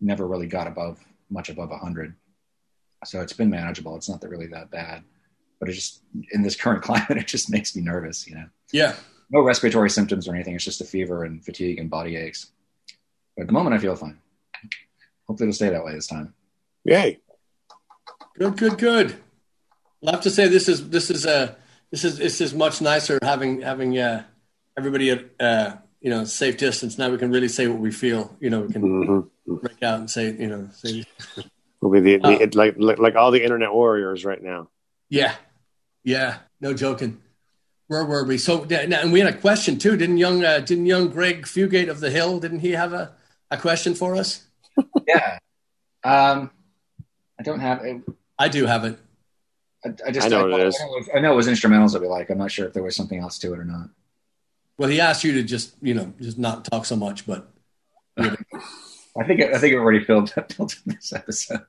never 0.00 0.26
really 0.26 0.46
got 0.46 0.66
above 0.66 0.98
much 1.30 1.48
above 1.48 1.70
100. 1.70 2.14
So 3.06 3.20
it's 3.20 3.32
been 3.32 3.50
manageable. 3.50 3.96
It's 3.96 4.08
not 4.08 4.20
that 4.20 4.28
really 4.28 4.48
that 4.48 4.70
bad, 4.70 5.02
but 5.60 5.68
it 5.68 5.72
just 5.72 6.02
in 6.32 6.42
this 6.42 6.56
current 6.56 6.82
climate, 6.84 7.16
it 7.16 7.26
just 7.26 7.50
makes 7.50 7.74
me 7.74 7.82
nervous. 7.82 8.26
You 8.26 8.34
know. 8.36 8.46
Yeah. 8.70 8.96
No 9.30 9.40
respiratory 9.40 9.90
symptoms 9.90 10.28
or 10.28 10.34
anything. 10.34 10.54
It's 10.54 10.64
just 10.64 10.80
a 10.80 10.84
fever 10.84 11.24
and 11.24 11.44
fatigue 11.44 11.78
and 11.78 11.90
body 11.90 12.16
aches. 12.16 12.50
But 13.36 13.42
at 13.42 13.46
the 13.48 13.52
moment, 13.52 13.74
I 13.74 13.78
feel 13.78 13.96
fine. 13.96 14.18
Hopefully, 15.26 15.48
it'll 15.48 15.56
stay 15.56 15.70
that 15.70 15.84
way 15.84 15.94
this 15.94 16.06
time. 16.06 16.34
Yay! 16.84 17.18
Good, 18.38 18.56
good, 18.56 18.78
good. 18.78 19.16
I'll 20.06 20.12
have 20.12 20.22
to 20.22 20.30
say 20.30 20.48
this 20.48 20.68
is 20.68 20.90
this 20.90 21.10
is 21.10 21.24
a 21.24 21.36
uh, 21.36 21.54
this 21.90 22.04
is 22.04 22.18
this 22.18 22.40
is 22.40 22.52
much 22.52 22.80
nicer 22.80 23.18
having 23.22 23.62
having 23.62 23.98
uh, 23.98 24.24
everybody 24.76 25.10
at 25.10 25.24
uh, 25.40 25.76
you 26.00 26.10
know 26.10 26.24
safe 26.24 26.58
distance. 26.58 26.98
Now 26.98 27.10
we 27.10 27.18
can 27.18 27.30
really 27.30 27.48
say 27.48 27.66
what 27.66 27.78
we 27.78 27.90
feel. 27.90 28.36
You 28.40 28.50
know, 28.50 28.60
we 28.62 28.72
can 28.72 28.82
mm-hmm. 28.82 29.54
break 29.56 29.82
out 29.82 30.00
and 30.00 30.10
say 30.10 30.32
you 30.32 30.48
know 30.48 30.68
say. 30.72 31.04
We'll 31.80 31.92
be 31.92 32.00
the, 32.00 32.16
the 32.16 32.44
uh, 32.44 32.48
like, 32.54 32.76
like 32.78 32.98
like 32.98 33.14
all 33.14 33.30
the 33.30 33.44
internet 33.44 33.70
warriors 33.70 34.24
right 34.24 34.42
now. 34.42 34.70
Yeah, 35.10 35.34
yeah, 36.02 36.38
no 36.58 36.72
joking. 36.72 37.20
Where 37.86 38.04
were 38.04 38.24
we? 38.24 38.38
So, 38.38 38.64
and 38.64 39.12
we 39.12 39.20
had 39.20 39.34
a 39.34 39.36
question 39.36 39.78
too. 39.78 39.96
Didn't 39.96 40.16
young 40.16 40.42
uh, 40.42 40.60
didn't 40.60 40.86
young 40.86 41.08
Greg 41.08 41.42
Fugate 41.42 41.88
of 41.88 42.00
the 42.00 42.10
Hill? 42.10 42.40
Didn't 42.40 42.60
he 42.60 42.72
have 42.72 42.92
a, 42.92 43.12
a 43.50 43.58
question 43.58 43.94
for 43.94 44.16
us? 44.16 44.46
yeah, 45.06 45.38
um, 46.02 46.50
I 47.38 47.42
don't 47.42 47.60
have 47.60 47.84
it. 47.84 48.02
I 48.38 48.48
do 48.48 48.64
have 48.66 48.84
it. 48.84 48.98
I, 49.84 49.90
I 50.06 50.10
just 50.10 50.26
I 50.26 50.30
know 50.30 50.48
I, 50.48 50.50
what 50.50 50.60
it 50.60 50.66
is. 50.68 50.80
I 50.80 50.86
know, 50.86 51.00
I 51.16 51.20
know 51.20 51.32
it 51.32 51.36
was 51.36 51.46
instrumentals. 51.46 51.94
I'd 51.94 52.00
be 52.00 52.08
like, 52.08 52.30
I'm 52.30 52.38
not 52.38 52.50
sure 52.50 52.66
if 52.66 52.72
there 52.72 52.82
was 52.82 52.96
something 52.96 53.18
else 53.18 53.38
to 53.40 53.52
it 53.52 53.58
or 53.58 53.64
not. 53.64 53.90
Well, 54.78 54.88
he 54.88 55.00
asked 55.00 55.22
you 55.22 55.32
to 55.34 55.42
just 55.42 55.74
you 55.82 55.92
know 55.92 56.12
just 56.20 56.38
not 56.38 56.64
talk 56.64 56.86
so 56.86 56.96
much, 56.96 57.26
but 57.26 57.50
I 58.18 59.24
think 59.26 59.42
I 59.42 59.58
think 59.58 59.74
it 59.74 59.76
already 59.76 60.02
filled 60.02 60.30
filled 60.52 60.74
this 60.86 61.12
episode. 61.12 61.66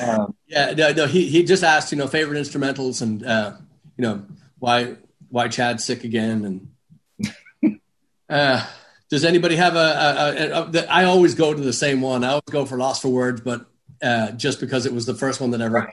um, 0.00 0.34
yeah, 0.46 0.72
no, 0.72 0.92
no, 0.92 1.06
he 1.06 1.28
he 1.28 1.42
just 1.42 1.64
asked 1.64 1.90
you 1.90 1.96
know 1.96 2.06
favorite 2.06 2.38
instrumentals 2.38 3.00
and 3.00 3.24
uh, 3.24 3.54
you 3.96 4.02
know 4.02 4.24
why 4.62 4.94
why 5.28 5.48
Chad's 5.48 5.82
sick 5.82 6.04
again 6.04 6.70
and 7.64 7.80
uh, 8.28 8.64
does 9.10 9.24
anybody 9.24 9.56
have 9.56 9.74
a, 9.74 9.78
a, 9.78 10.60
a, 10.60 10.70
a, 10.70 10.86
I 10.88 11.04
always 11.04 11.34
go 11.34 11.52
to 11.52 11.60
the 11.60 11.72
same 11.72 12.00
one. 12.00 12.22
I 12.22 12.28
always 12.28 12.42
go 12.48 12.64
for 12.64 12.78
Lost 12.78 13.02
for 13.02 13.08
Words, 13.08 13.40
but 13.40 13.66
uh, 14.00 14.30
just 14.32 14.60
because 14.60 14.86
it 14.86 14.92
was 14.92 15.04
the 15.04 15.14
first 15.14 15.40
one 15.40 15.50
that 15.50 15.60
ever. 15.60 15.90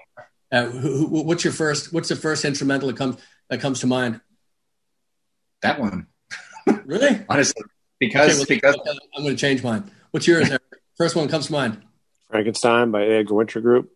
Uh, 0.52 0.66
who, 0.66 1.08
who, 1.08 1.24
what's 1.24 1.44
your 1.44 1.52
first? 1.52 1.92
What's 1.92 2.10
the 2.10 2.16
first 2.16 2.46
instrumental 2.46 2.90
that 2.90 2.98
comes 2.98 3.18
that 3.50 3.60
comes 3.60 3.80
to 3.80 3.88
mind? 3.88 4.22
That 5.64 5.80
one. 5.80 6.06
Really? 6.86 7.26
Honestly, 7.30 7.64
because 7.98 8.42
okay, 8.44 8.60
well, 8.64 8.76
because 8.76 9.00
I'm 9.18 9.24
going 9.24 9.36
to 9.36 9.42
change 9.42 9.64
mine. 9.64 9.90
What's 10.12 10.28
yours? 10.28 10.48
First 10.96 11.16
one 11.16 11.28
comes 11.28 11.48
to 11.48 11.54
mind. 11.54 11.82
Frankenstein 12.30 12.92
by 12.92 13.04
Edgar 13.04 13.34
Winter 13.34 13.62
Group. 13.62 13.92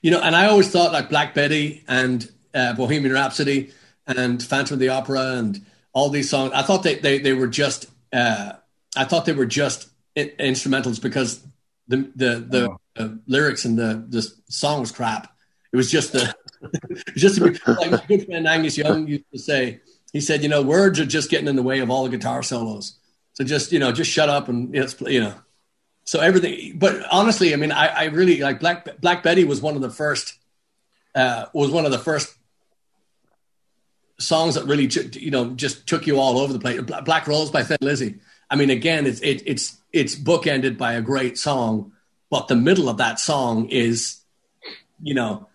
You 0.00 0.10
know, 0.10 0.20
and 0.20 0.34
I 0.34 0.46
always 0.46 0.70
thought 0.70 0.92
like 0.92 1.10
Black 1.10 1.34
Betty 1.34 1.84
and 1.86 2.30
uh, 2.56 2.72
Bohemian 2.72 3.12
Rhapsody 3.12 3.70
and 4.06 4.42
Phantom 4.42 4.74
of 4.74 4.80
the 4.80 4.88
Opera 4.88 5.36
and 5.36 5.64
all 5.92 6.08
these 6.08 6.30
songs. 6.30 6.52
I 6.54 6.62
thought 6.62 6.82
they 6.82 6.96
they, 6.96 7.18
they 7.18 7.32
were 7.34 7.46
just 7.46 7.86
uh, 8.12 8.54
I 8.96 9.04
thought 9.04 9.26
they 9.26 9.32
were 9.32 9.46
just 9.46 9.88
instrumentals 10.16 11.00
because 11.00 11.44
the 11.86 12.10
the 12.16 12.46
the, 12.48 12.70
oh. 12.70 12.80
the 12.94 13.20
lyrics 13.26 13.64
and 13.64 13.78
the 13.78 14.04
the 14.08 14.22
song 14.48 14.80
was 14.80 14.90
crap. 14.90 15.32
It 15.72 15.76
was 15.76 15.90
just 15.90 16.12
the 16.12 16.34
just 17.16 17.36
to 17.36 17.50
be, 17.50 17.58
like 17.66 17.90
my 17.90 18.02
good 18.08 18.26
friend 18.26 18.46
Angus 18.46 18.78
Young 18.78 19.06
used 19.06 19.24
to 19.32 19.38
say. 19.38 19.80
He 20.12 20.20
said, 20.20 20.42
you 20.42 20.48
know, 20.48 20.62
words 20.62 20.98
are 20.98 21.04
just 21.04 21.30
getting 21.30 21.48
in 21.48 21.56
the 21.56 21.62
way 21.62 21.80
of 21.80 21.90
all 21.90 22.04
the 22.04 22.10
guitar 22.10 22.42
solos. 22.42 22.98
So 23.34 23.44
just 23.44 23.70
you 23.72 23.78
know, 23.78 23.92
just 23.92 24.10
shut 24.10 24.30
up 24.30 24.48
and 24.48 24.74
you 24.74 25.20
know. 25.20 25.34
So 26.04 26.20
everything, 26.20 26.78
but 26.78 27.04
honestly, 27.10 27.52
I 27.52 27.56
mean, 27.56 27.72
I, 27.72 27.88
I 27.88 28.04
really 28.04 28.40
like 28.40 28.60
Black 28.60 29.00
Black 29.00 29.22
Betty 29.22 29.44
was 29.44 29.60
one 29.60 29.74
of 29.74 29.82
the 29.82 29.90
first 29.90 30.38
uh, 31.14 31.46
was 31.52 31.70
one 31.70 31.84
of 31.84 31.90
the 31.90 31.98
first 31.98 32.34
songs 34.18 34.54
that 34.54 34.64
really 34.64 34.88
you 35.20 35.30
know 35.30 35.50
just 35.50 35.86
took 35.86 36.06
you 36.06 36.18
all 36.18 36.38
over 36.38 36.52
the 36.52 36.58
place. 36.58 36.80
Black 36.80 37.26
Rose 37.26 37.50
by 37.50 37.62
Thin 37.62 37.78
Lizzy. 37.80 38.16
I 38.50 38.56
mean, 38.56 38.70
again, 38.70 39.06
it's 39.06 39.20
it, 39.20 39.42
it's 39.46 39.78
it's 39.92 40.14
bookended 40.14 40.78
by 40.78 40.94
a 40.94 41.02
great 41.02 41.38
song, 41.38 41.92
but 42.30 42.48
the 42.48 42.56
middle 42.56 42.88
of 42.88 42.98
that 42.98 43.18
song 43.18 43.68
is 43.68 44.22
you 45.02 45.14
know, 45.14 45.48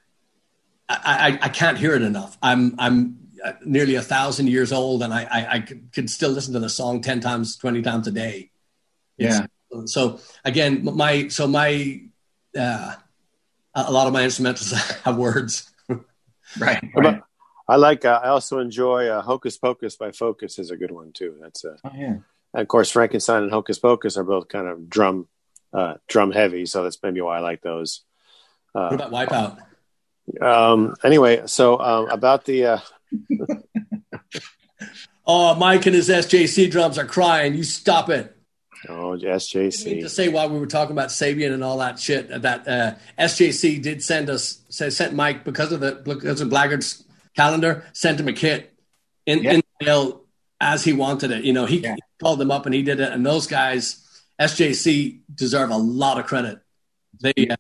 I, 0.88 1.40
I, 1.42 1.46
I 1.46 1.50
can't 1.50 1.78
hear 1.78 1.96
it 1.96 2.02
enough. 2.02 2.38
I'm 2.42 2.76
I'm 2.80 3.18
nearly 3.66 3.96
a 3.96 4.02
thousand 4.02 4.48
years 4.48 4.72
old, 4.72 5.04
and 5.04 5.14
I 5.14 5.24
I, 5.24 5.54
I 5.54 5.60
could, 5.60 5.92
could 5.94 6.10
still 6.10 6.32
listen 6.32 6.54
to 6.54 6.60
the 6.60 6.70
song 6.70 7.02
ten 7.02 7.20
times, 7.20 7.56
twenty 7.58 7.82
times 7.82 8.08
a 8.08 8.12
day. 8.12 8.52
Yeah. 9.18 9.46
So 9.86 10.20
again, 10.44 10.84
my 10.84 11.30
so 11.30 11.48
my 11.48 12.02
uh, 12.58 12.96
a 13.74 13.92
lot 13.92 14.08
of 14.08 14.14
my 14.14 14.24
instrumentals 14.24 14.74
have 15.04 15.18
words. 15.18 15.70
Right. 16.60 16.84
right. 16.96 17.22
I 17.72 17.78
like. 17.78 18.04
Uh, 18.04 18.20
I 18.22 18.28
also 18.28 18.60
enjoy 18.60 19.08
uh, 19.08 19.22
"Hocus 19.22 19.58
Pocus" 19.58 19.96
by 19.96 20.12
Focus 20.12 20.60
is 20.60 20.72
a 20.72 20.78
good 20.78 20.92
one 20.92 21.14
too. 21.14 21.38
That's 21.42 21.64
uh, 21.64 21.78
oh, 21.86 21.92
yeah. 21.96 22.18
of 22.54 22.68
course 22.68 22.92
Frankenstein 22.92 23.44
and 23.44 23.52
Hocus 23.52 23.80
Pocus 23.80 24.18
are 24.18 24.26
both 24.26 24.50
kind 24.50 24.68
of 24.68 24.90
drum 24.90 25.30
uh, 25.72 25.94
drum 26.10 26.34
heavy, 26.34 26.66
so 26.66 26.84
that's 26.84 27.02
maybe 27.02 27.22
why 27.22 27.38
I 27.38 27.40
like 27.40 27.62
those. 27.62 28.02
Uh, 28.76 28.90
what 28.90 29.02
about 29.02 29.12
Wipeout? 29.14 30.46
Um, 30.46 30.96
anyway, 31.02 31.44
so 31.46 31.80
um, 31.80 32.10
about 32.10 32.44
the. 32.44 32.66
Uh, 32.66 32.80
oh, 35.26 35.56
Mike 35.56 35.86
and 35.86 35.96
his 35.96 36.10
SJC 36.10 36.70
drums 36.70 36.98
are 36.98 37.06
crying. 37.06 37.56
You 37.56 37.64
stop 37.64 38.10
it. 38.10 38.36
Oh, 38.90 39.18
SJC. 39.18 40.02
To 40.02 40.10
say 40.10 40.28
why 40.28 40.48
we 40.48 40.60
were 40.60 40.68
talking 40.68 40.92
about 40.92 41.08
Sabian 41.08 41.54
and 41.54 41.64
all 41.64 41.78
that 41.78 42.02
shit, 42.02 42.28
that 42.42 42.68
uh, 42.68 42.96
SJC 43.18 43.82
did 43.82 44.04
send 44.04 44.30
us, 44.30 44.60
sent 44.68 45.14
Mike 45.14 45.46
because 45.46 45.72
of 45.72 45.80
the 45.80 46.02
because 46.04 46.42
of 46.42 46.50
Blaggards' 46.50 47.06
calendar, 47.36 47.86
sent 47.94 48.20
him 48.20 48.28
a 48.28 48.34
kit 48.34 48.74
in, 49.26 49.44
yeah. 49.44 49.54
in 49.54 49.62
the 49.80 49.86
mail 49.86 50.22
as 50.60 50.84
he 50.84 50.94
wanted 50.94 51.32
it. 51.32 51.44
You 51.44 51.54
know, 51.54 51.66
he, 51.66 51.80
yeah. 51.80 51.96
he 51.96 52.02
called 52.20 52.40
them 52.40 52.52
up 52.52 52.66
and 52.66 52.76
he 52.76 52.84
did 52.84 53.00
it. 53.00 53.12
And 53.12 53.26
those 53.26 53.48
guys, 53.48 54.06
SJC, 54.40 55.20
deserve 55.34 55.70
a 55.70 55.78
lot 55.78 56.20
of 56.20 56.26
credit. 56.26 56.60
They, 57.22 57.34
uh, 57.50 57.56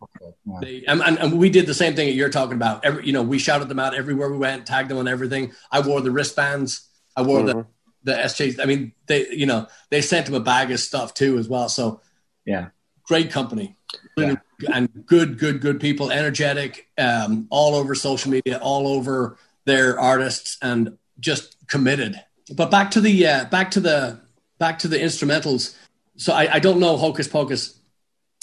they 0.61 0.83
and, 0.87 1.01
and, 1.01 1.37
we 1.37 1.51
did 1.51 1.67
the 1.67 1.73
same 1.73 1.95
thing 1.95 2.07
that 2.07 2.13
you're 2.13 2.29
talking 2.29 2.55
about. 2.55 2.83
Every, 2.83 3.05
you 3.05 3.13
know, 3.13 3.21
we 3.21 3.37
shouted 3.37 3.69
them 3.69 3.77
out 3.77 3.93
everywhere 3.93 4.31
we 4.31 4.37
went, 4.37 4.65
tagged 4.65 4.89
them 4.89 4.97
on 4.97 5.07
everything. 5.07 5.51
I 5.71 5.81
wore 5.81 6.01
the 6.01 6.09
wristbands. 6.09 6.87
I 7.15 7.21
wore 7.21 7.41
mm-hmm. 7.41 7.59
the 7.59 7.65
the 8.03 8.13
SJ. 8.13 8.59
I 8.59 8.65
mean, 8.65 8.93
they 9.05 9.27
you 9.29 9.45
know 9.45 9.67
they 9.91 10.01
sent 10.01 10.27
him 10.27 10.33
a 10.33 10.39
bag 10.39 10.71
of 10.71 10.79
stuff 10.79 11.13
too 11.13 11.37
as 11.37 11.47
well. 11.47 11.69
So 11.69 12.01
yeah, 12.43 12.69
great 13.03 13.29
company 13.29 13.75
yeah. 14.17 14.35
and 14.73 15.05
good, 15.05 15.37
good, 15.37 15.61
good 15.61 15.79
people. 15.79 16.11
Energetic, 16.11 16.87
um, 16.97 17.47
all 17.49 17.75
over 17.75 17.95
social 17.95 18.31
media, 18.31 18.59
all 18.59 18.87
over 18.87 19.37
their 19.65 19.99
artists, 19.99 20.57
and 20.61 20.97
just 21.19 21.55
committed. 21.67 22.21
But 22.55 22.71
back 22.71 22.91
to 22.91 23.01
the 23.01 23.27
uh, 23.27 23.45
back 23.45 23.71
to 23.71 23.79
the 23.79 24.19
back 24.59 24.79
to 24.79 24.87
the 24.87 24.97
instrumentals. 24.97 25.75
So 26.17 26.33
I, 26.33 26.55
I 26.55 26.59
don't 26.59 26.79
know 26.79 26.97
Hocus 26.97 27.27
Pocus. 27.27 27.79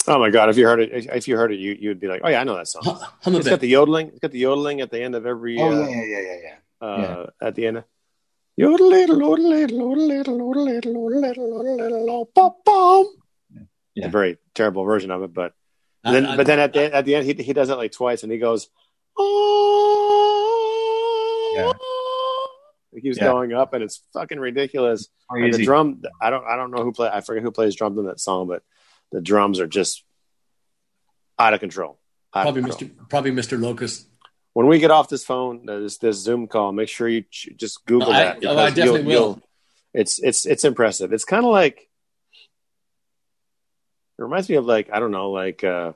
Oh 0.07 0.17
my 0.17 0.29
god! 0.29 0.49
If 0.49 0.57
you 0.57 0.65
heard 0.65 0.79
it, 0.79 1.05
if 1.13 1.27
you 1.27 1.37
heard 1.37 1.51
it, 1.51 1.59
you 1.59 1.77
you'd 1.79 1.99
be 1.99 2.07
like, 2.07 2.21
"Oh 2.23 2.29
yeah, 2.29 2.41
I 2.41 2.43
know 2.43 2.55
that 2.55 2.67
song." 2.67 2.83
Hum 3.21 3.35
it's 3.35 3.47
got 3.47 3.59
the 3.59 3.67
yodeling. 3.67 4.07
It's 4.07 4.19
got 4.19 4.31
the 4.31 4.39
yodeling 4.39 4.81
at 4.81 4.91
the 4.91 5.01
end 5.01 5.15
of 5.15 5.25
every. 5.25 5.59
Oh 5.59 5.83
uh, 5.83 5.87
yeah, 5.87 6.03
yeah, 6.03 6.19
yeah, 6.19 6.37
yeah. 6.43 6.87
Uh, 6.87 7.25
yeah. 7.41 7.47
At 7.47 7.55
the 7.55 7.67
end. 7.67 7.77
Of, 7.77 7.83
Yodel 8.59 8.89
little, 8.89 9.21
yodel 9.21 9.49
little, 9.49 9.77
yodel 9.79 10.07
little, 10.07 10.67
yodel 10.67 10.67
little, 10.67 11.21
yodel 11.21 11.63
little, 11.63 11.77
yodel 11.77 11.99
little, 12.01 12.25
pom 12.25 12.51
pom. 12.65 13.07
Yeah. 13.95 14.07
A 14.07 14.09
very 14.09 14.37
terrible 14.53 14.83
version 14.83 15.11
of 15.11 15.23
it, 15.23 15.33
but 15.33 15.53
then, 16.03 16.25
I, 16.25 16.35
but 16.35 16.45
then 16.45 16.59
at 16.59 16.73
the 16.73 16.93
at 16.93 17.05
the 17.05 17.15
end, 17.15 17.25
he 17.25 17.41
he 17.41 17.53
does 17.53 17.69
it 17.69 17.75
like 17.75 17.93
twice, 17.93 18.23
and 18.23 18.31
he 18.31 18.37
goes, 18.37 18.67
oh, 19.17 20.68
yeah. 21.53 21.71
He 22.93 23.01
keeps 23.01 23.17
yeah. 23.17 23.25
going 23.25 23.53
up, 23.53 23.73
and 23.73 23.83
it's 23.83 24.01
fucking 24.13 24.39
ridiculous. 24.39 25.07
And 25.29 25.53
the 25.53 25.63
drum, 25.63 26.01
I 26.19 26.31
don't, 26.31 26.43
I 26.45 26.55
don't 26.55 26.71
know 26.71 26.83
who 26.83 26.91
play. 26.91 27.09
I 27.11 27.21
forget 27.21 27.43
who 27.43 27.51
plays 27.51 27.75
drums 27.75 27.99
in 27.99 28.05
that 28.05 28.19
song, 28.19 28.47
but 28.47 28.63
the 29.11 29.21
drums 29.21 29.59
are 29.59 29.67
just 29.67 30.03
out 31.37 31.53
of 31.53 31.59
control. 31.59 31.99
Out 32.33 32.43
probably 32.43 32.63
of 32.63 32.77
control. 32.77 32.89
Mr. 32.89 33.09
Probably 33.09 33.31
Mr. 33.31 33.61
Locust 33.61 34.09
when 34.53 34.67
we 34.67 34.79
get 34.79 34.91
off 34.91 35.09
this 35.09 35.23
phone, 35.23 35.65
this 35.65 35.97
this 35.97 36.17
Zoom 36.17 36.47
call, 36.47 36.71
make 36.71 36.89
sure 36.89 37.07
you 37.07 37.21
ch- 37.21 37.49
just 37.55 37.85
Google 37.85 38.11
I, 38.11 38.23
that. 38.23 38.45
Oh, 38.45 38.57
I 38.57 38.69
definitely 38.69 38.99
you'll, 39.01 39.05
will. 39.05 39.11
You'll, 39.11 39.41
it's 39.93 40.19
it's 40.19 40.45
it's 40.45 40.65
impressive. 40.65 41.13
It's 41.13 41.25
kind 41.25 41.45
of 41.45 41.51
like 41.51 41.89
it 44.17 44.21
reminds 44.21 44.49
me 44.49 44.55
of 44.55 44.65
like 44.65 44.89
I 44.91 44.99
don't 44.99 45.11
know, 45.11 45.31
like 45.31 45.63
uh, 45.63 45.93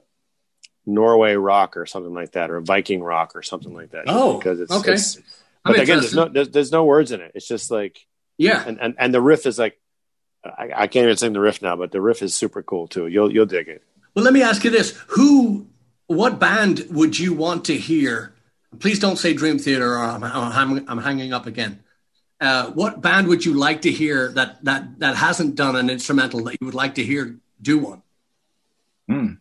Norway 0.85 1.33
rock 1.33 1.77
or 1.77 1.85
something 1.85 2.13
like 2.13 2.31
that, 2.33 2.51
or 2.51 2.61
Viking 2.61 3.03
rock 3.03 3.35
or 3.35 3.43
something 3.43 3.73
like 3.73 3.91
that. 3.91 4.05
Oh, 4.07 4.37
because 4.37 4.59
it's 4.59 4.71
okay. 4.71 4.93
It's, 4.93 5.19
but 5.63 5.79
again, 5.79 5.99
there's 5.99 6.13
no 6.13 6.27
there's, 6.27 6.49
there's, 6.49 6.71
no 6.71 6.83
words 6.85 7.11
in 7.11 7.21
it. 7.21 7.31
It's 7.35 7.47
just 7.47 7.71
like 7.71 8.05
yeah, 8.37 8.63
and 8.65 8.79
and, 8.79 8.95
and 8.97 9.13
the 9.13 9.21
riff 9.21 9.45
is 9.45 9.57
like 9.57 9.79
I, 10.43 10.69
I 10.75 10.87
can't 10.87 11.05
even 11.05 11.17
sing 11.17 11.33
the 11.33 11.39
riff 11.39 11.61
now, 11.61 11.75
but 11.75 11.91
the 11.91 12.01
riff 12.01 12.21
is 12.21 12.35
super 12.35 12.61
cool 12.61 12.87
too. 12.87 13.07
You'll 13.07 13.31
you'll 13.31 13.45
dig 13.45 13.67
it. 13.67 13.83
Well, 14.15 14.25
let 14.25 14.33
me 14.33 14.41
ask 14.41 14.63
you 14.63 14.69
this: 14.69 14.97
Who, 15.09 15.67
what 16.07 16.39
band 16.39 16.85
would 16.89 17.17
you 17.17 17.33
want 17.33 17.65
to 17.65 17.77
hear? 17.77 18.33
Please 18.79 18.99
don't 18.99 19.17
say 19.17 19.33
Dream 19.33 19.59
Theater 19.59 19.93
or 19.93 19.99
I'm, 19.99 20.23
I'm, 20.23 20.89
I'm 20.89 20.97
hanging 20.97 21.31
up 21.31 21.45
again. 21.45 21.83
Uh, 22.41 22.71
what 22.71 23.01
band 23.01 23.27
would 23.27 23.45
you 23.45 23.53
like 23.53 23.83
to 23.83 23.91
hear 23.91 24.29
that 24.33 24.63
that 24.65 24.99
that 24.99 25.15
hasn't 25.15 25.55
done 25.55 25.75
an 25.75 25.89
instrumental 25.89 26.43
that 26.43 26.57
you 26.59 26.65
would 26.65 26.73
like 26.73 26.95
to 26.95 27.03
hear 27.03 27.37
do 27.61 27.79
one? 27.79 28.01
Hmm. 29.07 29.33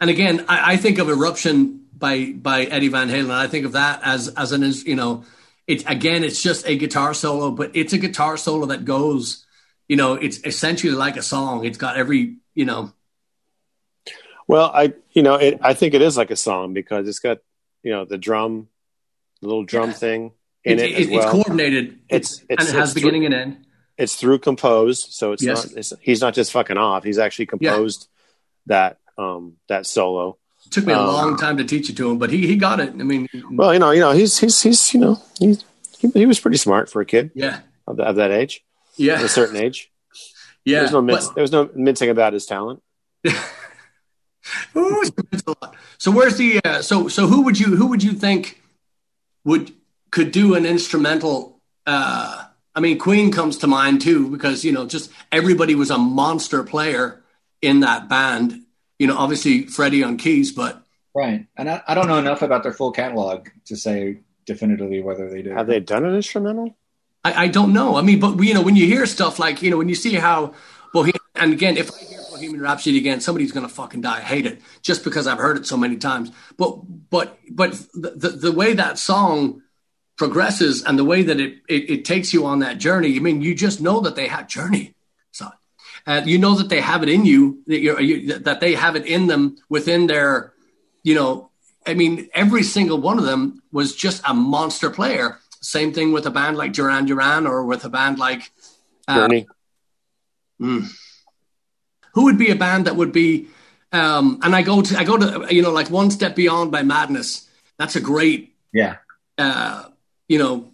And 0.00 0.10
again, 0.10 0.44
I, 0.48 0.72
I, 0.72 0.76
think 0.76 0.98
of 0.98 1.08
Eruption 1.08 1.85
by 1.96 2.32
by 2.32 2.64
Eddie 2.64 2.88
Van 2.88 3.08
Halen. 3.08 3.30
I 3.30 3.46
think 3.46 3.66
of 3.66 3.72
that 3.72 4.00
as 4.04 4.28
as 4.28 4.52
an 4.52 4.62
you 4.84 4.96
know, 4.96 5.24
it 5.66 5.88
again, 5.88 6.24
it's 6.24 6.42
just 6.42 6.66
a 6.66 6.76
guitar 6.76 7.14
solo, 7.14 7.50
but 7.50 7.74
it's 7.74 7.92
a 7.92 7.98
guitar 7.98 8.36
solo 8.36 8.66
that 8.66 8.84
goes, 8.84 9.44
you 9.88 9.96
know, 9.96 10.14
it's 10.14 10.38
essentially 10.44 10.92
like 10.92 11.16
a 11.16 11.22
song. 11.22 11.64
It's 11.64 11.78
got 11.78 11.96
every 11.96 12.36
you 12.54 12.64
know. 12.64 12.92
Well, 14.48 14.70
I 14.72 14.94
you 15.12 15.22
know 15.22 15.34
it. 15.34 15.58
I 15.62 15.74
think 15.74 15.94
it 15.94 16.02
is 16.02 16.16
like 16.16 16.30
a 16.30 16.36
song 16.36 16.72
because 16.74 17.08
it's 17.08 17.18
got 17.18 17.38
you 17.82 17.92
know 17.92 18.04
the 18.04 18.18
drum, 18.18 18.68
the 19.40 19.48
little 19.48 19.64
drum 19.64 19.90
yeah. 19.90 19.94
thing 19.94 20.32
in 20.64 20.78
it, 20.78 20.90
it, 20.90 21.00
it 21.00 21.10
well. 21.10 21.22
It's 21.22 21.30
coordinated. 21.30 21.98
It's, 22.08 22.44
it's 22.48 22.66
and 22.66 22.68
it 22.68 22.78
has 22.78 22.94
beginning 22.94 23.22
through, 23.22 23.26
and 23.26 23.54
end. 23.54 23.66
It's 23.96 24.16
through 24.16 24.40
composed, 24.40 25.12
so 25.12 25.32
it's 25.32 25.42
yes. 25.42 25.70
not. 25.70 25.78
It's, 25.78 25.92
he's 26.00 26.20
not 26.20 26.34
just 26.34 26.52
fucking 26.52 26.76
off. 26.76 27.02
He's 27.02 27.18
actually 27.18 27.46
composed 27.46 28.08
yeah. 28.66 28.96
that 29.16 29.22
um 29.22 29.54
that 29.68 29.86
solo. 29.86 30.38
Took 30.70 30.86
me 30.86 30.92
a 30.92 30.98
um, 30.98 31.06
long 31.06 31.36
time 31.36 31.56
to 31.56 31.64
teach 31.64 31.88
it 31.88 31.96
to 31.96 32.10
him, 32.10 32.18
but 32.18 32.30
he 32.30 32.46
he 32.46 32.56
got 32.56 32.80
it. 32.80 32.90
I 32.90 33.02
mean, 33.02 33.28
well, 33.50 33.72
you 33.72 33.78
know, 33.78 33.90
you 33.90 34.00
know, 34.00 34.12
he's 34.12 34.38
he's 34.38 34.60
he's 34.62 34.94
you 34.94 35.00
know 35.00 35.22
he 35.38 35.56
he, 35.98 36.08
he 36.08 36.26
was 36.26 36.40
pretty 36.40 36.56
smart 36.56 36.90
for 36.90 37.00
a 37.00 37.06
kid. 37.06 37.30
Yeah, 37.34 37.60
of, 37.86 37.96
the, 37.96 38.04
of 38.04 38.16
that 38.16 38.30
age. 38.30 38.64
Yeah, 38.96 39.20
a 39.20 39.28
certain 39.28 39.56
age. 39.56 39.90
Yeah, 40.68 40.80
there's 40.80 40.90
no 40.90 41.00
mince, 41.00 41.28
there 41.28 41.42
was 41.42 41.52
no 41.52 41.70
mincing 41.76 42.10
about 42.10 42.32
his 42.32 42.44
talent. 42.44 42.82
Ooh, 44.76 45.04
so 45.96 46.10
where's 46.10 46.36
the 46.36 46.60
uh, 46.64 46.82
so 46.82 47.06
so 47.06 47.28
who 47.28 47.42
would 47.42 47.58
you 47.58 47.76
who 47.76 47.86
would 47.86 48.02
you 48.02 48.12
think 48.12 48.60
would 49.44 49.72
could 50.10 50.32
do 50.32 50.54
an 50.54 50.66
instrumental? 50.66 51.60
Uh, 51.86 52.44
I 52.74 52.80
mean, 52.80 52.98
Queen 52.98 53.32
comes 53.32 53.58
to 53.58 53.66
mind 53.66 54.00
too 54.00 54.28
because 54.28 54.64
you 54.64 54.72
know 54.72 54.86
just 54.86 55.10
everybody 55.32 55.74
was 55.74 55.90
a 55.90 55.98
monster 55.98 56.62
player 56.62 57.22
in 57.62 57.80
that 57.80 58.08
band. 58.08 58.62
You 58.98 59.06
know, 59.06 59.16
obviously 59.16 59.66
Freddie 59.66 60.02
on 60.02 60.16
keys, 60.16 60.52
but 60.52 60.82
right. 61.14 61.46
And 61.56 61.70
I, 61.70 61.82
I 61.86 61.94
don't 61.94 62.08
know 62.08 62.18
enough 62.18 62.42
about 62.42 62.62
their 62.62 62.72
full 62.72 62.92
catalog 62.92 63.48
to 63.66 63.76
say 63.76 64.20
definitively 64.46 65.02
whether 65.02 65.28
they 65.28 65.42
do. 65.42 65.50
Have 65.50 65.66
they 65.66 65.80
done 65.80 66.04
an 66.04 66.14
instrumental? 66.14 66.76
I, 67.24 67.44
I 67.44 67.48
don't 67.48 67.72
know. 67.72 67.96
I 67.96 68.02
mean, 68.02 68.20
but 68.20 68.38
you 68.42 68.54
know, 68.54 68.62
when 68.62 68.76
you 68.76 68.86
hear 68.86 69.04
stuff 69.06 69.38
like 69.38 69.62
you 69.62 69.70
know 69.70 69.76
when 69.76 69.88
you 69.88 69.94
see 69.94 70.14
how 70.14 70.54
well, 70.94 71.06
and 71.34 71.52
again, 71.52 71.76
if 71.76 71.92
I 71.92 72.04
hear 72.04 72.20
Bohemian 72.30 72.60
Rhapsody 72.60 72.98
again, 72.98 73.20
somebody's 73.20 73.52
going 73.52 73.66
to 73.66 73.72
fucking 73.72 74.00
die. 74.00 74.18
I 74.18 74.20
hate 74.20 74.46
it 74.46 74.60
just 74.82 75.04
because 75.04 75.26
I've 75.26 75.38
heard 75.38 75.56
it 75.56 75.66
so 75.66 75.76
many 75.76 75.96
times. 75.96 76.30
But 76.56 76.78
but 77.10 77.38
but 77.50 77.72
the 77.94 78.10
the, 78.10 78.28
the 78.30 78.52
way 78.52 78.74
that 78.74 78.98
song 78.98 79.62
progresses 80.16 80.82
and 80.82 80.98
the 80.98 81.04
way 81.04 81.22
that 81.22 81.38
it, 81.38 81.58
it, 81.68 81.90
it 81.90 82.04
takes 82.04 82.32
you 82.32 82.46
on 82.46 82.60
that 82.60 82.78
journey. 82.78 83.16
I 83.16 83.18
mean, 83.18 83.42
you 83.42 83.54
just 83.54 83.80
know 83.80 84.00
that 84.00 84.16
they 84.16 84.28
have 84.28 84.48
journey. 84.48 84.94
So 86.06 86.12
uh, 86.12 86.22
you 86.24 86.38
know 86.38 86.54
that 86.54 86.68
they 86.68 86.80
have 86.80 87.02
it 87.02 87.08
in 87.08 87.26
you 87.26 87.62
that 87.66 87.80
you're 87.80 88.00
you, 88.00 88.38
that 88.38 88.60
they 88.60 88.74
have 88.74 88.94
it 88.94 89.06
in 89.06 89.26
them 89.26 89.56
within 89.68 90.06
their 90.06 90.52
you 91.02 91.14
know. 91.14 91.50
I 91.88 91.94
mean, 91.94 92.28
every 92.34 92.64
single 92.64 92.98
one 92.98 93.18
of 93.18 93.24
them 93.24 93.62
was 93.70 93.94
just 93.94 94.20
a 94.26 94.34
monster 94.34 94.90
player. 94.90 95.38
Same 95.60 95.92
thing 95.92 96.12
with 96.12 96.26
a 96.26 96.30
band 96.30 96.56
like 96.56 96.72
Duran 96.72 97.06
Duran 97.06 97.46
or 97.46 97.64
with 97.64 97.84
a 97.84 97.88
band 97.88 98.18
like 98.18 98.50
uh, 99.08 99.20
Journey. 99.20 99.46
Mm, 100.60 100.88
who 102.14 102.24
would 102.24 102.38
be 102.38 102.50
a 102.50 102.56
band 102.56 102.86
that 102.86 102.96
would 102.96 103.12
be 103.12 103.48
um, 103.92 104.40
and 104.42 104.54
I 104.54 104.62
go 104.62 104.82
to 104.82 104.98
I 104.98 105.04
go 105.04 105.16
to 105.16 105.52
you 105.54 105.62
know 105.62 105.72
like 105.72 105.90
one 105.90 106.10
step 106.10 106.36
beyond 106.36 106.70
by 106.70 106.82
Madness. 106.82 107.48
That's 107.78 107.96
a 107.96 108.00
great 108.00 108.54
yeah. 108.72 108.96
Uh, 109.38 109.84
you 110.28 110.38
know, 110.38 110.72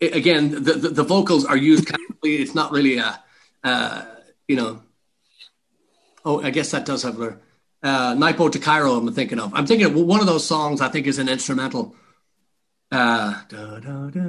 it, 0.00 0.14
again 0.14 0.50
the, 0.50 0.72
the, 0.72 0.88
the 0.88 1.04
vocals 1.04 1.44
are 1.44 1.56
used. 1.56 1.86
Casually. 1.86 2.36
It's 2.42 2.54
not 2.54 2.72
really 2.72 2.98
a 2.98 3.22
uh, 3.62 4.04
you 4.48 4.56
know. 4.56 4.82
Oh, 6.24 6.42
I 6.42 6.50
guess 6.50 6.70
that 6.70 6.86
does 6.86 7.02
have 7.02 7.20
a 7.20 7.38
uh, 7.82 8.14
Night 8.14 8.38
Boat 8.38 8.54
to 8.54 8.58
Cairo. 8.58 8.94
I'm 8.94 9.12
thinking 9.12 9.38
of. 9.38 9.52
I'm 9.54 9.66
thinking 9.66 9.86
of 9.86 9.94
one 9.94 10.20
of 10.20 10.26
those 10.26 10.46
songs. 10.46 10.80
I 10.80 10.88
think 10.88 11.06
is 11.06 11.18
an 11.18 11.28
instrumental. 11.28 11.94
Uh, 12.90 13.42
da, 13.48 13.78
da, 13.80 14.10
da, 14.10 14.20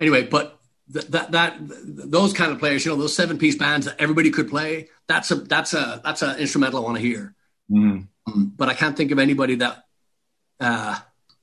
anyway, 0.00 0.24
but 0.24 0.60
that 0.88 1.32
that 1.32 1.56
those 1.58 2.32
kind 2.32 2.52
of 2.52 2.58
players, 2.58 2.84
you 2.84 2.92
know, 2.92 2.98
those 2.98 3.16
seven 3.16 3.38
piece 3.38 3.56
bands 3.56 3.86
that 3.86 4.00
everybody 4.00 4.30
could 4.30 4.48
play. 4.48 4.88
That's 5.08 5.30
a 5.30 5.36
that's 5.36 5.74
a 5.74 6.00
that's 6.04 6.22
an 6.22 6.38
instrumental 6.38 6.80
I 6.80 6.82
want 6.82 6.96
to 6.96 7.02
hear. 7.02 7.34
Mm. 7.70 8.08
Um, 8.26 8.52
but 8.56 8.68
I 8.68 8.74
can't 8.74 8.96
think 8.96 9.10
of 9.10 9.18
anybody 9.18 9.56
that. 9.56 9.84
Uh, 10.60 10.98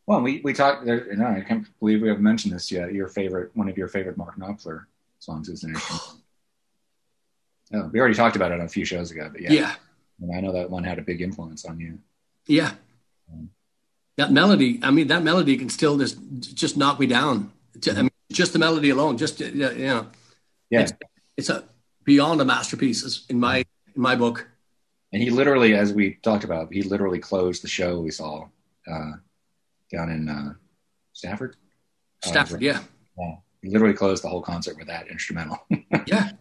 well, 0.06 0.22
we 0.22 0.42
we 0.44 0.54
talked. 0.54 0.86
There, 0.86 1.08
no, 1.16 1.28
I 1.28 1.42
can't 1.42 1.68
believe 1.80 2.02
we 2.02 2.10
haven't 2.10 2.24
mentioned 2.24 2.54
this 2.54 2.72
yet. 2.72 2.94
Your 2.94 3.08
favorite, 3.08 3.52
one 3.56 3.70
of 3.70 3.78
your 3.78 3.88
favorite 3.88 4.18
Mark 4.18 4.38
Knopfler 4.38 4.86
songs 5.20 5.50
is 5.50 5.64
instrumental. 5.64 6.18
Oh, 7.74 7.90
we 7.92 8.00
already 8.00 8.16
talked 8.16 8.36
about 8.36 8.52
it 8.52 8.60
a 8.60 8.68
few 8.68 8.86
shows 8.86 9.12
ago, 9.12 9.30
but 9.32 9.42
yeah, 9.42 9.52
yeah, 9.52 9.76
and 10.22 10.36
I 10.36 10.42
know 10.42 10.54
that 10.54 10.70
one 10.70 10.84
had 10.84 11.00
a 11.00 11.04
big 11.04 11.22
influence 11.22 11.66
on 11.66 11.80
you. 11.80 12.00
Yeah, 12.48 12.72
um, 13.32 13.50
that 14.18 14.32
melody. 14.32 14.80
I 14.82 14.92
mean, 14.92 15.08
that 15.08 15.24
melody 15.24 15.56
can 15.58 15.70
still 15.70 15.98
just 15.98 16.18
just 16.42 16.78
knock 16.78 17.00
me 17.00 17.06
down. 17.08 17.52
I 17.88 18.02
mean, 18.02 18.12
just 18.32 18.54
the 18.54 18.60
melody 18.60 18.90
alone, 18.90 19.18
just 19.18 19.40
you 19.40 19.54
know, 19.54 20.08
yeah, 20.70 20.82
it's, 20.82 20.94
it's 21.38 21.50
a 21.50 21.64
beyond 22.04 22.42
a 22.42 22.46
masterpiece 22.46 23.26
in 23.30 23.40
my 23.40 23.58
in 23.58 24.02
my 24.02 24.16
book. 24.16 24.48
And 25.12 25.22
he 25.24 25.30
literally, 25.30 25.76
as 25.76 25.94
we 25.94 26.16
talked 26.22 26.44
about, 26.44 26.72
he 26.72 26.84
literally 26.84 27.20
closed 27.20 27.64
the 27.64 27.68
show 27.68 28.00
we 28.00 28.12
saw 28.12 28.48
uh, 28.92 29.12
down 29.92 30.10
in 30.12 30.30
uh, 30.30 30.54
Stafford. 31.14 31.56
Stafford, 32.24 32.62
uh, 32.62 32.66
yeah. 32.66 32.80
yeah. 33.18 33.36
He 33.62 33.70
literally 33.70 33.96
closed 33.96 34.24
the 34.24 34.30
whole 34.30 34.42
concert 34.42 34.78
with 34.78 34.88
that 34.88 35.08
instrumental. 35.08 35.58
yeah. 36.06 36.32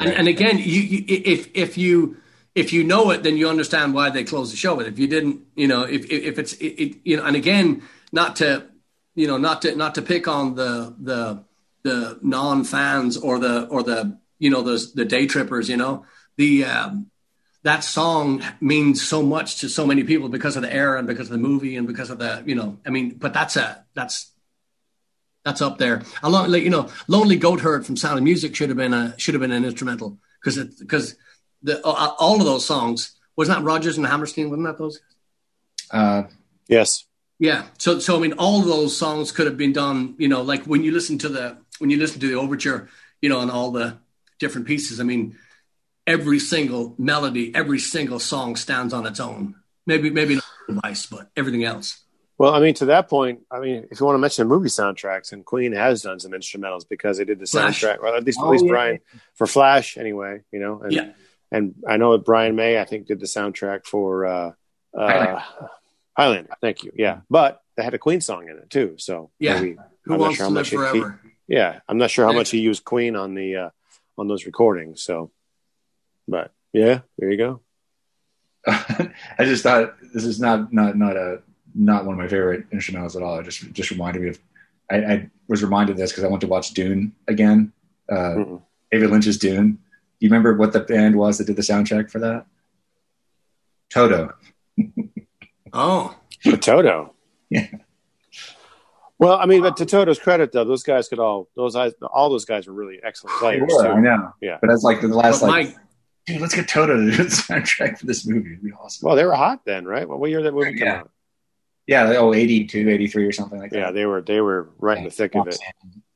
And, 0.00 0.12
and, 0.12 0.28
again, 0.28 0.58
you, 0.58 0.80
you, 0.80 1.04
if 1.06 1.50
if 1.54 1.76
you 1.76 2.16
if 2.54 2.72
you 2.72 2.82
know 2.82 3.10
it, 3.10 3.22
then 3.22 3.36
you 3.36 3.48
understand 3.48 3.92
why 3.92 4.08
they 4.10 4.24
closed 4.24 4.52
the 4.52 4.56
show. 4.56 4.74
But 4.74 4.86
if 4.86 4.98
you 4.98 5.06
didn't, 5.06 5.42
you 5.54 5.68
know, 5.68 5.82
if 5.82 6.10
if 6.10 6.38
it's 6.38 6.54
it, 6.54 6.66
it, 6.66 6.96
you 7.04 7.16
know, 7.16 7.24
and 7.24 7.36
again, 7.36 7.82
not 8.10 8.36
to 8.36 8.66
you 9.14 9.26
know, 9.26 9.36
not 9.36 9.62
to 9.62 9.76
not 9.76 9.94
to 9.96 10.02
pick 10.02 10.28
on 10.28 10.54
the 10.54 10.94
the 10.98 11.44
the 11.82 12.18
non 12.22 12.64
fans 12.64 13.16
or 13.16 13.38
the 13.38 13.66
or 13.66 13.82
the 13.82 14.18
you 14.38 14.50
know 14.50 14.62
the 14.62 14.84
the 14.94 15.04
day 15.04 15.26
trippers, 15.26 15.68
you 15.68 15.76
know, 15.76 16.06
the 16.36 16.64
um, 16.64 17.10
that 17.66 17.82
song 17.82 18.42
means 18.60 19.06
so 19.06 19.22
much 19.22 19.56
to 19.60 19.68
so 19.68 19.84
many 19.84 20.04
people 20.04 20.28
because 20.28 20.56
of 20.56 20.62
the 20.62 20.72
era 20.72 20.98
and 20.98 21.06
because 21.06 21.26
of 21.26 21.32
the 21.32 21.38
movie 21.38 21.76
and 21.76 21.86
because 21.86 22.10
of 22.10 22.18
the 22.18 22.42
you 22.46 22.54
know 22.54 22.78
i 22.86 22.90
mean 22.90 23.10
but 23.18 23.34
that's 23.34 23.56
a 23.56 23.84
that's 23.92 24.30
that's 25.46 25.62
up 25.62 25.78
there 25.78 26.02
along 26.22 26.50
like 26.50 26.62
you 26.62 26.70
know 26.70 26.90
lonely 27.08 27.36
goat 27.36 27.60
herd 27.60 27.86
from 27.86 27.96
sound 27.96 28.18
of 28.18 28.24
music 28.24 28.54
should 28.54 28.68
have 28.68 28.76
been 28.76 28.92
a 28.92 29.18
should 29.18 29.32
have 29.32 29.40
been 29.40 29.52
an 29.52 29.64
instrumental 29.64 30.18
because 30.38 30.58
because 30.80 31.16
the 31.62 31.78
uh, 31.86 32.14
all 32.18 32.38
of 32.38 32.44
those 32.44 32.66
songs 32.66 33.16
wasn't 33.36 33.56
that 33.56 33.64
rodgers 33.64 33.96
and 33.96 34.06
hammerstein 34.06 34.50
wasn't 34.50 34.66
that 34.66 34.76
those 34.76 35.00
uh 35.92 36.24
yes 36.68 37.06
yeah 37.38 37.62
so 37.78 37.98
so 37.98 38.16
i 38.16 38.20
mean 38.20 38.34
all 38.34 38.60
of 38.60 38.66
those 38.66 38.94
songs 38.94 39.32
could 39.32 39.46
have 39.46 39.56
been 39.56 39.72
done 39.72 40.14
you 40.18 40.28
know 40.28 40.42
like 40.42 40.64
when 40.64 40.82
you 40.82 40.92
listen 40.92 41.16
to 41.16 41.30
the 41.30 41.56
when 41.78 41.88
you 41.88 41.96
listen 41.96 42.20
to 42.20 42.28
the 42.28 42.34
overture 42.34 42.88
you 43.22 43.28
know 43.30 43.40
and 43.40 43.50
all 43.50 43.70
the 43.70 43.96
different 44.38 44.66
pieces 44.66 45.00
i 45.00 45.02
mean 45.02 45.34
every 46.06 46.38
single 46.38 46.94
melody, 46.98 47.54
every 47.54 47.78
single 47.78 48.18
song 48.18 48.56
stands 48.56 48.94
on 48.94 49.06
its 49.06 49.20
own. 49.20 49.56
Maybe 49.86 50.10
maybe 50.10 50.36
not 50.36 50.44
device, 50.68 51.06
but 51.06 51.30
everything 51.36 51.64
else. 51.64 52.02
Well, 52.38 52.52
I 52.54 52.60
mean, 52.60 52.74
to 52.74 52.86
that 52.86 53.08
point, 53.08 53.40
I 53.50 53.60
mean, 53.60 53.86
if 53.90 53.98
you 53.98 54.04
want 54.04 54.16
to 54.16 54.20
mention 54.20 54.46
movie 54.46 54.68
soundtracks, 54.68 55.32
and 55.32 55.44
Queen 55.44 55.72
has 55.72 56.02
done 56.02 56.20
some 56.20 56.32
instrumentals 56.32 56.86
because 56.88 57.16
they 57.16 57.24
did 57.24 57.38
the 57.38 57.46
soundtrack, 57.46 57.98
or 58.00 58.14
at 58.14 58.24
least, 58.24 58.38
oh, 58.42 58.46
at 58.46 58.50
least 58.50 58.64
yeah. 58.66 58.70
Brian 58.70 59.00
for 59.34 59.46
Flash, 59.46 59.96
anyway. 59.96 60.42
You 60.52 60.60
know, 60.60 60.80
and, 60.82 60.92
yeah. 60.92 61.12
And 61.50 61.74
I 61.88 61.96
know 61.96 62.12
that 62.12 62.24
Brian 62.26 62.54
May, 62.54 62.78
I 62.78 62.84
think, 62.84 63.06
did 63.06 63.20
the 63.20 63.26
soundtrack 63.26 63.86
for 63.86 64.26
uh, 64.26 64.52
uh, 64.92 65.08
Highlander. 65.08 65.42
Highlander. 66.16 66.50
Thank 66.60 66.84
you. 66.84 66.92
Yeah, 66.94 67.20
but 67.30 67.62
they 67.76 67.82
had 67.84 67.94
a 67.94 67.98
Queen 67.98 68.20
song 68.20 68.48
in 68.48 68.58
it 68.58 68.68
too. 68.68 68.96
So 68.98 69.30
Yeah. 69.38 69.54
maybe, 69.60 69.76
Who 70.04 70.14
I'm 70.14 70.18
not 70.20 70.24
wants 70.26 70.36
sure 70.36 70.46
to 70.46 70.50
how 70.50 70.54
live 70.54 70.60
much 70.60 70.70
he- 70.70 70.76
forever? 70.76 71.20
yeah, 71.48 71.80
I'm 71.88 71.98
not 71.98 72.10
sure 72.10 72.24
how 72.26 72.32
Yeah. 72.32 72.38
much 72.38 72.50
he 72.50 72.58
used 72.58 72.84
Queen 72.84 73.16
on 73.16 73.34
the 73.34 73.56
uh, 73.56 73.70
on 74.18 74.28
those 74.28 74.44
recordings. 74.44 75.02
So, 75.02 75.30
but 76.28 76.52
yeah, 76.72 77.00
there 77.18 77.30
you 77.30 77.38
go. 77.38 77.60
I 78.66 79.44
just 79.44 79.62
thought 79.62 79.94
this 80.12 80.24
is 80.24 80.40
not 80.40 80.72
not 80.72 80.96
not 80.98 81.16
a 81.16 81.42
not 81.76 82.04
one 82.04 82.14
of 82.14 82.18
my 82.18 82.28
favorite 82.28 82.68
instrumentals 82.70 83.14
at 83.16 83.22
all. 83.22 83.38
It 83.38 83.44
just 83.44 83.70
just 83.72 83.90
reminded 83.90 84.22
me 84.22 84.28
of. 84.30 84.38
I, 84.90 84.96
I 84.96 85.30
was 85.48 85.62
reminded 85.64 85.92
of 85.92 85.98
this 85.98 86.12
because 86.12 86.22
I 86.24 86.28
went 86.28 86.40
to 86.42 86.46
watch 86.46 86.70
Dune 86.72 87.12
again. 87.28 87.72
Uh, 88.10 88.14
Mm-mm. 88.14 88.62
David 88.92 89.10
Lynch's 89.10 89.36
Dune. 89.38 89.72
Do 89.72 89.78
you 90.20 90.28
remember 90.30 90.54
what 90.54 90.72
the 90.72 90.80
band 90.80 91.16
was 91.16 91.38
that 91.38 91.46
did 91.48 91.56
the 91.56 91.62
soundtrack 91.62 92.10
for 92.10 92.18
that? 92.20 92.46
Toto. 93.90 94.32
Oh, 95.72 96.16
But 96.44 96.62
Toto. 96.62 97.12
Yeah. 97.50 97.66
Well, 99.18 99.34
I 99.38 99.46
mean, 99.46 99.62
but 99.62 99.76
to 99.78 99.86
Toto's 99.86 100.18
credit, 100.18 100.52
though, 100.52 100.64
those 100.64 100.82
guys 100.82 101.08
could 101.08 101.18
all 101.18 101.48
those 101.56 101.74
guys, 101.74 101.92
all 102.12 102.30
those 102.30 102.44
guys 102.44 102.66
were 102.66 102.72
really 102.74 102.98
excellent 103.02 103.34
They 103.36 103.40
players. 103.40 103.72
were, 103.74 103.82
too. 103.84 103.88
I 103.90 104.00
know. 104.00 104.32
Yeah. 104.40 104.58
But 104.60 104.68
that's 104.68 104.84
like 104.84 105.00
the 105.00 105.08
last 105.08 105.40
but 105.40 105.48
like, 105.48 105.66
Mike, 105.68 105.76
dude, 106.26 106.40
let's 106.40 106.54
get 106.54 106.68
Toto 106.68 106.96
to 106.96 107.10
do 107.10 107.16
the 107.16 107.22
soundtrack 107.24 107.98
for 107.98 108.06
this 108.06 108.26
movie. 108.26 108.52
It'd 108.52 108.62
be 108.62 108.72
awesome. 108.72 109.06
Well, 109.06 109.16
they 109.16 109.24
were 109.24 109.34
hot 109.34 109.64
then, 109.64 109.84
right? 109.86 110.08
What 110.08 110.28
year 110.30 110.38
did 110.38 110.46
that 110.46 110.54
movie 110.54 110.78
come 110.78 110.88
out? 110.88 111.10
Yeah, 111.86 112.04
like, 112.04 112.16
oh, 112.16 112.34
82, 112.34 112.88
83 112.88 113.24
or 113.26 113.32
something 113.32 113.58
like 113.58 113.70
that. 113.70 113.78
Yeah, 113.78 113.90
they 113.92 114.06
were 114.06 114.20
they 114.22 114.40
were 114.40 114.70
right 114.78 114.98
in 114.98 115.04
the 115.04 115.10
thick 115.10 115.34
of 115.36 115.46
it. 115.48 115.58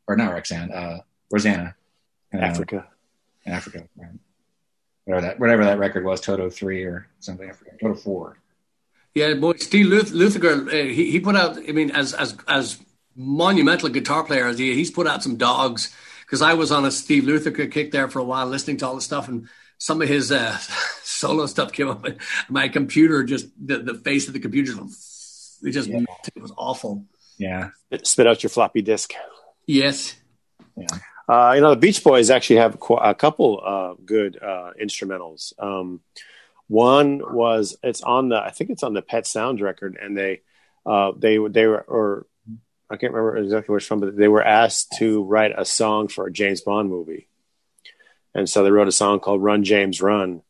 Or 0.06 0.16
not 0.16 0.32
Roxanne, 0.32 0.72
uh, 0.72 1.00
Rosanna. 1.30 1.74
Uh, 2.34 2.38
Africa. 2.38 2.86
In 3.44 3.52
Africa, 3.52 3.88
right. 3.96 4.10
Whatever 5.04 5.26
that, 5.26 5.40
whatever 5.40 5.64
that 5.64 5.78
record 5.78 6.04
was, 6.04 6.20
Toto 6.20 6.50
3 6.50 6.84
or 6.84 7.08
something, 7.18 7.48
I 7.48 7.52
forget. 7.52 7.80
Toto 7.80 7.94
4. 7.94 8.38
yeah, 9.14 9.34
boy, 9.34 9.54
Steve 9.54 9.86
Luth- 9.86 10.12
Luther, 10.12 10.68
uh, 10.68 10.70
he 10.70 11.10
he 11.10 11.20
put 11.20 11.36
out. 11.36 11.56
I 11.56 11.72
mean, 11.72 11.90
as 11.90 12.12
as 12.14 12.36
as 12.46 12.78
monumental 13.16 13.88
guitar 13.88 14.24
player 14.24 14.46
as 14.46 14.58
he, 14.58 14.74
he's 14.74 14.90
put 14.90 15.06
out 15.06 15.22
some 15.22 15.36
dogs. 15.36 15.94
Because 16.24 16.42
I 16.42 16.54
was 16.54 16.70
on 16.70 16.84
a 16.84 16.92
Steve 16.92 17.24
Luther 17.24 17.50
kick 17.50 17.90
there 17.90 18.08
for 18.08 18.20
a 18.20 18.24
while, 18.24 18.46
listening 18.46 18.76
to 18.78 18.86
all 18.86 18.94
the 18.94 19.00
stuff, 19.00 19.26
and 19.26 19.48
some 19.78 20.00
of 20.00 20.08
his 20.08 20.30
uh, 20.30 20.56
solo 21.02 21.46
stuff 21.46 21.72
came 21.72 21.88
up. 21.88 22.06
My 22.48 22.68
computer 22.68 23.24
just 23.24 23.48
the, 23.60 23.78
the 23.78 23.94
face 23.94 24.28
of 24.28 24.34
the 24.34 24.38
computer, 24.38 24.74
it 25.62 25.70
just 25.72 25.88
Yeah. 25.88 26.04
it 26.34 26.40
was 26.42 26.52
awful. 26.56 27.04
Yeah. 27.38 27.70
it 27.90 28.06
Spit 28.06 28.26
out 28.26 28.42
your 28.42 28.50
floppy 28.50 28.82
disk. 28.82 29.12
Yes, 29.66 30.16
Uh, 31.28 31.52
you 31.54 31.60
know, 31.60 31.70
the 31.70 31.76
Beach 31.76 32.02
Boys 32.02 32.28
actually 32.30 32.56
have 32.56 32.80
qu- 32.80 32.94
a 32.94 33.14
couple 33.14 33.62
uh, 33.64 33.94
good 34.04 34.36
uh, 34.42 34.72
instrumentals. 34.82 35.52
Um, 35.58 36.00
one 36.66 37.20
was 37.34 37.76
it's 37.82 38.02
on 38.02 38.28
the 38.30 38.36
I 38.36 38.50
think 38.50 38.70
it's 38.70 38.82
on 38.82 38.94
the 38.94 39.02
Pet 39.02 39.26
Sounds 39.26 39.60
record, 39.60 39.96
and 40.00 40.16
they 40.16 40.42
uh, 40.84 41.12
they 41.16 41.38
they 41.48 41.66
were 41.66 41.80
or 41.82 42.26
I 42.90 42.96
can't 42.96 43.12
remember 43.12 43.36
exactly 43.36 43.72
which 43.72 43.88
one, 43.90 44.00
but 44.00 44.16
they 44.16 44.26
were 44.28 44.42
asked 44.42 44.94
to 44.98 45.22
write 45.22 45.52
a 45.56 45.64
song 45.64 46.08
for 46.08 46.26
a 46.26 46.32
James 46.32 46.62
Bond 46.62 46.88
movie, 46.90 47.28
and 48.34 48.48
so 48.48 48.64
they 48.64 48.70
wrote 48.72 48.88
a 48.88 48.92
song 48.92 49.20
called 49.20 49.42
"Run 49.42 49.62
James 49.62 50.00
Run," 50.02 50.42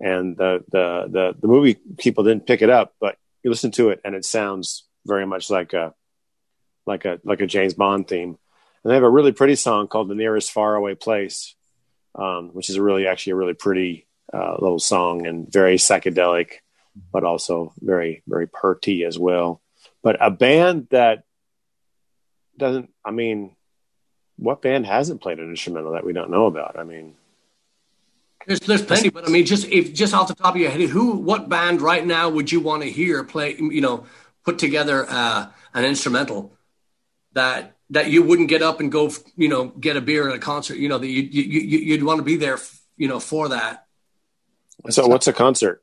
and 0.00 0.36
the 0.36 0.64
the 0.70 1.08
the, 1.10 1.36
the 1.40 1.48
movie 1.48 1.76
people 1.98 2.24
didn't 2.24 2.46
pick 2.46 2.62
it 2.62 2.70
up, 2.70 2.94
but 3.00 3.16
you 3.42 3.50
listen 3.50 3.70
to 3.72 3.90
it 3.90 4.00
and 4.04 4.14
it 4.14 4.24
sounds 4.24 4.86
very 5.06 5.26
much 5.26 5.50
like 5.50 5.72
a 5.72 5.94
like 6.86 7.04
a 7.04 7.20
like 7.24 7.40
a 7.40 7.46
James 7.46 7.74
Bond 7.74 8.08
theme. 8.08 8.38
And 8.84 8.90
they 8.90 8.94
have 8.94 9.04
a 9.04 9.10
really 9.10 9.32
pretty 9.32 9.56
song 9.56 9.88
called 9.88 10.08
"The 10.08 10.14
Nearest 10.14 10.52
Faraway 10.52 10.94
Place," 10.94 11.54
um, 12.14 12.50
which 12.52 12.68
is 12.70 12.78
really 12.78 13.06
actually 13.06 13.32
a 13.32 13.36
really 13.36 13.54
pretty 13.54 14.06
uh, 14.32 14.56
little 14.58 14.80
song 14.80 15.26
and 15.26 15.50
very 15.50 15.76
psychedelic, 15.76 16.54
but 17.12 17.24
also 17.24 17.72
very 17.80 18.22
very 18.26 18.48
perty 18.48 19.04
as 19.04 19.18
well. 19.18 19.60
But 20.02 20.16
a 20.20 20.30
band 20.30 20.88
that 20.90 21.22
doesn't, 22.58 22.92
I 23.04 23.12
mean, 23.12 23.54
what 24.36 24.62
band 24.62 24.86
hasn't 24.86 25.20
played 25.20 25.38
an 25.38 25.50
instrumental 25.50 25.92
that 25.92 26.04
we 26.04 26.12
don't 26.12 26.30
know 26.30 26.46
about? 26.46 26.78
I 26.78 26.84
mean, 26.84 27.14
there's 28.46 28.60
there's 28.60 28.82
plenty, 28.82 29.10
but 29.10 29.26
I 29.26 29.30
mean, 29.30 29.46
just 29.46 29.66
if 29.68 29.92
just 29.94 30.14
off 30.14 30.28
the 30.28 30.34
top 30.34 30.54
of 30.54 30.60
your 30.60 30.70
head, 30.70 30.80
who 30.88 31.12
what 31.16 31.48
band 31.48 31.80
right 31.80 32.04
now 32.06 32.28
would 32.28 32.50
you 32.50 32.60
want 32.60 32.82
to 32.82 32.90
hear 32.90 33.24
play? 33.24 33.56
You 33.56 33.80
know, 33.80 34.06
put 34.44 34.58
together 34.58 35.06
uh, 35.08 35.48
an 35.74 35.84
instrumental 35.84 36.56
that 37.32 37.76
that 37.90 38.10
you 38.10 38.22
wouldn't 38.22 38.48
get 38.48 38.62
up 38.62 38.80
and 38.80 38.90
go, 38.90 39.10
you 39.36 39.48
know, 39.48 39.66
get 39.66 39.96
a 39.96 40.00
beer 40.00 40.28
at 40.28 40.34
a 40.34 40.38
concert. 40.38 40.76
You 40.78 40.88
know, 40.88 40.98
that 40.98 41.06
you 41.06 41.22
you 41.22 41.42
you- 41.60 41.78
you'd 41.78 42.02
want 42.04 42.18
to 42.18 42.24
be 42.24 42.36
there, 42.36 42.58
you 42.96 43.08
know, 43.08 43.20
for 43.20 43.48
that. 43.50 43.86
so 44.90 45.06
what's 45.06 45.26
a 45.26 45.32
concert? 45.32 45.82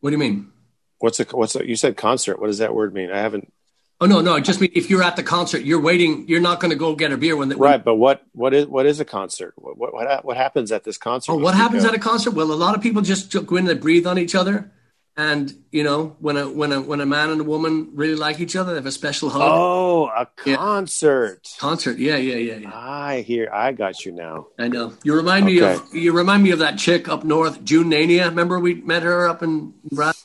What 0.00 0.10
do 0.10 0.14
you 0.14 0.18
mean? 0.18 0.52
What's 0.98 1.20
a 1.20 1.24
what's 1.24 1.54
a, 1.56 1.66
you 1.66 1.76
said 1.76 1.96
concert? 1.96 2.40
What 2.40 2.46
does 2.48 2.58
that 2.58 2.74
word 2.74 2.94
mean? 2.94 3.10
I 3.10 3.18
haven't 3.18 3.52
Oh 4.00 4.06
no, 4.06 4.20
no, 4.20 4.34
I 4.34 4.40
just 4.40 4.60
mean 4.60 4.70
if 4.74 4.90
you're 4.90 5.02
at 5.02 5.16
the 5.16 5.24
concert, 5.24 5.62
you're 5.62 5.80
waiting. 5.80 6.28
You're 6.28 6.40
not 6.40 6.60
going 6.60 6.70
to 6.70 6.76
go 6.76 6.94
get 6.94 7.12
a 7.12 7.16
beer 7.16 7.36
when 7.36 7.48
the 7.48 7.58
when- 7.58 7.70
right, 7.72 7.84
but 7.84 7.96
what 7.96 8.22
what 8.32 8.54
is 8.54 8.66
what 8.66 8.86
is 8.86 9.00
a 9.00 9.04
concert? 9.04 9.54
What 9.56 9.76
what 9.76 10.24
what, 10.24 10.36
happens 10.36 10.70
at 10.70 10.84
this 10.84 10.96
concert? 10.96 11.32
Oh, 11.32 11.36
what 11.36 11.54
happens 11.56 11.84
at 11.84 11.94
a 11.94 11.98
concert? 11.98 12.30
Well, 12.30 12.52
a 12.52 12.54
lot 12.54 12.76
of 12.76 12.82
people 12.82 13.02
just 13.02 13.32
go 13.46 13.56
in 13.56 13.68
and 13.68 13.80
breathe 13.80 14.06
on 14.06 14.16
each 14.16 14.36
other, 14.36 14.70
and 15.16 15.52
you 15.72 15.82
know, 15.82 16.16
when 16.20 16.36
a 16.36 16.48
when 16.48 16.70
a 16.70 16.80
when 16.80 17.00
a 17.00 17.06
man 17.06 17.30
and 17.30 17.40
a 17.40 17.44
woman 17.44 17.90
really 17.94 18.14
like 18.14 18.38
each 18.38 18.54
other, 18.54 18.70
they 18.70 18.76
have 18.76 18.86
a 18.86 18.92
special 18.92 19.30
hug. 19.30 19.42
Oh, 19.44 20.06
a 20.06 20.28
Yeah. 20.46 20.54
concert. 20.54 21.48
Concert, 21.58 21.98
yeah, 21.98 22.16
yeah, 22.16 22.36
yeah, 22.36 22.56
yeah. 22.58 22.70
I 22.72 23.22
hear. 23.22 23.50
I 23.52 23.72
got 23.72 24.04
you 24.04 24.12
now. 24.12 24.46
I 24.60 24.68
know. 24.68 24.92
You 25.02 25.16
remind 25.16 25.44
me 25.44 25.58
of 25.58 25.92
you 25.92 26.12
remind 26.12 26.44
me 26.44 26.52
of 26.52 26.60
that 26.60 26.78
chick 26.78 27.08
up 27.08 27.24
north, 27.24 27.64
June 27.64 27.90
Nania. 27.90 28.26
Remember 28.26 28.60
we 28.60 28.74
met 28.74 29.02
her 29.02 29.28
up 29.28 29.42
in 29.42 29.74
Nebraska. 29.90 30.22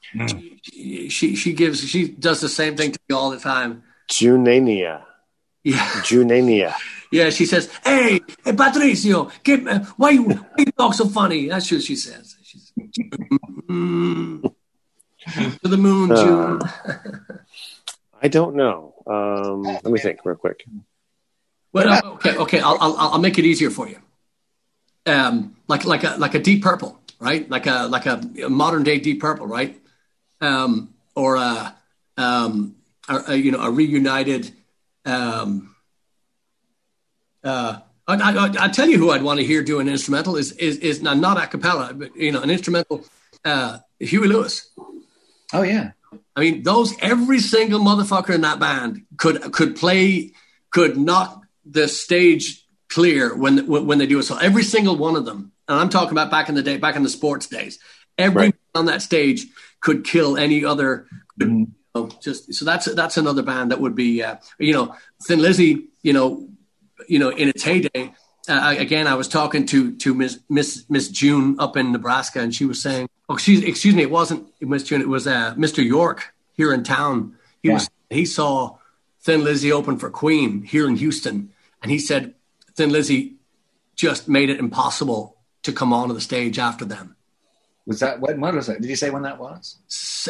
She, 0.00 0.18
mm. 0.18 0.55
She 1.08 1.36
she 1.36 1.52
gives 1.52 1.80
she 1.80 2.08
does 2.08 2.40
the 2.40 2.48
same 2.48 2.76
thing 2.76 2.92
to 2.92 3.00
me 3.08 3.14
all 3.14 3.30
the 3.30 3.38
time. 3.38 3.82
Junania. 4.10 5.02
Yeah, 5.64 5.78
Junania. 6.02 6.74
yeah. 7.12 7.30
She 7.30 7.46
says, 7.46 7.70
"Hey, 7.84 8.20
hey, 8.44 8.52
Patricio, 8.52 9.30
why 9.96 10.10
you 10.10 10.22
why 10.24 10.58
you 10.58 10.72
talk 10.72 10.94
so 10.94 11.08
funny?" 11.08 11.48
That's 11.48 11.70
what 11.70 11.82
she 11.82 11.96
says. 11.96 12.36
She's, 12.42 12.72
Mm. 13.68 14.42
to 15.62 15.68
the 15.68 15.76
moon, 15.76 16.12
Uh, 16.12 16.22
June. 16.22 16.60
I 18.22 18.28
don't 18.28 18.54
know. 18.54 18.94
Um, 19.06 19.62
let 19.64 19.84
me 19.86 19.98
think 19.98 20.20
real 20.24 20.36
quick. 20.36 20.64
Well, 21.72 22.06
okay, 22.14 22.36
okay. 22.36 22.60
I'll, 22.60 22.78
I'll 22.80 22.96
I'll 22.96 23.18
make 23.18 23.38
it 23.38 23.44
easier 23.44 23.70
for 23.70 23.88
you. 23.88 23.98
Um, 25.04 25.56
like 25.68 25.84
like 25.84 26.04
a 26.04 26.16
like 26.16 26.34
a 26.34 26.38
Deep 26.38 26.62
Purple, 26.62 26.98
right? 27.18 27.48
Like 27.50 27.66
a 27.66 27.86
like 27.90 28.06
a 28.06 28.20
modern 28.48 28.82
day 28.84 28.98
Deep 28.98 29.20
Purple, 29.20 29.46
right? 29.46 29.76
Um, 30.40 30.94
or 31.14 31.36
a, 31.36 31.74
um, 32.16 32.76
a, 33.08 33.22
a 33.28 33.34
you 33.36 33.52
know 33.52 33.60
a 33.60 33.70
reunited. 33.70 34.52
Um, 35.04 35.74
uh, 37.42 37.80
I, 38.08 38.14
I, 38.14 38.66
I 38.66 38.68
tell 38.68 38.88
you 38.88 38.98
who 38.98 39.10
I'd 39.10 39.22
want 39.22 39.40
to 39.40 39.46
hear 39.46 39.62
do 39.62 39.80
an 39.80 39.88
instrumental 39.88 40.36
is 40.36 40.52
is 40.52 40.78
is 40.78 41.02
not, 41.02 41.16
not 41.18 41.42
a 41.42 41.46
cappella, 41.46 41.94
but 41.94 42.14
you 42.16 42.32
know 42.32 42.42
an 42.42 42.50
instrumental. 42.50 43.04
Uh, 43.44 43.78
Huey 44.00 44.28
Lewis. 44.28 44.68
Oh 45.52 45.62
yeah. 45.62 45.92
I 46.34 46.40
mean, 46.40 46.62
those 46.62 46.94
every 47.00 47.38
single 47.38 47.80
motherfucker 47.80 48.34
in 48.34 48.42
that 48.42 48.58
band 48.58 49.06
could 49.16 49.40
could 49.52 49.76
play, 49.76 50.32
could 50.70 50.96
knock 50.96 51.44
the 51.64 51.88
stage 51.88 52.66
clear 52.88 53.34
when 53.34 53.66
when, 53.66 53.86
when 53.86 53.98
they 53.98 54.06
do 54.06 54.18
it. 54.18 54.24
So 54.24 54.36
every 54.36 54.62
single 54.62 54.96
one 54.96 55.16
of 55.16 55.24
them, 55.24 55.52
and 55.66 55.80
I'm 55.80 55.88
talking 55.88 56.12
about 56.12 56.30
back 56.30 56.48
in 56.48 56.54
the 56.54 56.62
day, 56.62 56.76
back 56.76 56.96
in 56.96 57.02
the 57.02 57.08
sports 57.08 57.46
days, 57.46 57.78
every 58.18 58.42
Right. 58.42 58.54
on 58.74 58.86
that 58.86 59.02
stage 59.02 59.46
could 59.86 60.04
kill 60.04 60.36
any 60.36 60.64
other. 60.72 61.06
Could, 61.38 61.48
Mhm. 61.50 61.58
you 61.68 61.72
know, 61.94 62.08
just 62.26 62.52
so 62.52 62.64
that's 62.70 62.86
that's 63.00 63.16
another 63.16 63.42
band 63.50 63.70
that 63.70 63.80
would 63.80 63.94
be, 63.94 64.10
uh, 64.22 64.36
you 64.58 64.72
know, 64.76 64.86
Thin 65.26 65.40
Lizzy, 65.40 65.72
you 66.02 66.12
know, 66.12 66.48
you 67.12 67.18
know, 67.20 67.30
in 67.30 67.46
its 67.48 67.62
heyday. 67.62 68.02
Uh, 68.48 68.60
I- 68.70 68.74
again, 68.86 69.06
I 69.06 69.14
was 69.14 69.28
talking 69.28 69.64
to 69.72 69.78
to 70.04 70.12
Miss 70.14 70.38
Miss 70.48 70.70
Miss 70.94 71.06
June 71.08 71.56
up 71.64 71.76
in 71.76 71.92
Nebraska, 71.92 72.40
and 72.40 72.52
she 72.54 72.64
was 72.64 72.78
saying, 72.86 73.08
"Oh, 73.28 73.34
excuse 73.34 73.62
excuse 73.62 73.94
me, 73.94 74.02
it 74.02 74.10
wasn't 74.10 74.42
Miss 74.60 74.82
June, 74.88 75.00
it 75.00 75.08
was 75.08 75.26
uh, 75.26 75.54
Mr. 75.56 75.84
York 75.84 76.34
here 76.58 76.72
in 76.72 76.82
town. 76.82 77.16
He 77.62 77.68
Yeah. 77.68 77.74
was 77.74 77.88
he 78.10 78.24
saw 78.24 78.78
Thin 79.26 79.42
Lizzy 79.44 79.70
open 79.72 79.96
for 79.98 80.10
Queen 80.10 80.62
here 80.62 80.86
in 80.90 80.96
Houston, 80.96 81.50
and 81.82 81.90
he 81.90 81.98
said 81.98 82.34
Thin 82.76 82.90
Lizzy 82.90 83.36
just 84.04 84.28
made 84.28 84.50
it 84.50 84.58
impossible 84.60 85.36
to 85.62 85.72
come 85.72 85.92
onto 85.92 86.14
the 86.14 86.20
stage 86.20 86.58
after 86.58 86.84
them. 86.84 87.15
Was 87.86 88.00
that 88.00 88.20
what? 88.20 88.36
What 88.38 88.54
was 88.54 88.66
that? 88.66 88.80
Did 88.80 88.88
you 88.90 88.96
say 88.96 89.10
when 89.10 89.22
that 89.22 89.38
was? 89.38 89.78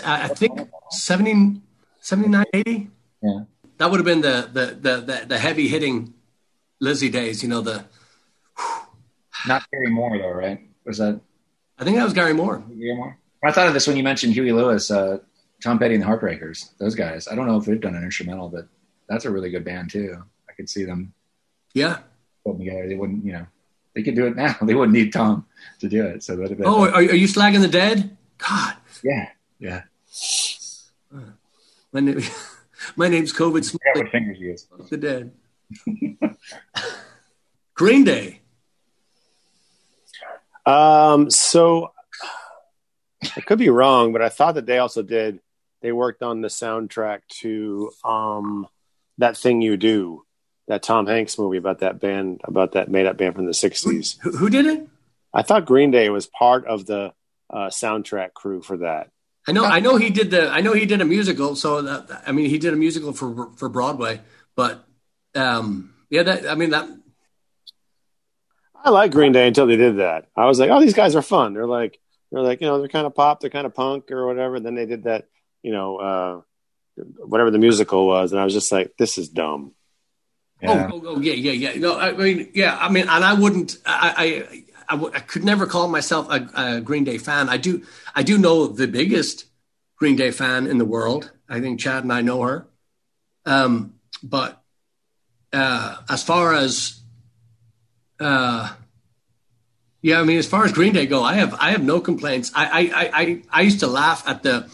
I 0.04 0.28
think 0.28 0.68
70, 0.90 1.60
79, 2.00 2.44
80? 2.52 2.90
Yeah. 3.22 3.40
That 3.78 3.90
would 3.90 3.98
have 3.98 4.04
been 4.06 4.20
the 4.20 4.48
the 4.52 4.66
the 4.66 5.00
the, 5.00 5.24
the 5.28 5.38
heavy 5.38 5.68
hitting 5.68 6.14
Lizzy 6.80 7.08
days. 7.08 7.42
You 7.42 7.48
know 7.48 7.60
the 7.62 7.84
Not 9.48 9.64
Gary 9.70 9.90
Moore 9.90 10.18
though, 10.18 10.30
right? 10.32 10.60
Was 10.84 10.98
that 10.98 11.20
I 11.78 11.84
think 11.84 11.96
that 11.96 12.04
was 12.04 12.12
Gary 12.12 12.32
Moore. 12.34 12.58
Gary 12.68 12.94
Moore? 12.96 13.18
I 13.44 13.52
thought 13.52 13.68
of 13.68 13.74
this 13.74 13.86
when 13.86 13.96
you 13.96 14.02
mentioned 14.02 14.32
Huey 14.32 14.52
Lewis, 14.52 14.90
uh, 14.90 15.18
Tom 15.62 15.78
Petty 15.78 15.94
and 15.94 16.02
the 16.02 16.06
Heartbreakers. 16.06 16.76
Those 16.78 16.94
guys. 16.94 17.28
I 17.28 17.34
don't 17.34 17.46
know 17.46 17.56
if 17.58 17.64
they've 17.66 17.80
done 17.80 17.94
an 17.94 18.02
instrumental, 18.02 18.48
but 18.48 18.66
that's 19.08 19.24
a 19.24 19.30
really 19.30 19.50
good 19.50 19.64
band 19.64 19.90
too. 19.90 20.22
I 20.48 20.52
could 20.52 20.68
see 20.68 20.84
them 20.84 21.12
Yeah. 21.74 21.98
putting 22.44 22.60
together. 22.60 22.88
They 22.88 22.94
wouldn't, 22.94 23.24
you 23.24 23.32
know, 23.32 23.46
they 23.96 24.02
could 24.02 24.14
do 24.14 24.26
it 24.26 24.36
now. 24.36 24.54
They 24.62 24.74
wouldn't 24.74 24.96
need 24.96 25.12
Tom 25.12 25.46
to 25.80 25.88
do 25.88 26.04
it. 26.04 26.22
So 26.22 26.36
that'd 26.36 26.50
have 26.50 26.58
been. 26.58 26.66
Oh, 26.66 26.84
are, 26.84 26.96
are 26.96 27.02
you 27.02 27.26
slagging 27.26 27.62
the 27.62 27.68
dead? 27.68 28.16
God, 28.38 28.74
yeah, 29.02 29.30
yeah. 29.58 29.82
my 31.92 32.00
name, 32.00 32.20
my 32.96 33.08
name's 33.08 33.32
COVID. 33.32 33.58
I 33.58 33.60
Smith, 33.62 33.80
what 33.94 34.10
fingers 34.10 34.38
you 34.38 34.48
use. 34.48 34.66
the 34.90 34.96
dead. 34.98 35.32
Green 37.74 38.04
Day. 38.04 38.42
Um, 40.66 41.30
so 41.30 41.92
I 43.22 43.40
could 43.40 43.58
be 43.58 43.70
wrong, 43.70 44.12
but 44.12 44.20
I 44.20 44.28
thought 44.28 44.56
that 44.56 44.66
they 44.66 44.78
also 44.78 45.02
did. 45.02 45.40
They 45.80 45.92
worked 45.92 46.22
on 46.22 46.42
the 46.42 46.48
soundtrack 46.48 47.20
to 47.40 47.92
um, 48.04 48.66
that 49.18 49.38
thing 49.38 49.62
you 49.62 49.78
do, 49.78 50.25
that 50.68 50.82
Tom 50.82 51.06
Hanks 51.06 51.38
movie 51.38 51.58
about 51.58 51.80
that 51.80 52.00
band, 52.00 52.40
about 52.44 52.72
that 52.72 52.90
made 52.90 53.06
up 53.06 53.16
band 53.16 53.34
from 53.34 53.46
the 53.46 53.52
'60s. 53.52 54.18
Who, 54.22 54.36
who 54.36 54.50
did 54.50 54.66
it? 54.66 54.88
I 55.32 55.42
thought 55.42 55.66
Green 55.66 55.90
Day 55.90 56.08
was 56.08 56.26
part 56.26 56.66
of 56.66 56.86
the 56.86 57.12
uh, 57.50 57.68
soundtrack 57.68 58.32
crew 58.32 58.62
for 58.62 58.78
that. 58.78 59.10
I 59.48 59.52
know, 59.52 59.64
I 59.64 59.78
know 59.78 59.96
he 59.96 60.10
did 60.10 60.32
the, 60.32 60.48
I 60.48 60.60
know 60.60 60.72
he 60.72 60.86
did 60.86 61.00
a 61.00 61.04
musical. 61.04 61.54
So 61.54 61.80
that, 61.82 62.22
I 62.26 62.32
mean, 62.32 62.50
he 62.50 62.58
did 62.58 62.72
a 62.72 62.76
musical 62.76 63.12
for 63.12 63.52
for 63.56 63.68
Broadway, 63.68 64.20
but 64.56 64.84
um, 65.34 65.94
yeah, 66.10 66.24
that 66.24 66.48
I 66.48 66.54
mean 66.54 66.70
that. 66.70 66.88
I 68.74 68.90
like 68.90 69.12
Green 69.12 69.32
Day 69.32 69.48
until 69.48 69.66
they 69.66 69.76
did 69.76 69.98
that. 69.98 70.26
I 70.36 70.46
was 70.46 70.58
like, 70.58 70.70
oh, 70.70 70.80
these 70.80 70.94
guys 70.94 71.16
are 71.16 71.22
fun. 71.22 71.54
They're 71.54 71.66
like, 71.66 71.98
they're 72.30 72.42
like, 72.42 72.60
you 72.60 72.66
know, 72.66 72.78
they're 72.78 72.88
kind 72.88 73.06
of 73.06 73.14
pop, 73.14 73.40
they're 73.40 73.50
kind 73.50 73.66
of 73.66 73.74
punk 73.74 74.10
or 74.10 74.26
whatever. 74.26 74.60
then 74.60 74.74
they 74.74 74.86
did 74.86 75.04
that, 75.04 75.26
you 75.62 75.72
know, 75.72 75.96
uh, 75.96 76.40
whatever 77.18 77.50
the 77.50 77.58
musical 77.58 78.06
was, 78.06 78.32
and 78.32 78.40
I 78.40 78.44
was 78.44 78.54
just 78.54 78.72
like, 78.72 78.92
this 78.96 79.18
is 79.18 79.28
dumb. 79.28 79.72
Yeah. 80.62 80.88
Oh, 80.90 81.02
oh, 81.04 81.16
oh, 81.16 81.20
yeah, 81.20 81.34
yeah, 81.34 81.52
yeah. 81.52 81.78
No, 81.78 81.98
I 81.98 82.12
mean, 82.12 82.50
yeah, 82.54 82.76
I 82.80 82.90
mean, 82.90 83.08
and 83.08 83.24
I 83.24 83.34
wouldn't, 83.34 83.76
I, 83.84 84.14
I, 84.16 84.64
I, 84.88 84.92
w- 84.96 85.12
I 85.14 85.20
could 85.20 85.44
never 85.44 85.66
call 85.66 85.88
myself 85.88 86.28
a, 86.30 86.48
a 86.54 86.80
Green 86.80 87.04
Day 87.04 87.18
fan. 87.18 87.48
I 87.48 87.58
do, 87.58 87.82
I 88.14 88.22
do 88.22 88.38
know 88.38 88.66
the 88.66 88.88
biggest 88.88 89.44
Green 89.96 90.16
Day 90.16 90.30
fan 90.30 90.66
in 90.66 90.78
the 90.78 90.84
world. 90.84 91.30
I 91.48 91.60
think 91.60 91.78
Chad 91.78 92.04
and 92.04 92.12
I 92.12 92.22
know 92.22 92.40
her. 92.42 92.66
Um, 93.44 93.94
but 94.22 94.62
uh, 95.52 95.98
as 96.08 96.22
far 96.22 96.54
as, 96.54 97.00
uh, 98.18 98.72
yeah, 100.00 100.20
I 100.20 100.24
mean, 100.24 100.38
as 100.38 100.46
far 100.46 100.64
as 100.64 100.72
Green 100.72 100.94
Day 100.94 101.06
go, 101.06 101.22
I 101.22 101.34
have, 101.34 101.54
I 101.54 101.72
have 101.72 101.82
no 101.82 102.00
complaints. 102.00 102.50
I, 102.54 102.64
I, 102.66 102.80
I, 102.80 103.10
I, 103.12 103.42
I 103.50 103.60
used 103.62 103.80
to 103.80 103.86
laugh 103.86 104.26
at 104.26 104.42
the 104.42 104.70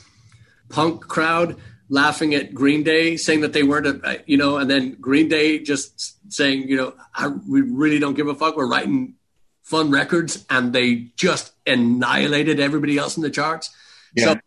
punk 0.69 1.03
crowd 1.09 1.57
laughing 1.93 2.35
at 2.35 2.55
Green 2.55 2.83
Day, 2.83 3.19
saying 3.19 3.43
that 3.43 3.53
they 3.53 3.63
weren't, 3.63 3.87
a, 3.87 4.23
you 4.25 4.39
know, 4.39 4.57
and 4.57 4.69
then 4.69 4.95
Green 4.95 5.29
Day 5.29 5.59
just 5.59 6.33
saying, 6.33 6.67
you 6.67 6.77
know, 6.77 6.95
I, 7.15 7.29
we 7.29 7.61
really 7.61 7.99
don't 7.99 8.15
give 8.15 8.29
a 8.29 8.35
fuck. 8.35 8.57
We're 8.57 8.67
writing 8.67 9.17
fun 9.63 9.91
records, 9.91 10.45
and 10.49 10.73
they 10.73 11.11
just 11.17 11.53
annihilated 11.67 12.59
everybody 12.59 12.97
else 12.97 13.19
in 13.19 13.23
the 13.23 13.31
charts. 13.31 13.71
Yeah. 14.17 14.25
So, 14.25 14.41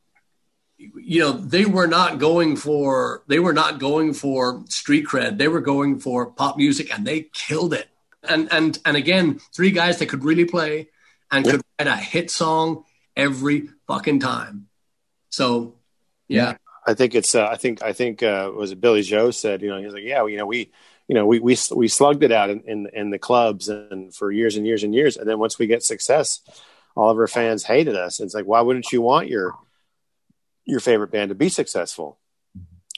you 0.78 1.22
know, 1.22 1.34
they 1.34 1.66
were 1.66 1.86
not 1.86 2.18
going 2.18 2.56
for 2.56 3.24
they 3.28 3.40
were 3.40 3.54
not 3.54 3.80
going 3.80 4.14
for 4.14 4.64
street 4.68 5.06
cred. 5.06 5.38
They 5.38 5.48
were 5.48 5.62
going 5.62 6.00
for 6.00 6.26
pop 6.26 6.58
music, 6.58 6.92
and 6.92 7.06
they 7.06 7.30
killed 7.34 7.74
it. 7.74 7.88
And 8.28 8.52
and 8.52 8.78
and 8.86 8.98
again, 8.98 9.40
three 9.56 9.72
guys 9.72 10.00
that 10.00 10.08
could 10.08 10.24
really 10.24 10.46
play 10.46 10.90
and 11.32 11.46
could 11.46 11.62
write 11.80 11.88
a 11.88 11.96
hit 11.96 12.32
song 12.32 12.86
every 13.16 13.70
fucking 13.88 14.20
time. 14.20 14.68
So, 15.30 15.76
yeah. 16.28 16.56
I 16.88 16.94
think 16.94 17.16
it's. 17.16 17.36
Uh, 17.36 17.48
I 17.48 17.56
think. 17.56 17.82
I 17.84 17.94
think. 17.94 18.22
Uh, 18.24 18.52
was 18.56 18.72
it 18.72 18.82
Billie 18.82 19.02
Joe 19.02 19.32
said? 19.32 19.62
You 19.62 19.70
know, 19.70 19.80
he 19.80 19.86
was 19.86 19.94
like, 19.94 20.04
yeah, 20.04 20.20
well, 20.20 20.30
you 20.30 20.38
know, 20.38 20.46
we, 20.46 20.72
you 21.08 21.16
know, 21.16 21.26
we 21.26 21.40
we 21.40 21.58
we 21.76 21.88
slugged 21.88 22.24
it 22.24 22.32
out 22.32 22.50
in, 22.50 22.62
in 22.62 22.88
in 22.94 23.10
the 23.10 23.20
clubs 23.20 23.70
and 23.70 24.14
for 24.14 24.32
years 24.32 24.56
and 24.56 24.66
years 24.66 24.84
and 24.84 24.94
years, 24.94 25.18
and 25.18 25.28
then 25.28 25.40
once 25.40 25.58
we 25.58 25.68
get 25.68 25.84
success, 25.84 26.42
all 26.96 27.10
of 27.10 27.18
our 27.18 27.28
fans 27.28 27.64
hated 27.64 27.96
us. 27.96 28.20
It's 28.20 28.34
like, 28.34 28.46
why 28.46 28.62
wouldn't 28.62 28.92
you 28.92 29.02
want 29.02 29.28
your 29.30 29.54
your 30.66 30.80
favorite 30.80 31.12
band 31.12 31.30
to 31.30 31.36
be 31.36 31.50
successful? 31.50 32.20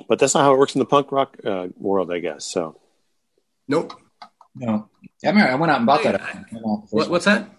But 0.08 0.20
that's 0.20 0.36
not 0.36 0.44
how 0.44 0.54
it 0.54 0.60
works 0.60 0.76
in 0.76 0.80
the 0.80 0.86
punk 0.86 1.12
rock 1.12 1.38
uh, 1.44 1.68
world, 1.76 2.12
I 2.12 2.20
guess. 2.20 2.46
So 2.46 2.80
Nope. 3.68 3.94
No. 4.56 4.90
I 5.24 5.30
remember 5.30 5.52
I 5.52 5.56
went 5.56 5.72
out 5.72 5.78
and 5.78 5.86
bought 5.86 6.04
that. 6.04 6.22
Hey, 6.22 6.40
Came 6.50 6.60
out 6.66 6.82
the 6.82 6.88
first 6.88 6.94
What, 6.94 7.10
what's 7.10 7.26
that? 7.26 7.50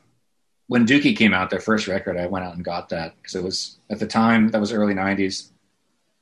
when 0.68 0.86
Dookie 0.86 1.16
came 1.16 1.32
out, 1.32 1.48
their 1.48 1.60
first 1.60 1.88
record, 1.88 2.18
I 2.18 2.26
went 2.26 2.44
out 2.44 2.54
and 2.54 2.64
got 2.64 2.90
that 2.90 3.16
because 3.16 3.34
it 3.34 3.42
was 3.42 3.78
at 3.88 3.98
the 3.98 4.06
time 4.06 4.50
that 4.50 4.60
was 4.60 4.72
early 4.72 4.94
'90s, 4.94 5.50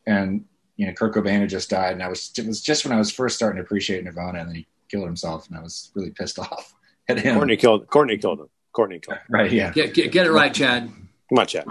and 0.06 0.44
you 0.76 0.86
know 0.86 0.92
Kurt 0.92 1.14
Cobain 1.14 1.40
had 1.40 1.48
just 1.48 1.70
died, 1.70 1.92
and 1.92 2.02
I 2.02 2.08
was 2.08 2.32
it 2.36 2.46
was 2.46 2.60
just 2.60 2.84
when 2.84 2.92
I 2.92 2.98
was 2.98 3.10
first 3.10 3.36
starting 3.36 3.56
to 3.56 3.62
appreciate 3.62 4.04
Nirvana, 4.04 4.40
and 4.40 4.48
then 4.48 4.56
he 4.56 4.66
killed 4.90 5.06
himself, 5.06 5.48
and 5.48 5.58
I 5.58 5.62
was 5.62 5.90
really 5.94 6.10
pissed 6.10 6.38
off 6.38 6.74
at 7.08 7.18
him. 7.18 7.36
Courtney 7.36 7.56
killed. 7.56 7.86
Courtney 7.88 8.18
killed 8.18 8.40
him. 8.40 8.48
Courtney 8.72 8.98
killed. 8.98 9.18
Him. 9.18 9.24
Right? 9.30 9.52
Yeah. 9.52 9.72
Get, 9.72 9.94
get, 9.94 10.12
get 10.12 10.26
it 10.26 10.32
right, 10.32 10.52
Chad. 10.52 10.90
Come 11.28 11.38
on, 11.38 11.46
Chad. 11.46 11.66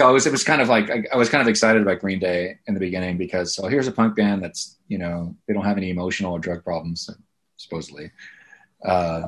So 0.00 0.08
it 0.08 0.12
was 0.12 0.26
it 0.26 0.32
was 0.32 0.44
kind 0.44 0.62
of 0.62 0.68
like 0.68 0.90
I, 0.90 1.04
I 1.12 1.16
was 1.16 1.28
kind 1.28 1.42
of 1.42 1.48
excited 1.48 1.82
about 1.82 1.98
Green 1.98 2.20
Day 2.20 2.58
in 2.66 2.74
the 2.74 2.80
beginning 2.80 3.18
because 3.18 3.54
so 3.54 3.66
here's 3.66 3.88
a 3.88 3.92
punk 3.92 4.16
band 4.16 4.42
that's 4.42 4.76
you 4.86 4.98
know 4.98 5.34
they 5.46 5.54
don't 5.54 5.64
have 5.64 5.76
any 5.76 5.90
emotional 5.90 6.32
or 6.32 6.38
drug 6.38 6.62
problems 6.62 7.10
supposedly. 7.56 8.10
Uh, 8.84 9.22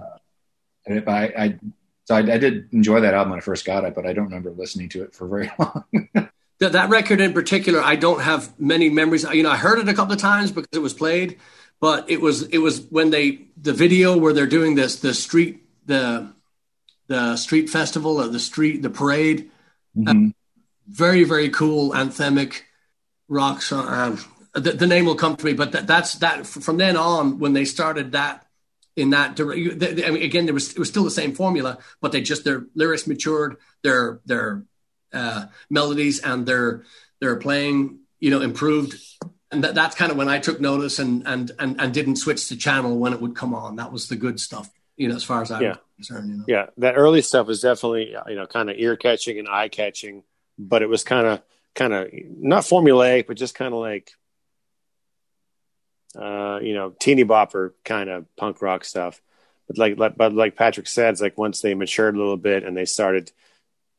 and 0.87 1.09
I, 1.09 1.33
I 1.37 1.59
so 2.05 2.15
I, 2.15 2.19
I 2.19 2.39
did 2.39 2.73
enjoy 2.73 3.01
that 3.01 3.15
album 3.15 3.31
when 3.31 3.39
I 3.39 3.43
first 3.43 3.65
got 3.65 3.85
it, 3.85 3.95
but 3.95 4.07
I 4.07 4.13
don't 4.13 4.27
remember 4.27 4.53
listening 4.53 4.89
to 4.91 5.03
it 5.03 5.15
for 5.15 5.27
very 5.27 5.51
long. 5.59 6.30
That, 6.61 6.73
that 6.73 6.91
record 6.91 7.21
in 7.23 7.33
particular, 7.33 7.81
I 7.81 7.97
don't 7.97 8.21
have 8.21 8.59
many 8.61 8.91
memories. 8.91 9.25
You 9.25 9.43
know, 9.43 9.51
I 9.51 9.57
heard 9.57 9.79
it 9.79 9.89
a 9.89 9.95
couple 9.95 10.13
of 10.13 10.21
times 10.21 10.53
because 10.53 10.69
it 10.73 10.79
was 10.83 10.93
played, 10.93 11.39
but 11.81 12.11
it 12.11 12.21
was 12.21 12.43
it 12.43 12.59
was 12.59 12.83
when 12.91 13.11
they 13.11 13.47
the 13.57 13.73
video 13.73 14.17
where 14.19 14.33
they're 14.35 14.47
doing 14.47 14.75
this 14.75 14.97
the 14.97 15.15
street 15.15 15.63
the 15.87 16.31
the 17.07 17.37
street 17.37 17.71
festival 17.71 18.21
or 18.21 18.29
the 18.29 18.39
street 18.39 18.83
the 18.83 18.91
parade. 18.91 19.51
Mhm. 19.97 20.35
Very 20.87 21.25
very 21.25 21.49
cool 21.49 21.93
anthemic 21.93 22.63
rock 23.29 23.63
song. 23.63 23.87
Um, 23.89 24.19
the, 24.53 24.73
the 24.73 24.87
name 24.87 25.07
will 25.07 25.15
come 25.15 25.37
to 25.37 25.45
me, 25.47 25.55
but 25.55 25.73
that, 25.73 25.87
that's 25.87 26.15
that 26.17 26.47
from 26.47 26.77
then 26.77 26.97
on 26.97 27.39
when 27.39 27.55
they 27.55 27.65
started 27.65 28.13
that 28.13 28.45
in 28.97 29.11
that 29.11 29.37
dire- 29.37 29.55
you- 29.55 29.73
they- 29.75 29.95
they- 29.95 30.05
I 30.07 30.11
mean, 30.11 30.23
again 30.23 30.45
there 30.45 30.55
was 30.55 30.73
it 30.73 30.79
was 30.79 30.89
still 30.89 31.05
the 31.05 31.11
same 31.11 31.33
formula, 31.35 31.79
but 32.03 32.13
they 32.13 32.21
just 32.21 32.45
their 32.45 32.67
lyrics 32.75 33.07
matured, 33.07 33.57
their 33.83 34.21
their 34.27 34.65
uh, 35.13 35.47
melodies 35.69 36.21
and 36.21 36.47
their 36.47 36.85
Their 37.21 37.37
playing, 37.37 38.01
you 38.19 38.31
know, 38.31 38.41
improved, 38.41 38.95
and 39.53 39.63
that, 39.63 39.75
that's 39.75 39.95
kind 39.95 40.11
of 40.11 40.17
when 40.17 40.31
I 40.31 40.39
took 40.41 40.59
notice 40.59 40.99
and 40.99 41.23
and 41.27 41.53
and 41.59 41.79
and 41.79 41.93
didn't 41.93 42.17
switch 42.17 42.49
the 42.49 42.57
channel 42.57 42.97
when 42.97 43.13
it 43.13 43.21
would 43.21 43.37
come 43.37 43.53
on. 43.55 43.77
That 43.77 43.93
was 43.93 44.09
the 44.09 44.17
good 44.17 44.41
stuff, 44.41 44.71
you 44.97 45.07
know, 45.09 45.17
as 45.17 45.23
far 45.23 45.43
as 45.43 45.51
I'm 45.51 45.63
Yeah. 45.63 45.77
concerned. 45.97 46.31
You 46.31 46.37
know? 46.39 46.45
Yeah, 46.49 46.67
that 46.79 46.97
early 46.97 47.21
stuff 47.21 47.47
was 47.47 47.61
definitely 47.61 48.17
you 48.29 48.37
know 48.37 48.47
kind 48.47 48.71
of 48.71 48.77
ear 48.79 48.97
catching 48.97 49.39
and 49.39 49.49
eye 49.49 49.69
catching, 49.69 50.23
but 50.57 50.81
it 50.81 50.89
was 50.89 51.05
kind 51.05 51.27
of 51.27 51.43
kind 51.75 51.93
of 51.93 52.09
not 52.41 52.65
formulaic, 52.65 53.27
but 53.27 53.37
just 53.37 53.55
kind 53.55 53.75
of 53.75 53.81
like 53.81 54.13
uh, 56.17 56.59
you 56.63 56.73
know 56.73 56.95
teeny 56.99 57.25
bopper 57.25 57.73
kind 57.85 58.09
of 58.09 58.25
punk 58.37 58.63
rock 58.63 58.85
stuff. 58.85 59.21
But 59.69 59.77
like, 59.77 59.99
like 59.99 60.17
but 60.17 60.33
like 60.33 60.57
Patrick 60.57 60.89
said, 60.89 61.13
it's 61.13 61.21
like 61.21 61.37
once 61.37 61.61
they 61.61 61.75
matured 61.75 62.15
a 62.15 62.19
little 62.19 62.39
bit 62.39 62.65
and 62.65 62.75
they 62.75 62.87
started 62.87 63.31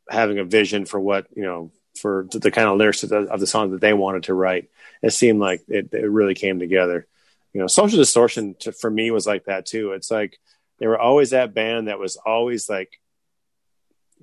having 0.10 0.40
a 0.40 0.44
vision 0.44 0.86
for 0.86 1.00
what 1.00 1.28
you 1.36 1.44
know 1.44 1.72
for 2.00 2.28
the, 2.32 2.52
kind 2.52 2.68
of 2.68 2.78
lyrics 2.78 3.04
of 3.04 3.10
the, 3.10 3.18
of 3.18 3.40
the 3.40 3.48
song 3.48 3.72
that 3.72 3.82
they 3.82 3.94
wanted 3.94 4.24
to 4.24 4.34
write, 4.34 4.70
it 5.02 5.12
seemed 5.12 5.40
like 5.40 5.62
it, 5.68 5.94
it 5.94 6.10
really 6.10 6.34
came 6.34 6.58
together. 6.58 7.06
You 7.54 7.60
know, 7.60 7.68
Social 7.68 7.98
Distortion 7.98 8.56
to, 8.62 8.72
for 8.72 8.90
me 8.90 9.12
was 9.12 9.28
like 9.28 9.46
that 9.46 9.66
too. 9.66 9.92
It's 9.92 10.10
like 10.10 10.40
they 10.80 10.88
were 10.88 11.00
always 11.00 11.32
that 11.32 11.54
band 11.54 11.88
that 11.88 12.00
was 12.00 12.16
always 12.16 12.70
like 12.70 13.00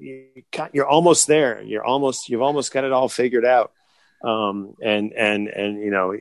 you're 0.01 0.87
almost 0.87 1.27
there. 1.27 1.63
You're 1.63 1.85
almost 1.85 2.29
you've 2.29 2.43
almost 2.43 2.73
got 2.73 2.85
it 2.85 2.93
all 2.93 3.09
figured 3.09 3.45
out. 3.45 3.73
Um, 4.23 4.75
and 4.83 5.13
and 5.13 5.49
and 5.49 5.81
you 5.81 5.91
know 5.91 6.13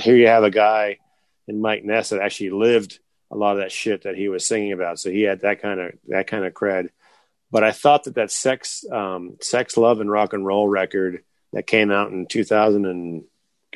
here 0.00 0.16
you 0.16 0.26
have 0.26 0.44
a 0.44 0.50
guy 0.50 0.98
in 1.46 1.60
Mike 1.60 1.84
Ness 1.84 2.10
that 2.10 2.20
actually 2.20 2.50
lived 2.50 2.98
a 3.30 3.36
lot 3.36 3.52
of 3.52 3.58
that 3.58 3.72
shit 3.72 4.02
that 4.02 4.16
he 4.16 4.28
was 4.28 4.46
singing 4.46 4.72
about. 4.72 4.98
So 4.98 5.10
he 5.10 5.22
had 5.22 5.40
that 5.40 5.60
kind 5.60 5.80
of 5.80 5.92
that 6.08 6.26
kind 6.26 6.44
of 6.44 6.54
cred. 6.54 6.90
But 7.54 7.62
I 7.62 7.70
thought 7.70 8.02
that 8.04 8.16
that 8.16 8.32
sex 8.32 8.84
um, 8.90 9.36
sex 9.40 9.76
love 9.76 10.00
and 10.00 10.10
rock 10.10 10.32
and 10.32 10.44
roll 10.44 10.68
record 10.68 11.22
that 11.52 11.68
came 11.68 11.92
out 11.92 12.10
in 12.10 12.26
2000 12.26 12.84
and 12.84 13.22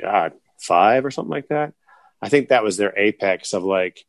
God 0.02 0.32
five 0.58 1.04
or 1.04 1.12
something 1.12 1.30
like 1.30 1.46
that. 1.50 1.74
I 2.20 2.28
think 2.28 2.48
that 2.48 2.64
was 2.64 2.76
their 2.76 2.92
apex 2.98 3.54
of 3.54 3.62
like 3.62 4.04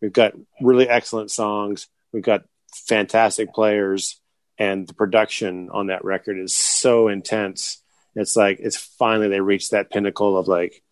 we've 0.00 0.12
got 0.12 0.32
really 0.60 0.88
excellent 0.88 1.30
songs, 1.30 1.86
we've 2.12 2.24
got 2.24 2.42
fantastic 2.74 3.54
players, 3.54 4.20
and 4.58 4.88
the 4.88 4.94
production 4.94 5.70
on 5.70 5.86
that 5.86 6.04
record 6.04 6.36
is 6.36 6.52
so 6.52 7.06
intense. 7.06 7.80
It's 8.16 8.34
like 8.34 8.58
it's 8.58 8.76
finally 8.76 9.28
they 9.28 9.40
reached 9.40 9.70
that 9.70 9.92
pinnacle 9.92 10.36
of 10.36 10.48
like. 10.48 10.82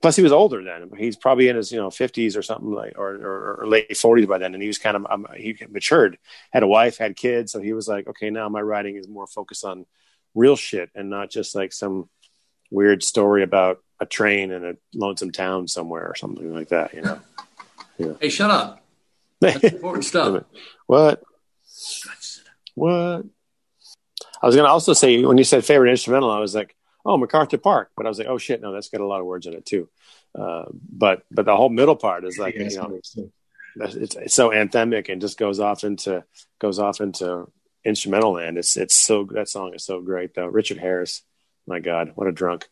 Plus, 0.00 0.16
he 0.16 0.22
was 0.22 0.32
older 0.32 0.62
then. 0.62 0.90
He's 0.96 1.16
probably 1.16 1.48
in 1.48 1.56
his 1.56 1.72
you 1.72 1.78
know 1.78 1.90
fifties 1.90 2.36
or 2.36 2.42
something 2.42 2.70
like, 2.70 2.94
or, 2.96 3.16
or, 3.16 3.60
or 3.60 3.66
late 3.66 3.96
forties 3.96 4.26
by 4.26 4.38
then, 4.38 4.54
and 4.54 4.62
he 4.62 4.68
was 4.68 4.78
kind 4.78 4.96
of 4.96 5.06
um, 5.10 5.26
he 5.36 5.56
matured, 5.68 6.18
had 6.52 6.62
a 6.62 6.66
wife, 6.66 6.98
had 6.98 7.16
kids, 7.16 7.52
so 7.52 7.60
he 7.60 7.72
was 7.72 7.88
like, 7.88 8.06
okay, 8.06 8.30
now 8.30 8.48
my 8.48 8.60
writing 8.60 8.96
is 8.96 9.08
more 9.08 9.26
focused 9.26 9.64
on 9.64 9.86
real 10.34 10.54
shit 10.56 10.90
and 10.94 11.10
not 11.10 11.28
just 11.28 11.56
like 11.56 11.72
some 11.72 12.08
weird 12.70 13.02
story 13.02 13.42
about 13.42 13.82
a 13.98 14.06
train 14.06 14.52
in 14.52 14.64
a 14.64 14.74
lonesome 14.94 15.32
town 15.32 15.66
somewhere 15.66 16.06
or 16.06 16.14
something 16.14 16.54
like 16.54 16.68
that. 16.68 16.94
You 16.94 17.02
know. 17.02 17.20
Yeah. 17.98 18.14
Hey, 18.18 18.30
shut 18.30 18.50
up. 18.50 18.82
That's 19.42 19.62
important 19.62 20.06
stuff. 20.06 20.44
what? 20.86 21.22
What? 22.74 23.26
I 24.42 24.46
was 24.46 24.54
going 24.54 24.66
to 24.66 24.72
also 24.72 24.94
say 24.94 25.22
when 25.22 25.36
you 25.36 25.44
said 25.44 25.66
favorite 25.66 25.90
instrumental, 25.90 26.30
I 26.30 26.38
was 26.38 26.54
like, 26.54 26.74
oh, 27.04 27.16
MacArthur 27.16 27.58
Park, 27.58 27.90
but 27.96 28.06
I 28.06 28.08
was 28.08 28.18
like, 28.18 28.28
oh 28.28 28.38
shit, 28.38 28.60
no, 28.60 28.72
that's 28.72 28.88
got 28.88 29.00
a 29.00 29.06
lot 29.06 29.20
of 29.20 29.26
words 29.26 29.46
in 29.46 29.54
it 29.54 29.66
too. 29.66 29.88
Uh, 30.38 30.64
but 30.72 31.24
but 31.30 31.44
the 31.44 31.56
whole 31.56 31.68
middle 31.68 31.96
part 31.96 32.24
is 32.24 32.38
like, 32.38 32.54
you 32.54 32.70
know, 32.70 33.00
it's, 33.76 34.16
it's 34.16 34.34
so 34.34 34.50
anthemic 34.50 35.08
and 35.08 35.20
just 35.20 35.38
goes 35.38 35.60
off 35.60 35.84
into 35.84 36.24
goes 36.58 36.78
off 36.78 37.00
into 37.00 37.50
instrumental 37.84 38.32
land. 38.32 38.58
It's 38.58 38.76
it's 38.76 38.94
so 38.94 39.24
that 39.32 39.48
song 39.48 39.74
is 39.74 39.84
so 39.84 40.00
great 40.00 40.34
though. 40.34 40.46
Richard 40.46 40.78
Harris, 40.78 41.22
my 41.66 41.80
God, 41.80 42.12
what 42.14 42.26
a 42.26 42.32
drunk! 42.32 42.68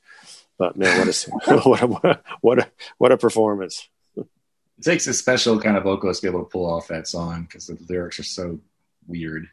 But 0.58 0.76
man, 0.76 0.98
what 0.98 1.08
a 1.08 1.60
what 1.68 1.82
a, 1.82 2.20
what 2.40 2.58
a 2.58 2.70
what 2.98 3.12
a 3.12 3.16
performance! 3.16 3.88
It 4.16 4.84
takes 4.84 5.06
a 5.06 5.14
special 5.14 5.60
kind 5.60 5.76
of 5.76 5.82
vocalist 5.82 6.20
to 6.20 6.26
be 6.26 6.30
able 6.30 6.44
to 6.44 6.50
pull 6.50 6.66
off 6.66 6.88
that 6.88 7.08
song 7.08 7.42
because 7.42 7.66
the 7.66 7.78
lyrics 7.88 8.20
are 8.20 8.24
so 8.24 8.60
weird. 9.06 9.48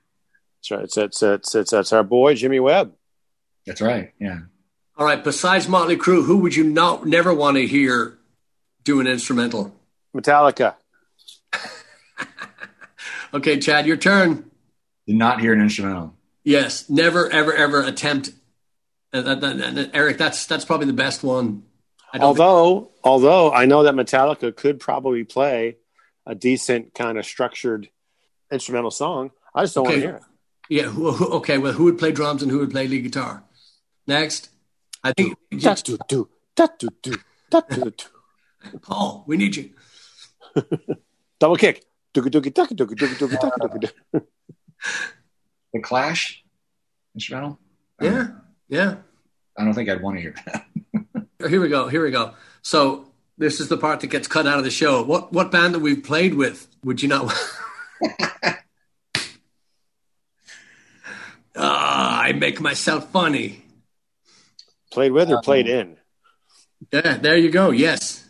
That's 0.60 0.72
right. 0.72 0.84
It's 0.84 0.98
it's 0.98 1.24
it's 1.24 1.56
it's, 1.56 1.74
it's 1.74 1.94
our 1.94 2.04
boy 2.04 2.36
Jimmy 2.36 2.60
Webb. 2.60 2.94
That's 3.66 3.82
right. 3.82 4.14
Yeah. 4.20 4.42
All 4.98 5.06
right. 5.06 5.24
Besides 5.24 5.68
Motley 5.68 5.98
Crue, 5.98 6.26
who 6.26 6.38
would 6.38 6.56
you 6.56 6.64
not 6.64 7.06
never 7.06 7.34
want 7.34 7.58
to 7.58 7.68
hear 7.68 8.18
do 8.84 9.00
an 9.00 9.08
instrumental? 9.08 9.76
Metallica. 10.16 10.76
Okay, 13.34 13.60
Chad, 13.60 13.86
your 13.86 13.98
turn. 13.98 14.50
Did 15.08 15.18
not 15.18 15.42
hear 15.42 15.52
an 15.52 15.60
instrumental. 15.62 16.16
Yes, 16.46 16.90
never, 16.90 17.30
ever, 17.30 17.54
ever 17.54 17.82
attempt. 17.84 18.30
Uh, 19.12 19.22
that- 19.22 19.42
that- 19.42 19.76
that- 19.76 19.92
Eric, 19.94 20.18
that's 20.18 20.46
that's 20.46 20.64
probably 20.64 20.88
the 20.88 20.94
best 20.94 21.22
one. 21.24 21.64
I 22.14 22.18
don't 22.18 22.34
think- 22.36 22.40
Although 22.46 22.92
although 23.04 23.52
I 23.52 23.66
know 23.66 23.84
that 23.84 23.94
Metallica 23.94 24.56
could 24.56 24.80
probably 24.80 25.26
play 25.26 25.78
a 26.26 26.34
decent 26.34 26.94
kind 26.94 27.18
of 27.18 27.26
structured 27.26 27.90
instrumental 28.52 28.92
song, 28.92 29.32
I 29.54 29.64
just 29.64 29.76
don't 29.76 29.84
want 29.84 29.96
to 29.96 30.02
hear 30.02 30.16
it. 30.16 30.24
yeah. 30.70 30.84
Who, 30.84 31.12
who- 31.12 31.34
okay, 31.38 31.58
well, 31.58 31.74
who 31.74 31.86
would 31.86 31.98
play 32.00 32.14
drums 32.14 32.42
and 32.42 32.50
who 32.50 32.60
would 32.60 32.72
play 32.72 32.88
lead 32.88 33.04
guitar? 33.04 33.44
Next, 34.08 34.50
I 35.06 35.14
think 35.14 35.38
Da-do-do, 35.52 36.28
da-do-do, 36.56 37.14
da-do-do. 37.52 38.06
Paul. 38.82 39.24
We 39.28 39.38
need 39.38 39.56
you. 39.56 39.70
Double 41.40 41.58
kick. 41.58 41.84
Doogie-doogie, 42.16 42.52
ducky-doogie, 42.52 42.96
doogie-doogie, 42.96 43.40
ducky-doogie. 43.40 43.92
The 45.74 45.82
Clash 45.82 46.44
instrumental. 47.14 47.60
Yeah, 48.02 48.28
yeah. 48.70 48.96
I 49.58 49.64
don't 49.66 49.74
think 49.74 49.90
I'd 49.90 50.02
want 50.02 50.16
to 50.18 50.22
hear 50.22 50.34
that. 50.46 50.66
Here 51.50 51.60
we 51.60 51.68
go. 51.68 51.90
Here 51.90 52.04
we 52.04 52.12
go. 52.12 52.34
So 52.62 53.12
this 53.38 53.60
is 53.60 53.68
the 53.68 53.78
part 53.78 54.00
that 54.00 54.08
gets 54.08 54.28
cut 54.28 54.48
out 54.48 54.58
of 54.58 54.64
the 54.64 54.72
show. 54.72 55.04
What 55.04 55.34
what 55.34 55.52
band 55.52 55.76
that 55.76 55.80
we've 55.80 56.02
played 56.02 56.36
with 56.36 56.68
would 56.84 57.02
you 57.02 57.10
not? 57.10 57.34
Ah, 61.58 62.22
I 62.22 62.32
make 62.34 62.62
myself 62.62 63.12
funny. 63.12 63.65
Played 64.96 65.12
with 65.12 65.30
or 65.30 65.42
played 65.42 65.68
in? 65.68 65.98
Yeah, 66.94 67.18
there 67.18 67.36
you 67.36 67.52
go. 67.52 67.72
Yes, 67.72 68.26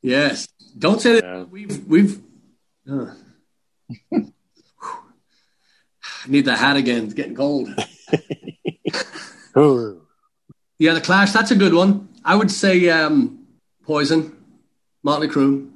yes. 0.00 0.48
Don't 0.78 0.98
say 0.98 1.20
that. 1.20 1.24
Yeah. 1.24 1.42
We've 1.42 1.86
we've. 1.86 2.22
uh. 2.90 3.12
Need 6.26 6.46
the 6.46 6.56
hat 6.56 6.76
again. 6.76 7.04
It's 7.04 7.14
getting 7.14 7.36
cold. 7.36 7.68
Yeah, 10.76 10.94
the 10.94 11.00
Clash. 11.00 11.30
That's 11.32 11.52
a 11.52 11.54
good 11.54 11.72
one. 11.72 12.08
I 12.24 12.34
would 12.34 12.50
say 12.50 12.88
um, 12.88 13.46
Poison, 13.84 14.36
Motley 15.04 15.28
Crue. 15.28 15.70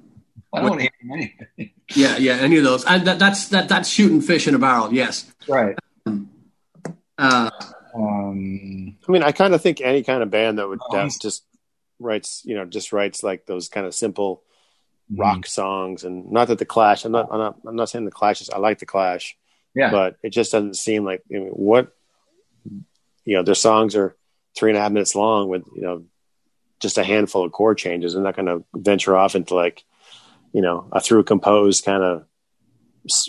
I 0.52 0.60
don't 0.60 0.70
want 0.70 0.80
to 0.80 0.82
hear 0.82 0.90
from 1.00 1.12
anything. 1.12 1.70
Yeah, 1.94 2.16
yeah, 2.16 2.34
any 2.34 2.56
of 2.56 2.64
those. 2.64 2.84
And 2.84 3.06
that, 3.06 3.18
that's 3.18 3.48
that 3.48 3.68
that's 3.68 3.88
shooting 3.88 4.20
fish 4.20 4.48
in 4.48 4.54
a 4.54 4.58
barrel. 4.58 4.92
Yes. 4.92 5.30
Right. 5.48 5.76
Uh, 7.16 7.50
Um, 7.98 8.96
I 9.08 9.12
mean, 9.12 9.22
I 9.22 9.32
kind 9.32 9.54
of 9.54 9.60
think 9.62 9.80
any 9.80 10.02
kind 10.02 10.22
of 10.22 10.30
band 10.30 10.58
that 10.58 10.68
would 10.68 10.80
he's- 10.90 11.18
just 11.18 11.44
writes, 11.98 12.42
you 12.44 12.54
know, 12.54 12.64
just 12.64 12.92
writes 12.92 13.22
like 13.22 13.44
those 13.46 13.68
kind 13.68 13.86
of 13.86 13.94
simple 13.94 14.42
rock 15.14 15.46
songs, 15.46 16.04
and 16.04 16.30
not 16.30 16.48
that 16.48 16.58
the 16.58 16.64
Clash. 16.66 17.04
I'm 17.04 17.12
not. 17.12 17.28
I'm 17.32 17.38
not. 17.38 17.56
I'm 17.66 17.76
not 17.76 17.88
saying 17.88 18.04
the 18.04 18.10
Clash 18.10 18.40
is. 18.42 18.50
I 18.50 18.58
like 18.58 18.78
the 18.78 18.86
Clash, 18.86 19.36
Yeah. 19.74 19.90
but 19.90 20.16
it 20.22 20.30
just 20.30 20.52
doesn't 20.52 20.76
seem 20.76 21.04
like 21.04 21.22
I 21.30 21.38
mean, 21.38 21.48
what. 21.48 21.92
You 23.24 23.36
know, 23.36 23.42
their 23.42 23.54
songs 23.54 23.94
are 23.94 24.16
three 24.56 24.70
and 24.70 24.78
a 24.78 24.80
half 24.80 24.90
minutes 24.92 25.14
long 25.14 25.48
with 25.48 25.62
you 25.74 25.82
know 25.82 26.04
just 26.80 26.96
a 26.98 27.04
handful 27.04 27.44
of 27.44 27.52
chord 27.52 27.76
changes. 27.76 28.14
They're 28.14 28.22
not 28.22 28.36
going 28.36 28.46
to 28.46 28.64
venture 28.74 29.16
off 29.16 29.34
into 29.34 29.54
like 29.54 29.84
you 30.52 30.62
know 30.62 30.88
a 30.92 31.00
through 31.00 31.24
composed 31.24 31.84
kind 31.84 32.02
of 32.02 32.24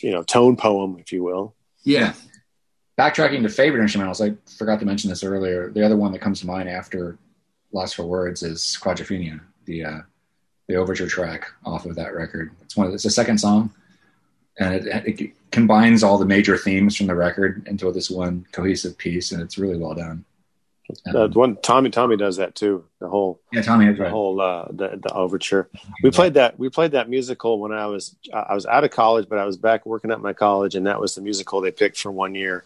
you 0.02 0.12
know 0.12 0.24
tone 0.24 0.56
poem, 0.56 0.98
if 1.00 1.12
you 1.12 1.24
will. 1.24 1.56
yeah. 1.84 2.14
Backtracking 3.00 3.44
to 3.44 3.50
favorite 3.50 3.82
instrumentals, 3.82 4.20
I 4.20 4.36
forgot 4.58 4.82
to 4.82 4.86
mention 4.86 5.10
this 5.10 5.24
earlier. 5.24 5.70
The 5.70 5.86
other 5.86 5.96
one 5.96 6.12
that 6.12 6.20
comes 6.20 6.42
to 6.42 6.48
mind 6.48 6.68
after 6.68 7.18
Lost 7.72 7.96
for 7.96 8.04
Words 8.04 8.44
is 8.44 8.78
Quadrophenia, 8.82 9.40
the 9.64 9.86
uh, 9.86 10.00
the 10.68 10.76
overture 10.76 11.08
track 11.08 11.50
off 11.64 11.86
of 11.86 11.96
that 11.96 12.14
record. 12.14 12.52
It's 12.62 12.76
one. 12.76 12.92
It's 12.92 13.04
the 13.04 13.10
second 13.10 13.38
song, 13.38 13.72
and 14.60 14.74
it, 14.74 15.20
it 15.20 15.32
combines 15.52 16.04
all 16.04 16.18
the 16.18 16.26
major 16.26 16.58
themes 16.58 16.98
from 16.98 17.08
the 17.08 17.16
record 17.16 17.66
into 17.70 17.90
this 17.94 18.10
one 18.10 18.46
cohesive 18.52 18.98
piece, 18.98 19.32
and 19.32 19.42
it's 19.42 19.58
really 19.58 19.78
well 19.78 19.96
done. 19.96 20.26
Uh, 21.06 21.28
one 21.30 21.56
Tommy 21.58 21.90
Tommy 21.90 22.18
does 22.18 22.38
that 22.38 22.56
too. 22.56 22.86
The 23.00 23.08
whole 23.08 23.42
yeah, 23.52 23.62
Tommy 23.62 23.92
the 23.92 24.04
right. 24.04 24.12
whole 24.12 24.42
uh, 24.42 24.66
the 24.70 25.00
the 25.02 25.14
overture. 25.14 25.70
We 26.04 26.12
played 26.12 26.34
that. 26.34 26.58
We 26.58 26.70
played 26.70 26.92
that 26.92 27.10
musical 27.10 27.60
when 27.60 27.72
I 27.72 27.86
was 27.86 28.16
I 28.34 28.56
was 28.56 28.66
out 28.66 28.84
of 28.84 28.92
college, 28.92 29.28
but 29.30 29.38
I 29.38 29.46
was 29.46 29.58
back 29.58 29.86
working 29.86 30.12
at 30.12 30.22
my 30.22 30.34
college, 30.34 30.76
and 30.76 30.88
that 30.88 31.00
was 31.00 31.16
the 31.16 31.22
musical 31.22 31.62
they 31.62 31.72
picked 31.72 32.00
for 32.00 32.12
one 32.12 32.34
year. 32.34 32.66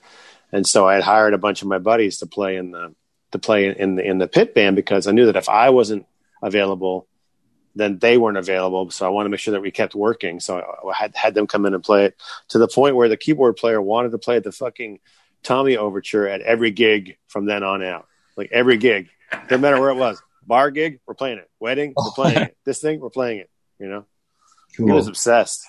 And 0.51 0.65
so 0.65 0.87
I 0.87 0.93
had 0.93 1.03
hired 1.03 1.33
a 1.33 1.37
bunch 1.37 1.61
of 1.61 1.67
my 1.67 1.79
buddies 1.79 2.19
to 2.19 2.25
play 2.25 2.55
in 2.55 2.71
the 2.71 2.93
to 3.31 3.39
play 3.39 3.75
in 3.77 3.95
the 3.95 4.03
in 4.03 4.19
the 4.19 4.27
pit 4.27 4.53
band 4.53 4.75
because 4.75 5.07
I 5.07 5.11
knew 5.11 5.25
that 5.25 5.35
if 5.35 5.49
I 5.49 5.71
wasn't 5.71 6.05
available, 6.41 7.07
then 7.75 7.97
they 7.99 8.17
weren't 8.17 8.37
available. 8.37 8.89
So 8.91 9.05
I 9.05 9.09
wanted 9.09 9.25
to 9.25 9.29
make 9.31 9.39
sure 9.39 9.53
that 9.53 9.61
we 9.61 9.71
kept 9.71 9.95
working. 9.95 10.39
So 10.39 10.59
I 10.59 10.93
had 10.93 11.15
had 11.15 11.33
them 11.33 11.47
come 11.47 11.65
in 11.65 11.73
and 11.73 11.83
play 11.83 12.05
it 12.05 12.15
to 12.49 12.57
the 12.57 12.67
point 12.67 12.95
where 12.95 13.09
the 13.09 13.17
keyboard 13.17 13.57
player 13.57 13.81
wanted 13.81 14.11
to 14.11 14.17
play 14.17 14.39
the 14.39 14.51
fucking 14.51 14.99
Tommy 15.41 15.75
overture 15.75 16.27
at 16.27 16.41
every 16.41 16.71
gig 16.71 17.17
from 17.27 17.45
then 17.45 17.63
on 17.63 17.83
out. 17.83 18.07
Like 18.37 18.49
every 18.51 18.77
gig, 18.77 19.09
no 19.51 19.57
matter 19.57 19.79
where 19.79 19.89
it 19.89 19.95
was. 19.95 20.21
Bar 20.45 20.71
gig, 20.71 20.99
we're 21.07 21.13
playing 21.13 21.37
it. 21.37 21.49
Wedding, 21.59 21.93
we're 21.95 22.11
playing 22.15 22.37
it. 22.37 22.57
This 22.65 22.79
thing, 22.81 22.99
we're 22.99 23.09
playing 23.09 23.39
it. 23.39 23.49
You 23.79 23.87
know, 23.87 24.05
Cool. 24.77 24.87
he 24.87 24.91
was 24.93 25.07
obsessed. 25.07 25.63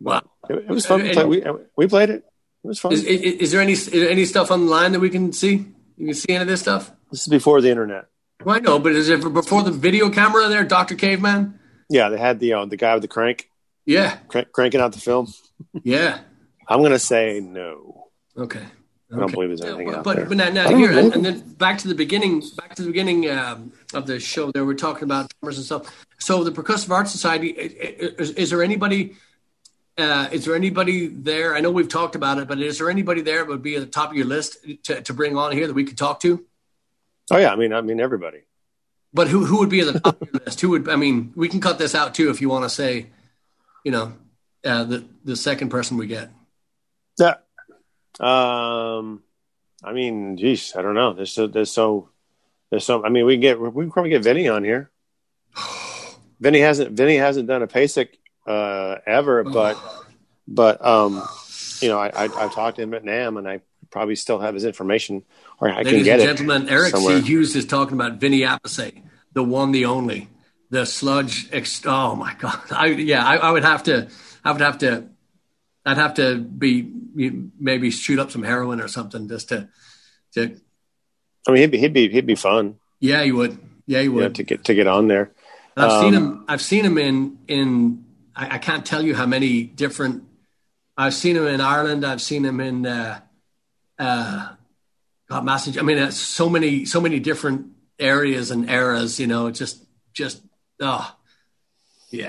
Wow. 0.00 0.22
It, 0.48 0.54
it 0.56 0.68
was 0.68 0.86
fun. 0.86 1.00
to 1.00 1.12
play. 1.12 1.24
We 1.24 1.44
we 1.76 1.86
played 1.88 2.10
it. 2.10 2.24
It 2.64 2.66
was 2.68 2.78
fun. 2.78 2.92
Is, 2.92 3.04
is, 3.04 3.20
is 3.20 3.52
there 3.52 3.60
any 3.60 3.72
is 3.72 3.86
there 3.90 4.08
any 4.10 4.24
stuff 4.24 4.50
online 4.50 4.92
that 4.92 5.00
we 5.00 5.10
can 5.10 5.32
see? 5.32 5.66
You 5.96 6.06
can 6.06 6.14
see 6.14 6.30
any 6.34 6.42
of 6.42 6.48
this 6.48 6.60
stuff? 6.60 6.90
This 7.10 7.22
is 7.22 7.28
before 7.28 7.60
the 7.60 7.70
internet. 7.70 8.06
Well, 8.44 8.54
I 8.56 8.60
know, 8.60 8.78
but 8.78 8.92
is 8.92 9.08
it 9.08 9.20
before 9.32 9.62
the 9.64 9.72
video 9.72 10.10
camera 10.10 10.46
there, 10.48 10.62
Doctor 10.64 10.94
Caveman? 10.94 11.58
Yeah, 11.90 12.08
they 12.10 12.18
had 12.18 12.38
the 12.38 12.52
uh, 12.54 12.66
the 12.66 12.76
guy 12.76 12.94
with 12.94 13.02
the 13.02 13.08
crank 13.08 13.50
Yeah, 13.84 14.16
crank, 14.28 14.52
cranking 14.52 14.80
out 14.80 14.92
the 14.92 15.00
film. 15.00 15.32
yeah. 15.82 16.20
I'm 16.68 16.82
gonna 16.82 16.98
say 16.98 17.40
no. 17.40 18.08
Okay. 18.36 18.62
I 19.12 19.16
don't 19.18 19.32
believe 19.32 19.48
there's 19.48 19.62
anything 19.62 19.86
but, 19.86 19.94
out 19.98 20.04
but, 20.04 20.16
there. 20.16 20.26
but 20.26 20.36
now, 20.36 20.48
now 20.50 20.68
don't 20.68 20.78
here 20.78 20.92
and, 20.92 21.14
and 21.14 21.24
then 21.24 21.40
back 21.54 21.78
to 21.78 21.88
the 21.88 21.94
beginning 21.94 22.42
back 22.56 22.74
to 22.74 22.82
the 22.82 22.88
beginning 22.88 23.28
um, 23.30 23.72
of 23.94 24.06
the 24.06 24.20
show 24.20 24.50
there 24.52 24.64
we're 24.66 24.74
talking 24.74 25.04
about 25.04 25.32
drummers 25.40 25.56
and 25.56 25.64
stuff 25.64 26.06
so 26.18 26.44
the 26.44 26.50
percussive 26.52 26.90
arts 26.90 27.10
society 27.10 27.54
i- 27.58 27.62
i- 27.62 28.12
is, 28.22 28.32
is 28.32 28.50
there 28.50 28.62
anybody 28.62 29.16
uh, 29.96 30.28
is 30.30 30.44
there 30.44 30.54
anybody 30.54 31.06
there 31.06 31.56
i 31.56 31.60
know 31.60 31.70
we've 31.70 31.88
talked 31.88 32.14
about 32.16 32.36
it 32.38 32.46
but 32.48 32.60
is 32.60 32.78
there 32.78 32.90
anybody 32.90 33.22
there 33.22 33.38
that 33.38 33.48
would 33.48 33.62
be 33.62 33.76
at 33.76 33.80
the 33.80 33.86
top 33.86 34.10
of 34.10 34.16
your 34.16 34.26
list 34.26 34.58
to, 34.84 35.00
to 35.00 35.14
bring 35.14 35.36
on 35.38 35.52
here 35.52 35.66
that 35.66 35.74
we 35.74 35.84
could 35.84 35.96
talk 35.98 36.20
to 36.20 36.44
Oh 37.30 37.36
yeah, 37.36 37.52
I 37.52 37.56
mean, 37.56 37.74
I 37.74 37.82
mean 37.82 38.00
everybody. 38.00 38.40
but 39.12 39.28
who, 39.28 39.44
who 39.44 39.58
would 39.58 39.68
be 39.70 39.80
at 39.80 39.92
the 39.92 40.00
top 40.00 40.20
of 40.22 40.28
your 40.32 40.42
list 40.44 40.60
who 40.60 40.68
would 40.70 40.88
i 40.88 40.96
mean 40.96 41.32
we 41.34 41.48
can 41.48 41.60
cut 41.62 41.78
this 41.78 41.94
out 41.94 42.14
too 42.14 42.28
if 42.28 42.40
you 42.42 42.48
want 42.50 42.64
to 42.64 42.70
say 42.70 43.06
you 43.84 43.90
know 43.92 44.12
uh, 44.66 44.84
the 44.84 45.04
the 45.24 45.34
second 45.36 45.70
person 45.70 45.96
we 45.96 46.06
get 46.06 46.30
Yeah. 47.18 47.36
Um, 48.20 49.22
I 49.82 49.92
mean, 49.92 50.36
geez, 50.36 50.74
I 50.76 50.82
don't 50.82 50.94
know. 50.94 51.12
There's 51.12 51.32
so 51.32 51.46
there's 51.46 51.70
so 51.70 52.10
there's 52.70 52.84
so. 52.84 53.04
I 53.04 53.08
mean, 53.08 53.26
we 53.26 53.34
can 53.34 53.40
get 53.40 53.60
we 53.60 53.84
can 53.84 53.90
probably 53.90 54.10
get 54.10 54.22
Vinny 54.22 54.48
on 54.48 54.64
here. 54.64 54.90
Vinny 56.40 56.60
hasn't 56.60 56.92
Vinny 56.92 57.16
hasn't 57.16 57.48
done 57.48 57.62
a 57.62 57.66
PASIC 57.66 58.18
uh, 58.46 58.96
ever, 59.06 59.44
but 59.44 59.78
but 60.46 60.84
um, 60.84 61.22
you 61.80 61.88
know, 61.88 61.98
I, 61.98 62.08
I 62.08 62.24
I've 62.24 62.54
talked 62.54 62.76
to 62.76 62.82
him 62.82 62.94
at 62.94 63.04
NAMM, 63.04 63.38
and 63.38 63.48
I 63.48 63.60
probably 63.90 64.16
still 64.16 64.38
have 64.38 64.54
his 64.54 64.64
information, 64.64 65.24
or 65.60 65.68
I 65.68 65.82
can 65.82 65.92
Ladies 65.92 66.04
get 66.04 66.20
and 66.20 66.30
it. 66.30 66.36
gentlemen, 66.36 66.68
Eric 66.68 66.90
somewhere. 66.90 67.20
C. 67.20 67.26
Hughes 67.26 67.56
is 67.56 67.66
talking 67.66 67.94
about 67.94 68.14
Vinny 68.14 68.40
Appice, 68.40 69.02
the 69.32 69.42
one, 69.42 69.72
the 69.72 69.84
only, 69.86 70.28
the 70.70 70.86
sludge. 70.86 71.48
Ex- 71.52 71.82
oh 71.86 72.14
my 72.14 72.34
God! 72.34 72.60
I 72.70 72.86
yeah, 72.86 73.24
I, 73.24 73.36
I 73.36 73.50
would 73.52 73.64
have 73.64 73.84
to, 73.84 74.08
I 74.44 74.52
would 74.52 74.60
have 74.60 74.78
to, 74.78 75.08
I'd 75.86 75.96
have 75.96 76.14
to 76.14 76.38
be 76.38 76.90
maybe 77.14 77.90
shoot 77.90 78.18
up 78.18 78.30
some 78.30 78.42
heroin 78.42 78.80
or 78.80 78.88
something 78.88 79.28
just 79.28 79.48
to, 79.50 79.68
to. 80.34 80.60
I 81.46 81.50
mean, 81.52 81.60
he'd 81.62 81.70
be 81.70 81.78
he'd 81.78 81.92
be 81.92 82.08
he'd 82.08 82.26
be 82.26 82.34
fun, 82.34 82.76
Yeah, 83.00 83.22
you 83.22 83.36
would. 83.36 83.58
Yeah, 83.86 84.02
know, 84.02 84.10
would. 84.12 84.34
to 84.34 84.42
get 84.42 84.64
to 84.64 84.74
get 84.74 84.86
on 84.86 85.08
there. 85.08 85.32
And 85.76 85.86
I've 85.86 86.00
seen 86.00 86.14
Um, 86.14 86.22
him. 86.24 86.44
I've 86.48 86.60
seen 86.62 86.84
him 86.84 86.98
in 86.98 87.38
in. 87.48 88.04
I, 88.36 88.56
I 88.56 88.58
can't 88.58 88.84
tell 88.84 89.02
you 89.04 89.14
how 89.14 89.26
many 89.26 89.62
different. 89.62 90.24
I've 90.96 91.14
seen 91.14 91.36
him 91.36 91.46
in 91.46 91.60
Ireland. 91.60 92.04
I've 92.04 92.20
seen 92.20 92.44
him 92.44 92.60
in. 92.60 92.84
Uh, 92.86 93.20
uh, 93.98 94.48
God, 95.28 95.44
message. 95.44 95.76
I 95.78 95.82
mean, 95.82 95.98
uh, 95.98 96.10
so 96.10 96.48
many, 96.48 96.84
so 96.86 97.00
many 97.00 97.20
different 97.20 97.66
areas 97.98 98.50
and 98.50 98.68
eras. 98.70 99.20
You 99.20 99.26
know, 99.26 99.50
just, 99.50 99.84
just, 100.14 100.42
oh, 100.80 101.14
yeah, 102.10 102.28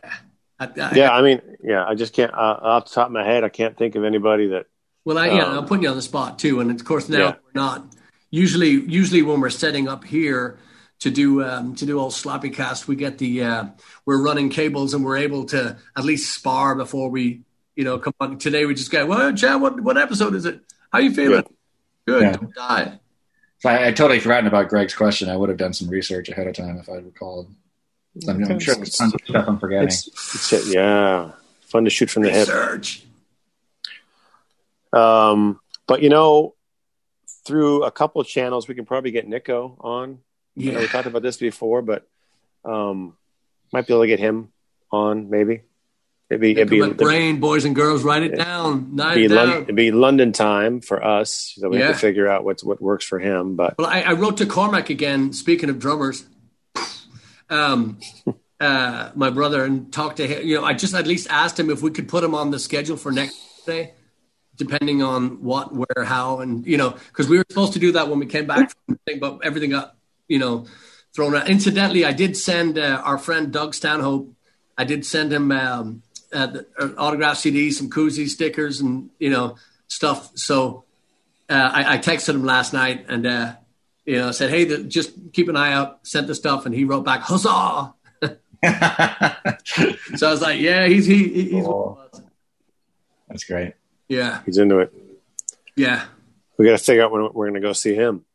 I, 0.60 0.66
I, 0.66 0.96
Yeah, 0.96 1.12
I 1.12 1.22
mean, 1.22 1.42
yeah, 1.64 1.86
I 1.86 1.96
just 1.96 2.14
can't 2.14 2.34
uh, 2.34 2.38
off 2.62 2.86
the 2.86 2.92
top 2.96 3.08
of 3.08 3.14
my 3.14 3.26
head. 3.26 3.44
I 3.44 3.50
can't 3.50 3.78
think 3.78 3.96
of 3.96 4.04
anybody 4.04 4.48
that. 4.48 4.66
Well, 5.06 5.18
I, 5.18 5.28
yeah, 5.28 5.46
Um, 5.46 5.60
I'm 5.60 5.66
putting 5.66 5.84
you 5.84 5.90
on 5.90 5.96
the 5.96 6.02
spot 6.02 6.40
too, 6.40 6.60
and 6.60 6.70
of 6.72 6.84
course 6.86 7.10
now 7.10 7.18
Yeah. 7.18 7.32
we're 7.44 7.62
not. 7.62 7.96
Usually, 8.32 8.70
usually 8.70 9.22
when 9.24 9.40
we're 9.40 9.50
setting 9.50 9.88
up 9.88 10.04
here 10.04 10.60
to 11.00 11.10
do 11.10 11.44
um, 11.44 11.76
to 11.76 11.86
do 11.86 11.98
all 11.98 12.12
sloppy 12.12 12.50
cast, 12.50 12.88
we 12.88 12.96
get 12.96 13.18
the 13.18 13.44
uh, 13.44 13.66
we're 14.06 14.22
running 14.22 14.50
cables 14.50 14.94
and 14.94 15.04
we're 15.04 15.18
able 15.18 15.46
to 15.46 15.78
at 15.98 16.04
least 16.06 16.34
spar 16.36 16.76
before 16.76 17.10
we, 17.10 17.42
you 17.76 17.86
know, 17.86 17.98
come 17.98 18.14
on. 18.20 18.38
Today 18.38 18.66
we 18.66 18.76
just 18.76 18.92
go, 18.92 19.06
well, 19.06 19.34
Chad, 19.34 19.62
what 19.62 19.80
what 19.82 19.98
episode 19.98 20.36
is 20.36 20.46
it? 20.46 20.60
How 20.92 21.00
you 21.00 21.12
feeling? 21.14 21.44
Good. 22.06 22.22
Yeah. 22.22 22.32
Don't 22.34 22.54
die. 22.54 23.00
So 23.60 23.70
I, 23.70 23.88
I 23.88 23.92
totally 23.92 24.20
forgotten 24.20 24.48
about 24.48 24.70
Greg's 24.70 24.94
question. 24.94 25.30
I 25.30 25.36
would 25.38 25.50
have 25.50 25.58
done 25.58 25.74
some 25.74 25.90
research 25.90 26.30
ahead 26.30 26.48
of 26.48 26.56
time 26.56 26.78
if 26.78 26.88
I'd 26.90 27.06
recalled. 27.06 27.50
I'm, 28.28 28.44
I'm 28.44 28.60
sure 28.60 28.76
there's 28.76 28.96
tons 28.96 29.14
of 29.14 29.22
stuff 29.24 29.48
I'm 29.48 29.60
forgetting. 29.60 29.88
It's, 29.88 30.08
it's 30.52 30.74
yeah, 30.74 31.32
fun 31.62 31.86
to 31.86 31.90
shoot 31.90 32.10
from 32.10 32.24
the 32.24 32.32
hip. 32.32 32.50
Um, 34.92 35.60
but 35.88 36.02
you 36.02 36.10
know, 36.10 36.56
through 37.46 37.84
a 37.84 37.92
couple 37.92 38.22
of 38.22 38.28
channels, 38.28 38.68
we 38.68 38.76
can 38.76 38.86
probably 38.86 39.12
get 39.12 39.28
Nicko 39.28 39.78
on. 39.80 40.20
You 40.56 40.72
know, 40.72 40.80
we 40.80 40.88
talked 40.88 41.08
about 41.08 41.22
this 41.22 41.38
before, 41.38 41.82
but 41.82 42.08
um, 42.66 43.16
might 43.72 43.88
be 43.88 43.94
able 43.94 44.04
to 44.04 44.08
get 44.08 44.20
him 44.20 44.50
on. 44.92 45.30
Maybe 45.30 45.62
maybe 46.30 46.52
it'd 46.52 46.70
be, 46.70 46.82
Nick 46.82 46.98
brain, 46.98 47.40
boys 47.40 47.66
and 47.66 47.76
girls, 47.76 48.04
write 48.04 48.24
it 48.24 48.36
down. 48.36 48.96
Write 48.96 49.16
be 49.16 49.26
it 49.26 49.32
Lon- 49.32 49.50
down. 49.50 49.62
it'd 49.64 49.76
be 49.76 49.92
London 49.92 50.32
time 50.32 50.82
for 50.82 51.04
us, 51.04 51.54
so 51.56 51.70
we 51.70 51.78
have 51.78 51.94
to 51.94 52.00
figure 52.00 52.28
out 52.28 52.44
what's 52.44 52.64
what 52.64 52.82
works 52.82 53.06
for 53.06 53.20
him. 53.20 53.56
But 53.56 53.78
Well, 53.78 53.88
I, 53.88 54.02
I 54.02 54.14
wrote 54.14 54.38
to 54.38 54.46
Cormac 54.46 54.90
again. 54.90 55.32
Speaking 55.34 55.70
of 55.70 55.80
drummers, 55.80 56.26
um, 57.50 58.00
uh, 58.60 59.12
my 59.16 59.30
brother, 59.30 59.64
and 59.64 59.92
talked 59.92 60.18
to 60.18 60.28
him. 60.28 60.46
You 60.46 60.56
know, 60.56 60.66
I 60.66 60.74
just 60.74 60.94
at 60.94 61.08
least 61.08 61.28
asked 61.30 61.60
him 61.60 61.70
if 61.70 61.82
we 61.82 61.92
could 61.92 62.08
put 62.08 62.24
him 62.24 62.36
on 62.36 62.52
the 62.52 62.60
schedule 62.60 62.98
for 62.98 63.12
next 63.12 63.66
day, 63.66 63.94
depending 64.56 65.02
on 65.02 65.44
what, 65.44 65.74
where, 65.74 66.04
how, 66.04 66.40
and 66.40 66.66
you 66.66 66.78
know, 66.78 66.92
because 66.92 67.28
we 67.28 67.38
were 67.38 67.46
supposed 67.50 67.74
to 67.74 67.80
do 67.80 67.94
that 67.94 68.10
when 68.10 68.20
we 68.20 68.26
came 68.26 68.48
back 68.48 68.72
thing, 69.06 69.20
but 69.20 69.40
everything 69.44 69.72
got 69.72 69.96
you 70.28 70.40
know 70.40 70.66
thrown 71.16 71.36
out. 71.36 71.50
Incidentally, 71.50 72.06
I 72.06 72.14
did 72.14 72.38
send 72.38 72.78
uh, 72.78 73.02
our 73.04 73.18
friend 73.18 73.52
Doug 73.52 73.74
Stanhope. 73.74 74.34
I 74.78 74.84
did 74.84 75.06
send 75.06 75.34
him 75.34 75.52
um, 75.52 76.04
uh, 76.32 76.48
the, 76.48 76.68
uh, 76.80 76.90
autograph 76.98 77.38
CDs, 77.38 77.74
some 77.74 77.90
koozie 77.90 78.28
stickers, 78.28 78.80
and 78.82 79.10
you 79.20 79.30
know 79.30 79.58
stuff. 79.88 80.32
So 80.36 80.84
uh, 81.50 81.70
I, 81.74 81.96
I 81.96 81.98
texted 81.98 82.36
him 82.36 82.44
last 82.44 82.74
night 82.74 83.06
and 83.10 83.26
uh, 83.26 83.56
you 84.06 84.18
know 84.18 84.32
said, 84.32 84.50
"Hey, 84.50 84.64
the, 84.66 84.84
just 84.84 85.12
keep 85.34 85.50
an 85.50 85.56
eye 85.56 85.74
out." 85.74 86.00
Sent 86.08 86.28
the 86.28 86.36
stuff, 86.36 86.66
and 86.66 86.74
he 86.76 86.84
wrote 86.86 87.06
back, 87.06 87.22
"Huzzah!" 87.22 87.94
So 90.16 90.28
I 90.28 90.32
was 90.32 90.42
like, 90.42 90.60
"Yeah, 90.60 90.88
he's 90.88 91.06
he, 91.06 91.28
he- 91.30 91.50
he's 91.52 91.66
Cool. 91.66 92.02
That's 93.28 93.44
great. 93.44 93.74
yeah, 94.08 94.42
he's 94.46 94.58
into 94.58 94.80
it. 94.80 94.92
yeah, 95.76 96.06
We 96.58 96.66
got 96.66 96.78
to 96.78 96.84
figure 96.84 97.04
out 97.04 97.12
when 97.12 97.22
we're 97.34 97.46
going 97.48 97.54
to 97.54 97.60
go 97.60 97.74
see 97.74 97.94
him. 97.96 98.26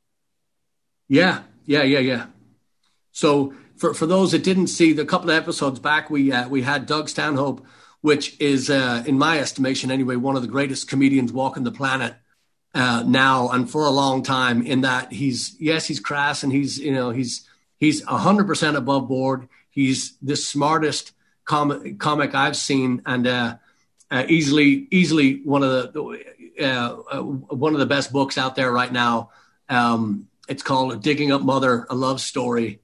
yeah, 1.08 1.42
yeah, 1.66 1.82
yeah, 1.82 1.98
yeah." 1.98 2.26
So 3.12 3.54
for 3.76 3.92
for 3.94 4.06
those 4.06 4.32
that 4.32 4.44
didn't 4.44 4.68
see 4.68 4.92
the 4.92 5.04
couple 5.04 5.30
of 5.30 5.36
episodes 5.36 5.78
back, 5.80 6.10
we 6.10 6.32
uh, 6.32 6.48
we 6.48 6.62
had 6.62 6.86
Doug 6.86 7.08
Stanhope, 7.08 7.64
which 8.00 8.40
is 8.40 8.70
uh, 8.70 9.02
in 9.06 9.18
my 9.18 9.38
estimation 9.38 9.90
anyway 9.90 10.16
one 10.16 10.36
of 10.36 10.42
the 10.42 10.48
greatest 10.48 10.88
comedians 10.88 11.32
walking 11.32 11.64
the 11.64 11.72
planet. 11.72 12.14
Uh, 12.74 13.04
now 13.06 13.48
and 13.50 13.70
for 13.70 13.86
a 13.86 13.90
long 13.90 14.22
time 14.22 14.62
in 14.66 14.80
that 14.80 15.12
he's 15.12 15.56
yes 15.60 15.86
he's 15.86 16.00
crass 16.00 16.42
and 16.42 16.52
he's 16.52 16.78
you 16.78 16.92
know 16.92 17.10
he's 17.10 17.48
he's 17.78 18.04
100% 18.04 18.76
above 18.76 19.08
board. 19.08 19.48
He's 19.70 20.16
the 20.22 20.36
smartest 20.36 21.12
comic 21.44 21.98
comic 21.98 22.34
i've 22.34 22.56
seen 22.56 23.02
and 23.04 23.26
uh, 23.26 23.56
uh, 24.10 24.24
easily 24.28 24.86
easily 24.90 25.42
one 25.44 25.62
of 25.62 25.92
the 25.92 26.24
uh, 26.60 26.96
uh, 27.12 27.22
one 27.22 27.74
of 27.74 27.80
the 27.80 27.86
best 27.86 28.12
books 28.12 28.38
out 28.38 28.54
there 28.56 28.70
right 28.70 28.92
now. 28.92 29.30
Um, 29.68 30.28
it's 30.48 30.62
called 30.62 31.02
digging 31.02 31.32
up 31.32 31.42
mother 31.42 31.86
a 31.90 31.94
love 31.94 32.20
story. 32.20 32.80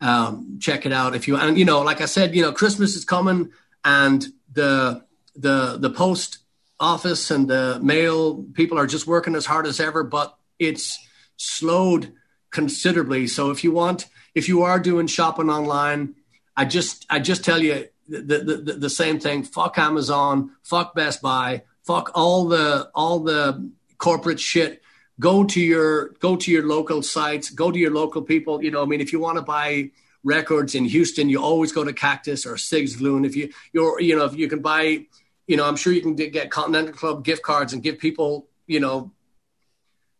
Um, 0.00 0.58
check 0.60 0.84
it 0.84 0.92
out 0.92 1.16
if 1.16 1.26
you 1.26 1.36
and 1.36 1.58
you 1.58 1.64
know 1.64 1.80
like 1.80 2.02
i 2.02 2.04
said 2.04 2.34
you 2.34 2.42
know 2.42 2.52
christmas 2.52 2.94
is 2.94 3.06
coming 3.06 3.52
and 3.84 4.26
the 4.52 5.02
the 5.34 5.78
the 5.78 5.88
post 5.88 6.38
office 6.80 7.30
and 7.30 7.48
the 7.48 7.78
mail 7.82 8.42
people 8.54 8.78
are 8.78 8.86
just 8.86 9.06
working 9.06 9.36
as 9.36 9.46
hard 9.46 9.66
as 9.66 9.80
ever 9.80 10.02
but 10.02 10.36
it's 10.58 10.98
slowed 11.36 12.12
considerably. 12.50 13.26
So 13.26 13.50
if 13.50 13.64
you 13.64 13.72
want 13.72 14.06
if 14.34 14.48
you 14.48 14.62
are 14.62 14.78
doing 14.78 15.06
shopping 15.06 15.50
online 15.50 16.14
i 16.56 16.64
just 16.64 17.06
i 17.10 17.18
just 17.18 17.44
tell 17.44 17.62
you 17.62 17.88
the 18.08 18.38
the, 18.38 18.74
the, 18.78 18.90
same 18.90 19.18
thing. 19.18 19.42
Fuck 19.42 19.78
amazon 19.78 20.52
fuck 20.62 20.94
best 20.94 21.20
buy 21.20 21.62
fuck 21.82 22.10
all 22.14 22.46
the 22.46 22.90
all 22.94 23.20
the 23.20 23.70
corporate 23.98 24.40
shit. 24.40 24.82
Go 25.20 25.44
to 25.44 25.60
your 25.60 26.10
go 26.20 26.36
to 26.36 26.50
your 26.50 26.66
local 26.66 27.02
sites 27.02 27.50
go 27.50 27.70
to 27.70 27.78
your 27.78 27.92
local 27.92 28.22
people. 28.22 28.62
You 28.62 28.70
know 28.70 28.82
i 28.82 28.86
mean 28.86 29.00
if 29.00 29.12
you 29.12 29.20
want 29.20 29.36
to 29.36 29.42
buy 29.42 29.90
records 30.22 30.74
in 30.74 30.86
houston 30.86 31.28
you 31.28 31.42
always 31.42 31.70
go 31.70 31.84
to 31.84 31.92
cactus 31.92 32.46
or 32.46 32.56
Sig's 32.56 32.98
Lagoon. 32.98 33.26
if 33.26 33.36
you 33.36 33.52
you're 33.72 34.00
you 34.00 34.16
know 34.16 34.24
if 34.24 34.34
you 34.34 34.48
can 34.48 34.60
buy 34.60 35.04
you 35.46 35.56
know 35.56 35.64
i'm 35.66 35.76
sure 35.76 35.92
you 35.92 36.00
can 36.00 36.14
get 36.14 36.50
continental 36.50 36.92
club 36.94 37.24
gift 37.24 37.42
cards 37.42 37.72
and 37.72 37.82
give 37.82 37.98
people 37.98 38.46
you 38.66 38.80
know 38.80 39.10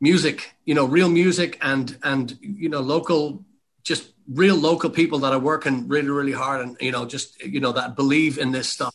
music 0.00 0.54
you 0.64 0.74
know 0.74 0.84
real 0.84 1.08
music 1.08 1.58
and 1.62 1.98
and 2.02 2.38
you 2.40 2.68
know 2.68 2.80
local 2.80 3.44
just 3.82 4.12
real 4.28 4.56
local 4.56 4.90
people 4.90 5.18
that 5.18 5.32
are 5.32 5.38
working 5.38 5.86
really 5.88 6.08
really 6.08 6.32
hard 6.32 6.60
and 6.60 6.76
you 6.80 6.92
know 6.92 7.06
just 7.06 7.40
you 7.42 7.60
know 7.60 7.72
that 7.72 7.94
believe 7.96 8.38
in 8.38 8.52
this 8.52 8.68
stuff 8.68 8.94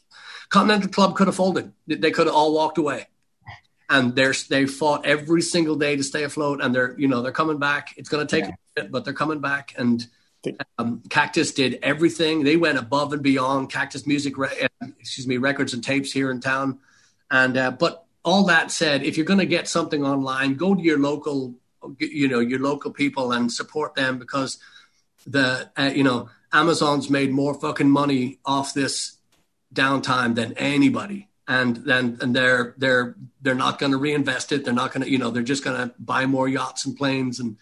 continental 0.49 0.89
club 0.89 1.15
could 1.15 1.27
have 1.27 1.35
folded 1.35 1.71
they 1.87 2.11
could 2.11 2.27
have 2.27 2.35
all 2.35 2.53
walked 2.53 2.77
away 2.77 3.07
and 3.89 4.15
they're 4.15 4.33
they 4.49 4.65
fought 4.65 5.05
every 5.05 5.41
single 5.41 5.75
day 5.75 5.95
to 5.95 6.03
stay 6.03 6.23
afloat, 6.23 6.61
and 6.61 6.73
they're 6.73 6.95
you 6.99 7.07
know 7.07 7.21
they're 7.21 7.31
coming 7.31 7.57
back. 7.57 7.93
It's 7.97 8.09
going 8.09 8.25
to 8.25 8.35
take 8.35 8.45
Yeah. 8.45 8.51
a 8.77 8.81
bit, 8.83 8.91
but 8.91 9.03
they're 9.03 9.13
coming 9.13 9.39
back. 9.39 9.73
And 9.77 10.05
um, 10.77 11.01
Cactus 11.09 11.53
did 11.53 11.79
everything; 11.83 12.43
they 12.43 12.57
went 12.57 12.77
above 12.77 13.13
and 13.13 13.21
beyond. 13.21 13.71
Cactus 13.71 14.07
Music, 14.07 14.37
Re- 14.37 14.67
uh, 14.81 14.87
excuse 14.99 15.27
me, 15.27 15.37
records 15.37 15.73
and 15.73 15.83
tapes 15.83 16.11
here 16.11 16.31
in 16.31 16.39
town. 16.39 16.79
And 17.31 17.57
uh, 17.57 17.71
but 17.71 18.05
all 18.23 18.45
that 18.45 18.71
said, 18.71 19.03
if 19.03 19.17
you're 19.17 19.25
going 19.25 19.39
to 19.39 19.45
get 19.45 19.67
something 19.67 20.05
online, 20.05 20.55
go 20.55 20.75
to 20.75 20.81
your 20.81 20.99
local, 20.99 21.55
you 21.97 22.27
know, 22.27 22.39
your 22.39 22.59
local 22.59 22.91
people 22.91 23.31
and 23.31 23.51
support 23.51 23.95
them 23.95 24.17
because 24.17 24.59
the 25.25 25.69
uh, 25.77 25.91
you 25.93 26.03
know 26.03 26.29
Amazon's 26.51 27.09
made 27.09 27.31
more 27.31 27.53
fucking 27.53 27.89
money 27.89 28.39
off 28.45 28.73
this 28.73 29.17
downtime 29.73 30.35
than 30.35 30.53
anybody. 30.53 31.27
And 31.47 31.77
then 31.77 32.19
and 32.21 32.35
they're 32.35 32.75
they're 32.77 33.15
they're 33.41 33.55
not 33.55 33.79
going 33.79 33.91
to 33.91 33.97
reinvest 33.97 34.51
it. 34.51 34.63
They're 34.63 34.73
not 34.73 34.93
going 34.93 35.03
to 35.03 35.09
you 35.09 35.17
know 35.17 35.31
they're 35.31 35.43
just 35.43 35.63
going 35.63 35.77
to 35.77 35.93
buy 35.97 36.25
more 36.25 36.47
yachts 36.47 36.85
and 36.85 36.95
planes 36.95 37.39
and 37.39 37.57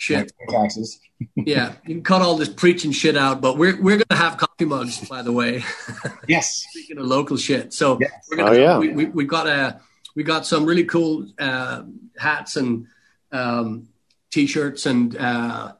shit. 0.00 0.32
taxes. 0.48 0.98
Yeah, 1.36 1.74
you 1.86 1.96
can 1.96 2.02
cut 2.02 2.22
all 2.22 2.36
this 2.36 2.48
preaching 2.48 2.92
shit 2.92 3.14
out, 3.14 3.42
but 3.42 3.58
we're 3.58 3.76
we're 3.76 3.96
going 3.98 4.08
to 4.08 4.16
have 4.16 4.38
coffee 4.38 4.64
mugs 4.64 5.06
by 5.06 5.20
the 5.20 5.30
way. 5.32 5.62
Yes. 6.28 6.64
Speaking 6.70 6.96
of 6.96 7.04
local 7.04 7.36
shit, 7.36 7.74
so 7.74 7.98
Yes. 8.00 8.10
we're 8.30 8.38
gonna, 8.38 8.50
Oh, 8.52 8.54
yeah. 8.54 8.78
we, 8.78 8.88
we, 8.88 9.04
we 9.04 9.24
got 9.26 9.46
a 9.46 9.80
we 10.16 10.22
got 10.22 10.46
some 10.46 10.64
really 10.64 10.84
cool 10.84 11.26
uh, 11.38 11.82
hats 12.18 12.56
and 12.56 12.86
um, 13.32 13.88
t-shirts 14.30 14.86
and 14.86 15.14
uh, 15.16 15.72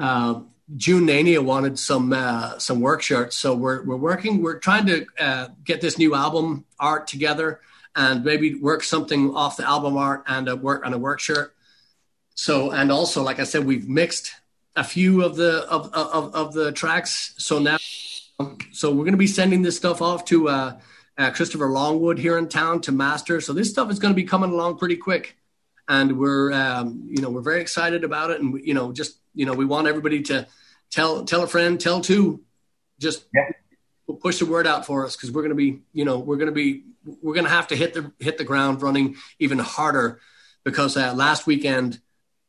uh, 0.00 0.40
June 0.76 1.06
Nania 1.06 1.38
wanted 1.44 1.78
some 1.78 2.12
uh, 2.12 2.58
some 2.58 2.80
work 2.80 3.02
shirts, 3.02 3.36
so 3.36 3.54
we're 3.54 3.84
we're 3.84 3.96
working. 4.10 4.42
We're 4.42 4.58
trying 4.58 4.86
to 4.86 5.06
uh, 5.18 5.48
get 5.64 5.80
this 5.80 5.96
new 5.96 6.14
album 6.16 6.64
art 6.80 7.06
together 7.06 7.60
and 7.94 8.24
maybe 8.24 8.54
work 8.56 8.82
something 8.82 9.32
off 9.34 9.56
the 9.58 9.68
album 9.68 9.96
art 9.96 10.24
and 10.26 10.48
a 10.48 10.56
work 10.56 10.84
on 10.84 10.92
a 10.92 10.98
work 10.98 11.20
shirt. 11.20 11.54
So 12.34 12.70
and 12.70 12.90
also, 12.90 13.22
like 13.22 13.40
I 13.40 13.44
said, 13.44 13.64
we've 13.64 13.88
mixed 13.88 14.32
a 14.76 14.84
few 14.84 15.22
of 15.22 15.36
the 15.36 15.68
of 15.68 15.92
of, 15.92 16.34
of 16.34 16.52
the 16.52 16.72
tracks. 16.72 17.34
So 17.38 17.58
now, 17.58 17.78
so 18.72 18.90
we're 18.90 19.04
going 19.04 19.12
to 19.12 19.18
be 19.18 19.26
sending 19.26 19.62
this 19.62 19.76
stuff 19.76 20.00
off 20.00 20.24
to 20.26 20.48
uh, 20.48 20.78
uh, 21.18 21.30
Christopher 21.30 21.68
Longwood 21.68 22.18
here 22.18 22.38
in 22.38 22.48
town 22.48 22.80
to 22.82 22.92
master. 22.92 23.40
So 23.40 23.52
this 23.52 23.70
stuff 23.70 23.90
is 23.90 23.98
going 23.98 24.12
to 24.14 24.16
be 24.16 24.24
coming 24.24 24.50
along 24.50 24.78
pretty 24.78 24.96
quick, 24.96 25.36
and 25.88 26.18
we're 26.18 26.52
um, 26.52 27.06
you 27.08 27.22
know 27.22 27.30
we're 27.30 27.42
very 27.42 27.60
excited 27.60 28.04
about 28.04 28.30
it, 28.30 28.40
and 28.40 28.52
we, 28.54 28.62
you 28.64 28.74
know 28.74 28.92
just 28.92 29.18
you 29.34 29.46
know 29.46 29.52
we 29.52 29.64
want 29.64 29.86
everybody 29.86 30.22
to 30.22 30.46
tell 30.90 31.24
tell 31.24 31.42
a 31.42 31.46
friend, 31.46 31.80
tell 31.80 32.00
two, 32.00 32.42
just 32.98 33.26
Yeah. 33.34 34.14
push 34.20 34.38
the 34.38 34.46
word 34.46 34.66
out 34.66 34.86
for 34.86 35.04
us 35.04 35.16
because 35.16 35.30
we're 35.30 35.42
going 35.42 35.50
to 35.50 35.54
be 35.54 35.80
you 35.92 36.04
know 36.04 36.18
we're 36.18 36.36
going 36.36 36.46
to 36.46 36.52
be 36.52 36.84
we're 37.22 37.34
going 37.34 37.46
to 37.46 37.50
have 37.50 37.68
to 37.68 37.76
hit 37.76 37.94
the 37.94 38.12
hit 38.18 38.38
the 38.38 38.44
ground 38.44 38.80
running 38.82 39.16
even 39.38 39.58
harder 39.58 40.20
because 40.64 40.96
uh, 40.96 41.12
last 41.14 41.46
weekend 41.46 42.00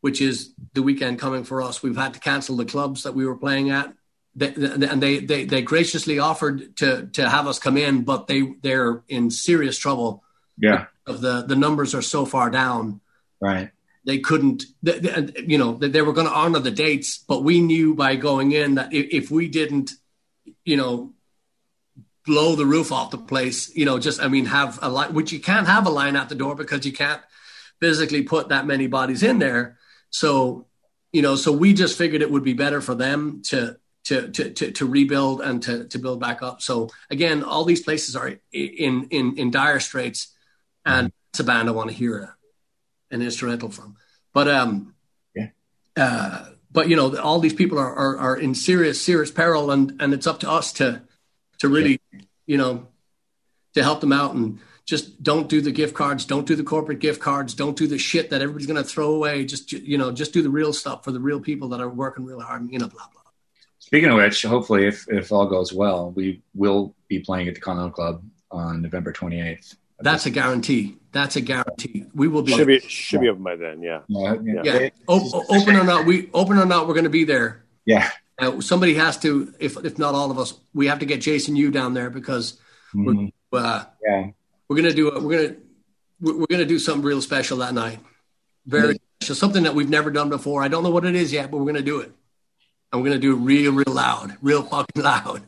which 0.04 0.20
is 0.20 0.54
the 0.74 0.84
weekend 0.84 1.18
coming 1.18 1.46
for 1.46 1.62
us. 1.62 1.82
We've 1.82 1.96
had 1.96 2.14
to 2.14 2.20
cancel 2.20 2.58
the 2.58 2.66
clubs 2.66 3.04
that 3.04 3.16
we 3.16 3.26
were 3.26 3.38
playing 3.38 3.70
at, 3.72 3.94
they, 4.36 4.50
they- 4.50 4.88
and 4.88 5.02
they, 5.02 5.20
they 5.20 5.46
they 5.46 5.62
graciously 5.62 6.20
offered 6.20 6.76
to 6.78 7.08
to 7.14 7.30
have 7.30 7.48
us 7.48 7.58
come 7.58 7.78
in, 7.78 8.04
but 8.04 8.28
they 8.28 8.42
they're 8.62 9.02
in 9.08 9.32
serious 9.32 9.78
trouble. 9.78 10.22
Yeah. 10.58 10.86
Of 11.08 11.22
the 11.22 11.44
the 11.48 11.56
numbers 11.56 11.96
are 11.96 12.02
so 12.02 12.26
far 12.26 12.50
down, 12.50 13.00
Right. 13.40 13.72
they 14.06 14.20
couldn't. 14.20 14.64
They, 14.82 15.00
they- 15.00 15.44
you 15.48 15.58
know, 15.58 15.74
they, 15.80 15.88
they 15.88 16.02
were 16.02 16.14
going 16.14 16.28
to 16.28 16.34
honor 16.34 16.60
the 16.60 16.72
dates, 16.86 17.18
but 17.18 17.44
we 17.44 17.62
knew 17.62 17.96
by 17.96 18.16
going 18.18 18.52
in 18.52 18.76
that 18.76 18.92
if, 18.94 19.06
if 19.24 19.32
we 19.32 19.48
didn't, 19.48 19.92
you 20.66 20.76
know. 20.78 21.14
Blow 22.26 22.56
the 22.56 22.66
roof 22.66 22.94
off 22.94 23.12
the 23.12 23.18
place, 23.18 23.76
you 23.76 23.84
know. 23.84 24.00
Just, 24.00 24.22
I 24.22 24.30
mean, 24.30 24.46
have 24.46 24.80
a 24.82 24.88
line, 24.88 25.14
which 25.14 25.34
you 25.34 25.42
can't 25.42 25.68
have 25.68 25.86
a 25.86 25.90
line 25.90 26.16
at 26.16 26.30
the 26.30 26.36
door 26.36 26.56
because 26.56 26.86
you 26.86 26.94
can't 26.94 27.22
physically 27.82 28.22
put 28.24 28.48
that 28.48 28.66
many 28.66 28.88
bodies 28.88 29.24
in 29.24 29.40
there. 29.40 29.78
So, 30.14 30.68
you 31.12 31.24
know, 31.24 31.36
so 31.36 31.52
we 31.52 31.74
just 31.74 31.98
figured 31.98 32.22
it 32.22 32.32
would 32.32 32.44
be 32.44 32.54
better 32.54 32.82
for 32.82 32.94
them 32.96 33.42
to 33.48 33.78
to 34.06 34.30
to 34.30 34.52
to, 34.52 34.72
to 34.72 34.86
rebuild 34.86 35.42
and 35.42 35.62
to 35.64 35.86
to 35.88 35.98
build 35.98 36.20
back 36.20 36.44
up. 36.44 36.62
So 36.62 36.90
again, 37.10 37.44
all 37.44 37.66
these 37.66 37.82
places 37.82 38.16
are 38.16 38.36
in 38.52 39.08
in 39.10 39.38
in 39.38 39.52
dire 39.52 39.80
straits, 39.80 40.32
and 40.86 41.12
it's 41.32 41.40
a 41.40 41.44
band 41.44 41.68
I 41.68 41.72
want 41.72 41.90
to 41.90 41.96
hear 41.96 42.38
an 43.10 43.22
instrumental 43.22 43.70
from. 43.70 43.96
But 44.34 44.48
um, 44.48 44.94
Yeah. 45.36 45.50
uh, 45.98 46.50
but 46.72 46.90
you 46.90 46.96
know, 46.96 47.18
all 47.18 47.40
these 47.40 47.54
people 47.54 47.80
are, 47.80 47.94
are 47.94 48.18
are 48.18 48.38
in 48.38 48.54
serious 48.54 49.02
serious 49.02 49.32
peril, 49.32 49.72
and 49.72 50.00
and 50.00 50.14
it's 50.14 50.28
up 50.28 50.40
to 50.42 50.50
us 50.50 50.74
to 50.74 51.02
to 51.60 51.70
really, 51.70 52.00
you 52.46 52.58
know, 52.58 52.88
to 53.74 53.82
help 53.82 54.00
them 54.02 54.14
out 54.14 54.36
and 54.36 54.60
just 54.86 55.24
don't 55.24 55.48
do 55.48 55.62
the 55.62 55.72
gift 55.72 55.94
cards 55.94 56.26
don't 56.26 56.46
do 56.46 56.56
the 56.56 56.64
corporate 56.64 57.00
gift 57.00 57.22
cards 57.22 57.54
don't 57.54 57.78
do 57.78 57.88
the 57.88 57.98
shit 57.98 58.30
that 58.30 58.42
everybody's 58.42 58.68
going 58.68 58.82
to 58.82 58.88
throw 58.88 59.14
away 59.16 59.46
just 59.46 59.72
you 59.72 59.98
know 59.98 60.12
just 60.12 60.34
do 60.34 60.42
the 60.42 60.50
real 60.50 60.74
stuff 60.74 61.04
for 61.04 61.12
the 61.12 61.20
real 61.20 61.40
people 61.40 61.70
that 61.70 61.80
are 61.80 61.90
working 61.90 62.26
real 62.26 62.42
hard 62.42 62.70
you 62.72 62.80
know 62.80 62.88
blah 62.88 63.04
blah 63.12 63.22
Speaking 63.80 64.10
of 64.10 64.16
which, 64.16 64.42
hopefully, 64.44 64.88
if, 64.88 65.06
if 65.10 65.32
all 65.32 65.46
goes 65.46 65.72
well, 65.74 66.12
we 66.12 66.42
will 66.56 66.96
be 67.10 67.20
playing 67.20 67.50
at 67.50 67.54
the 67.54 67.60
Continental 67.62 67.92
Club 67.92 68.24
on 68.50 68.82
November 68.82 69.12
28th. 69.14 69.76
that's 70.00 70.26
a 70.26 70.30
guarantee 70.32 70.98
that's 71.12 71.36
a 71.36 71.42
guarantee 71.42 72.06
we 72.16 72.28
will 72.28 72.42
be 72.42 72.54
Should 72.54 72.66
be 72.68 72.80
should 72.80 73.22
be 73.22 73.30
open 73.30 73.44
by 73.44 73.56
then. 73.56 73.84
Yeah. 73.84 74.00
Yeah. 74.08 74.36
Yeah. 74.44 74.62
yeah 74.64 74.90
o- 75.08 75.46
open 75.50 75.76
or 75.76 75.84
not 75.84 76.06
we 76.06 76.30
open 76.34 76.58
or 76.58 76.66
not 76.66 76.88
we're 76.88 76.94
going 76.96 77.04
to 77.04 77.10
be 77.22 77.24
there 77.26 77.64
Yeah. 77.86 78.10
uh, 78.40 78.62
somebody 78.62 78.96
has 78.96 79.18
to 79.20 79.54
if 79.60 79.78
if 79.86 80.00
not 80.00 80.16
all 80.16 80.32
of 80.32 80.40
us 80.40 80.54
we 80.74 80.88
have 80.88 81.00
to 81.00 81.06
get 81.06 81.22
jason 81.22 81.56
you 81.56 81.70
down 81.70 81.94
there 81.94 82.10
because 82.10 82.58
Mhm. 82.96 83.32
uh, 83.52 83.84
Yeah. 84.04 84.30
We're 84.70 84.76
gonna 84.78 84.94
do 84.94 85.08
it. 85.10 85.22
We're 85.22 85.48
gonna 85.48 85.56
we're 86.22 86.46
gonna 86.50 86.66
do 86.66 86.80
something 86.80 87.04
real 87.04 87.22
special 87.22 87.58
that 87.58 87.74
night. 87.74 88.00
Very 88.66 88.98
special, 89.22 89.36
something 89.36 89.64
that 89.64 89.76
we've 89.76 89.90
never 89.90 90.10
done 90.12 90.30
before. 90.30 90.64
I 90.64 90.68
don't 90.68 90.84
know 90.84 90.90
what 90.92 91.06
it 91.06 91.16
is 91.16 91.32
yet, 91.34 91.52
but 91.52 91.58
we're 91.58 91.66
gonna 91.66 91.82
do 91.82 92.00
it, 92.00 92.12
and 92.92 93.02
we're 93.02 93.10
gonna 93.10 93.20
do 93.20 93.34
it 93.34 93.40
real, 93.40 93.72
real 93.74 93.94
loud, 93.94 94.38
real 94.42 94.64
fucking 94.64 95.04
loud. 95.04 95.44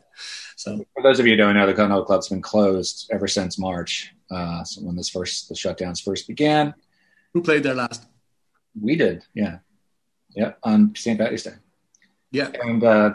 So 0.58 0.86
For 0.94 1.04
those 1.04 1.20
of 1.20 1.26
you 1.28 1.34
who 1.34 1.38
don't 1.38 1.56
know, 1.56 1.66
the 1.66 1.74
Continental 1.74 2.06
Club's 2.06 2.30
been 2.30 2.42
closed 2.42 3.10
ever 3.12 3.28
since 3.28 3.60
March. 3.60 4.14
Uh, 4.32 4.64
so 4.64 4.82
when 4.82 4.96
this 4.96 5.10
first 5.10 5.50
the 5.50 5.56
shutdowns 5.56 6.02
first 6.04 6.28
began, 6.28 6.74
who 7.34 7.42
played 7.42 7.64
there 7.64 7.74
last? 7.76 8.06
we 8.82 8.96
did. 8.96 9.24
Yeah. 9.34 9.60
Yeah. 10.36 10.54
On 10.64 10.94
St. 10.96 11.18
Patty's 11.20 11.44
Day. 11.44 11.54
Yeah, 12.32 12.50
And 12.62 12.84
uh, 12.84 13.14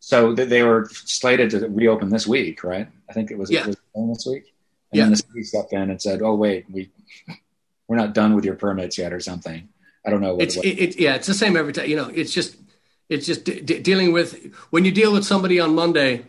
so 0.00 0.34
they 0.34 0.62
were 0.62 0.88
slated 0.90 1.50
to 1.50 1.68
reopen 1.68 2.10
this 2.10 2.26
week, 2.26 2.62
right? 2.62 2.88
I 3.08 3.12
think 3.14 3.30
it 3.30 3.38
was, 3.38 3.50
Yeah. 3.50 3.60
it 3.62 3.66
was 3.68 3.76
this 3.94 4.26
week. 4.26 4.52
And 4.92 4.98
Yeah. 4.98 5.04
then 5.04 5.10
the 5.12 5.16
city 5.16 5.42
stepped 5.42 5.72
in 5.72 5.90
and 5.90 6.00
said, 6.00 6.22
"Oh 6.22 6.34
wait, 6.34 6.66
we 6.70 6.90
we're 7.88 7.96
not 7.96 8.14
done 8.14 8.34
with 8.34 8.44
your 8.44 8.54
permits 8.56 8.98
yet, 8.98 9.12
or 9.12 9.20
something." 9.20 9.68
I 10.06 10.10
don't 10.10 10.20
know 10.20 10.34
what. 10.34 10.42
it's 10.44 10.56
what- 10.56 10.66
it, 10.66 10.78
it, 10.78 11.00
yeah, 11.00 11.14
it's 11.14 11.26
the 11.26 11.34
same 11.34 11.56
every 11.56 11.72
time. 11.72 11.88
You 11.88 11.96
know, 11.96 12.08
it's 12.08 12.32
just 12.32 12.56
it's 13.08 13.26
just 13.26 13.44
de- 13.44 13.60
de- 13.60 13.80
dealing 13.80 14.12
with 14.12 14.52
when 14.70 14.84
you 14.84 14.92
deal 14.92 15.12
with 15.12 15.24
somebody 15.24 15.60
on 15.60 15.74
Monday. 15.74 16.24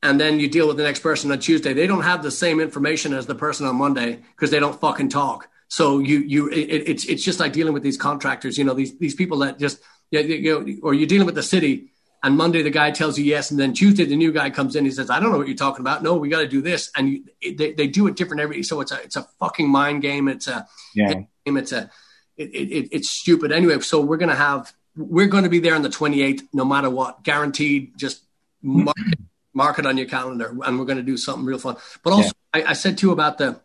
And 0.00 0.20
then 0.20 0.38
you 0.38 0.46
deal 0.46 0.68
with 0.68 0.76
the 0.76 0.84
next 0.84 1.00
person 1.00 1.32
on 1.32 1.40
Tuesday. 1.40 1.72
They 1.72 1.88
don't 1.88 2.04
have 2.04 2.22
the 2.22 2.30
same 2.30 2.60
information 2.60 3.12
as 3.12 3.26
the 3.26 3.34
person 3.34 3.66
on 3.66 3.74
Monday 3.74 4.20
because 4.36 4.52
they 4.52 4.60
don't 4.60 4.80
fucking 4.80 5.08
talk. 5.08 5.48
So 5.66 5.98
you 5.98 6.20
you 6.20 6.48
it, 6.50 6.54
it's 6.88 7.04
it's 7.06 7.24
just 7.24 7.40
like 7.40 7.52
dealing 7.52 7.72
with 7.74 7.82
these 7.82 7.96
contractors. 7.96 8.56
You 8.56 8.62
know 8.62 8.74
these 8.74 8.96
these 8.98 9.16
people 9.16 9.38
that 9.38 9.58
just 9.58 9.80
yeah 10.12 10.20
you 10.20 10.40
know 10.64 10.76
or 10.84 10.94
you're 10.94 11.08
dealing 11.08 11.26
with 11.26 11.34
the 11.34 11.42
city. 11.42 11.90
And 12.22 12.36
Monday 12.36 12.62
the 12.62 12.70
guy 12.70 12.90
tells 12.90 13.16
you 13.18 13.24
yes, 13.24 13.50
and 13.52 13.60
then 13.60 13.72
Tuesday 13.72 14.04
the 14.04 14.16
new 14.16 14.32
guy 14.32 14.50
comes 14.50 14.74
in. 14.74 14.84
He 14.84 14.90
says, 14.90 15.08
"I 15.08 15.20
don't 15.20 15.30
know 15.30 15.38
what 15.38 15.46
you're 15.46 15.56
talking 15.56 15.80
about. 15.82 16.02
No, 16.02 16.14
we 16.16 16.28
got 16.28 16.40
to 16.40 16.48
do 16.48 16.60
this." 16.60 16.90
And 16.96 17.08
you, 17.10 17.54
they 17.56 17.72
they 17.72 17.86
do 17.86 18.08
it 18.08 18.16
different 18.16 18.40
every. 18.40 18.62
So 18.64 18.80
it's 18.80 18.90
a 18.90 19.00
it's 19.02 19.16
a 19.16 19.22
fucking 19.38 19.68
mind 19.68 20.02
game. 20.02 20.26
It's 20.26 20.48
a 20.48 20.66
yeah, 20.94 21.12
game. 21.12 21.56
It's 21.56 21.70
a 21.70 21.90
it, 22.36 22.50
it, 22.54 22.72
it- 22.72 22.88
it's 22.92 23.08
stupid 23.08 23.52
anyway. 23.52 23.78
So 23.80 24.00
we're 24.00 24.16
gonna 24.16 24.34
have 24.34 24.72
we're 24.96 25.28
going 25.28 25.44
to 25.44 25.48
be 25.50 25.60
there 25.60 25.76
on 25.76 25.82
the 25.82 25.88
28th, 25.88 26.42
no 26.52 26.64
matter 26.64 26.90
what, 26.90 27.22
guaranteed. 27.22 27.96
Just 27.96 28.24
mark, 28.62 28.96
it- 28.98 29.18
mark 29.54 29.78
it 29.78 29.86
on 29.86 29.96
your 29.96 30.08
calendar, 30.08 30.56
and 30.64 30.78
we're 30.78 30.86
going 30.86 30.98
to 30.98 31.04
do 31.04 31.16
something 31.16 31.44
real 31.44 31.58
fun. 31.58 31.76
But 32.02 32.12
also, 32.14 32.32
I, 32.52 32.64
I 32.64 32.72
said 32.72 32.98
too 32.98 33.12
about 33.12 33.38
the 33.38 33.60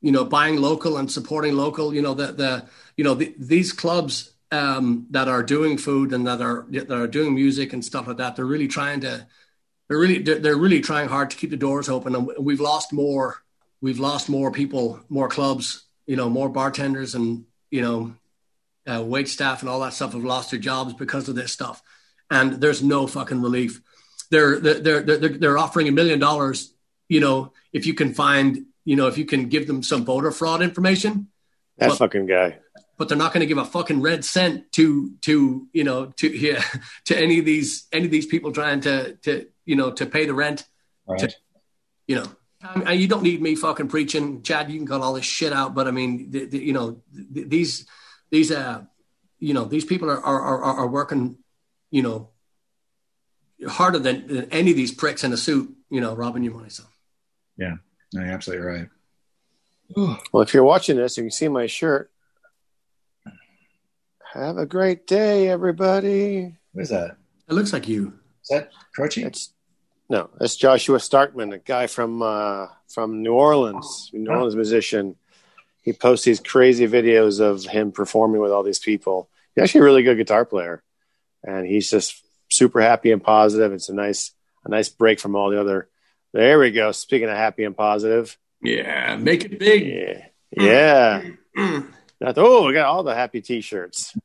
you 0.00 0.12
know 0.12 0.24
buying 0.24 0.56
local 0.60 0.96
and 0.98 1.10
supporting 1.10 1.54
local. 1.56 1.92
You 1.92 2.02
know 2.02 2.14
the 2.14 2.28
the 2.32 2.64
you 2.96 3.02
know 3.02 3.14
the, 3.14 3.34
these 3.38 3.72
clubs 3.72 4.32
um, 4.50 5.06
that 5.10 5.28
are 5.28 5.42
doing 5.42 5.78
food 5.78 6.12
and 6.12 6.26
that 6.26 6.40
are 6.40 6.66
that 6.70 6.90
are 6.90 7.06
doing 7.06 7.34
music 7.34 7.72
and 7.72 7.84
stuff 7.84 8.06
like 8.06 8.16
that. 8.16 8.36
They're 8.36 8.44
really 8.44 8.68
trying 8.68 9.00
to 9.00 9.26
they're 9.88 9.98
really 9.98 10.18
they're, 10.18 10.56
really 10.56 10.80
trying 10.80 11.08
hard 11.08 11.30
to 11.30 11.36
keep 11.36 11.50
the 11.50 11.56
doors 11.56 11.88
open, 11.88 12.14
and 12.14 12.30
we've 12.38 12.60
lost 12.60 12.92
more 12.92 13.42
we've 13.80 14.00
lost 14.00 14.28
more 14.28 14.50
people, 14.50 15.00
more 15.08 15.28
clubs, 15.28 15.84
you 16.06 16.16
know, 16.16 16.28
more 16.28 16.48
bartenders 16.48 17.14
and 17.14 17.44
you 17.70 17.82
know 17.82 18.14
uh, 18.86 19.02
wait 19.02 19.28
staff 19.28 19.60
and 19.60 19.68
all 19.68 19.80
that 19.80 19.92
stuff 19.92 20.12
have 20.12 20.24
lost 20.24 20.50
their 20.50 20.60
jobs 20.60 20.94
because 20.94 21.28
of 21.28 21.34
this 21.34 21.52
stuff, 21.52 21.82
and 22.30 22.60
there's 22.60 22.82
no 22.82 23.06
fucking 23.06 23.42
relief. 23.42 23.80
They're 24.30 24.58
they're 24.58 25.02
they're 25.02 25.28
they're, 25.28 25.58
offering 25.58 25.88
a 25.88 25.92
million 25.92 26.18
dollars, 26.18 26.72
you 27.08 27.20
know, 27.20 27.52
if 27.72 27.86
you 27.86 27.94
can 27.94 28.12
find, 28.12 28.66
you 28.84 28.96
know, 28.96 29.06
if 29.06 29.16
you 29.16 29.24
can 29.24 29.48
give 29.48 29.66
them 29.66 29.82
some 29.82 30.04
voter 30.04 30.30
fraud 30.30 30.62
information, 30.62 31.28
That 31.78 31.88
Well- 31.88 31.96
fucking 31.96 32.26
guy. 32.26 32.58
But 32.98 33.08
they're 33.08 33.16
not 33.16 33.32
going 33.32 33.40
to 33.40 33.46
give 33.46 33.58
a 33.58 33.64
fucking 33.64 34.02
red 34.02 34.24
cent 34.24 34.70
to 34.72 35.12
to 35.22 35.66
you 35.72 35.84
know 35.84 36.06
to 36.16 36.28
yeah 36.28 36.62
to 37.06 37.16
any 37.16 37.38
of 37.38 37.44
these 37.44 37.86
any 37.92 38.04
of 38.04 38.10
these 38.10 38.26
people 38.26 38.52
trying 38.52 38.80
to 38.80 39.14
to 39.16 39.46
you 39.64 39.76
know 39.76 39.90
to 39.92 40.04
pay 40.04 40.26
the 40.26 40.34
rent 40.34 40.66
right. 41.06 41.34
you 42.06 42.16
know 42.16 42.26
I 42.60 42.78
mean, 42.78 43.00
you 43.00 43.06
don't 43.06 43.22
need 43.22 43.40
me 43.40 43.54
fucking 43.54 43.86
preaching, 43.86 44.42
Chad. 44.42 44.68
You 44.68 44.78
can 44.78 44.86
cut 44.86 45.00
all 45.00 45.12
this 45.12 45.24
shit 45.24 45.52
out, 45.52 45.76
but 45.76 45.86
I 45.86 45.92
mean, 45.92 46.32
the, 46.32 46.44
the, 46.46 46.58
you 46.58 46.72
know, 46.72 47.00
the, 47.12 47.44
these 47.44 47.86
these 48.30 48.50
uh, 48.50 48.82
you 49.38 49.54
know, 49.54 49.64
these 49.64 49.84
people 49.84 50.10
are 50.10 50.20
are 50.20 50.40
are, 50.40 50.62
are 50.78 50.88
working, 50.88 51.38
you 51.90 52.02
know, 52.02 52.30
harder 53.68 54.00
than, 54.00 54.26
than, 54.26 54.50
any 54.50 54.72
of 54.72 54.76
these 54.76 54.92
pricks 54.92 55.22
in 55.22 55.32
a 55.32 55.36
suit. 55.36 55.72
You 55.88 56.00
know, 56.00 56.14
robbing 56.14 56.42
your 56.42 56.54
money. 56.54 56.70
So. 56.70 56.82
Yeah, 57.56 57.76
no, 58.12 58.22
you're 58.22 58.32
absolutely 58.32 58.66
right. 58.66 58.88
Well, 59.96 60.42
if 60.42 60.52
you're 60.52 60.64
watching 60.64 60.96
this, 60.96 61.16
you 61.16 61.24
can 61.24 61.30
see 61.30 61.48
my 61.48 61.66
shirt. 61.66 62.10
Have 64.34 64.58
a 64.58 64.66
great 64.66 65.06
day, 65.06 65.48
everybody. 65.48 66.54
What 66.72 66.82
is 66.82 66.90
that? 66.90 67.16
It 67.48 67.54
looks 67.54 67.72
like 67.72 67.88
you. 67.88 68.12
Is 68.42 68.48
that 68.50 68.70
Croce? 68.94 69.22
It's 69.22 69.54
no, 70.10 70.28
it's 70.38 70.56
Joshua 70.56 70.98
Starkman, 70.98 71.54
a 71.54 71.58
guy 71.58 71.86
from 71.86 72.20
uh, 72.20 72.66
from 72.88 73.22
New 73.22 73.32
Orleans, 73.32 74.10
New 74.12 74.30
Orleans 74.30 74.54
musician. 74.54 75.16
He 75.82 75.94
posts 75.94 76.26
these 76.26 76.40
crazy 76.40 76.86
videos 76.86 77.40
of 77.40 77.64
him 77.64 77.90
performing 77.90 78.42
with 78.42 78.52
all 78.52 78.62
these 78.62 78.78
people. 78.78 79.30
He's 79.54 79.64
actually 79.64 79.80
a 79.80 79.84
really 79.84 80.02
good 80.02 80.18
guitar 80.18 80.44
player, 80.44 80.82
and 81.42 81.66
he's 81.66 81.90
just 81.90 82.22
super 82.50 82.82
happy 82.82 83.12
and 83.12 83.24
positive. 83.24 83.72
It's 83.72 83.88
a 83.88 83.94
nice 83.94 84.32
a 84.62 84.68
nice 84.68 84.90
break 84.90 85.20
from 85.20 85.36
all 85.36 85.48
the 85.48 85.60
other. 85.60 85.88
There 86.34 86.58
we 86.58 86.70
go. 86.70 86.92
Speaking 86.92 87.30
of 87.30 87.36
happy 87.36 87.64
and 87.64 87.74
positive, 87.74 88.36
yeah, 88.62 89.16
make 89.16 89.46
it 89.46 89.58
big. 89.58 89.86
Yeah, 89.86 91.30
yeah. 91.56 91.82
Oh, 92.20 92.66
we 92.66 92.72
got 92.72 92.86
all 92.86 93.02
the 93.02 93.14
happy 93.14 93.40
T-shirts. 93.40 94.16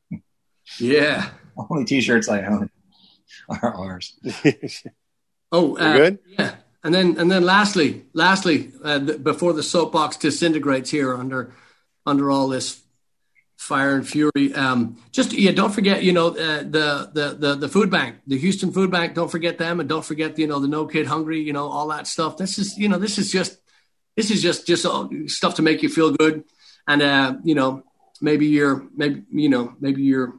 Yeah, 0.79 1.29
only 1.69 1.85
T-shirts 1.85 2.29
I 2.29 2.43
own 2.45 2.69
are 3.49 3.73
ours. 3.75 4.17
oh, 5.51 5.77
uh, 5.77 5.97
good. 5.97 6.19
Yeah, 6.25 6.55
and 6.83 6.93
then 6.93 7.17
and 7.17 7.31
then 7.31 7.43
lastly, 7.43 8.05
lastly, 8.13 8.71
uh, 8.83 8.99
before 8.99 9.53
the 9.53 9.63
soapbox 9.63 10.17
disintegrates 10.17 10.89
here 10.89 11.13
under 11.13 11.53
under 12.05 12.31
all 12.31 12.47
this 12.47 12.81
fire 13.57 13.95
and 13.95 14.07
fury, 14.07 14.53
um, 14.55 14.97
just 15.11 15.31
yeah, 15.33 15.51
don't 15.51 15.71
forget, 15.71 16.03
you 16.03 16.11
know, 16.11 16.29
uh, 16.29 16.63
the, 16.63 17.09
the 17.13 17.35
the 17.37 17.55
the 17.55 17.69
food 17.69 17.89
bank, 17.89 18.17
the 18.27 18.37
Houston 18.37 18.71
Food 18.71 18.91
Bank. 18.91 19.13
Don't 19.13 19.31
forget 19.31 19.57
them, 19.57 19.79
and 19.79 19.87
don't 19.87 20.03
forget, 20.03 20.37
you 20.37 20.47
know, 20.47 20.59
the 20.59 20.67
No 20.67 20.85
Kid 20.85 21.07
Hungry, 21.07 21.41
you 21.41 21.53
know, 21.53 21.67
all 21.67 21.87
that 21.89 22.07
stuff. 22.07 22.37
This 22.37 22.57
is, 22.57 22.77
you 22.77 22.89
know, 22.89 22.97
this 22.97 23.17
is 23.17 23.31
just 23.31 23.57
this 24.17 24.31
is 24.31 24.41
just 24.41 24.67
just 24.67 24.85
stuff 25.27 25.55
to 25.55 25.61
make 25.61 25.83
you 25.83 25.89
feel 25.89 26.11
good, 26.11 26.43
and 26.87 27.01
uh, 27.01 27.35
you 27.43 27.55
know, 27.55 27.83
maybe 28.21 28.47
you're 28.47 28.85
maybe 28.95 29.23
you 29.31 29.49
know 29.49 29.75
maybe 29.79 30.03
you're 30.03 30.33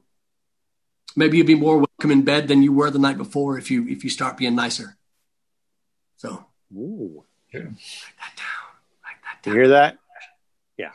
maybe 1.16 1.38
you'll 1.38 1.46
be 1.46 1.54
more 1.54 1.78
welcome 1.78 2.10
in 2.10 2.22
bed 2.22 2.48
than 2.48 2.62
you 2.62 2.72
were 2.72 2.90
the 2.90 2.98
night 2.98 3.16
before 3.16 3.58
if 3.58 3.70
you 3.70 3.86
if 3.88 4.04
you 4.04 4.10
start 4.10 4.36
being 4.36 4.54
nicer. 4.54 4.96
So, 6.16 6.44
Ooh. 6.74 7.24
Yeah. 7.52 7.60
write 7.60 7.70
that 8.18 8.36
down. 8.36 8.72
Write 9.04 9.16
that 9.22 9.42
down. 9.42 9.54
You 9.54 9.60
hear 9.60 9.68
that? 9.68 9.98
Yeah. 10.76 10.90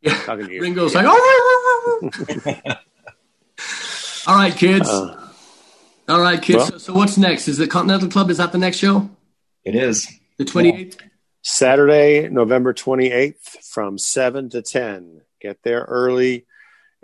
Yeah. 0.00 0.14
Talking 0.24 0.46
to 0.46 0.52
you. 0.52 0.62
Ringo's 0.62 0.94
yeah. 0.94 1.02
like, 1.02 1.08
oh. 1.10 2.10
All 4.26 4.36
right, 4.36 4.54
kids. 4.54 4.88
Uh, 4.88 5.28
All 6.08 6.20
right, 6.20 6.40
kids. 6.40 6.58
Well, 6.58 6.70
so, 6.70 6.78
so, 6.78 6.92
what's 6.94 7.18
next? 7.18 7.48
Is 7.48 7.58
the 7.58 7.66
Continental 7.66 8.08
Club? 8.08 8.30
Is 8.30 8.38
that 8.38 8.52
the 8.52 8.58
next 8.58 8.78
show? 8.78 9.10
It 9.64 9.74
is. 9.74 10.08
The 10.38 10.44
28th? 10.44 11.00
Yeah. 11.00 11.06
Saturday, 11.42 12.28
November 12.28 12.74
28th 12.74 13.64
from 13.64 13.98
7 13.98 14.50
to 14.50 14.62
10. 14.62 15.22
Get 15.40 15.62
there 15.62 15.82
early. 15.82 16.46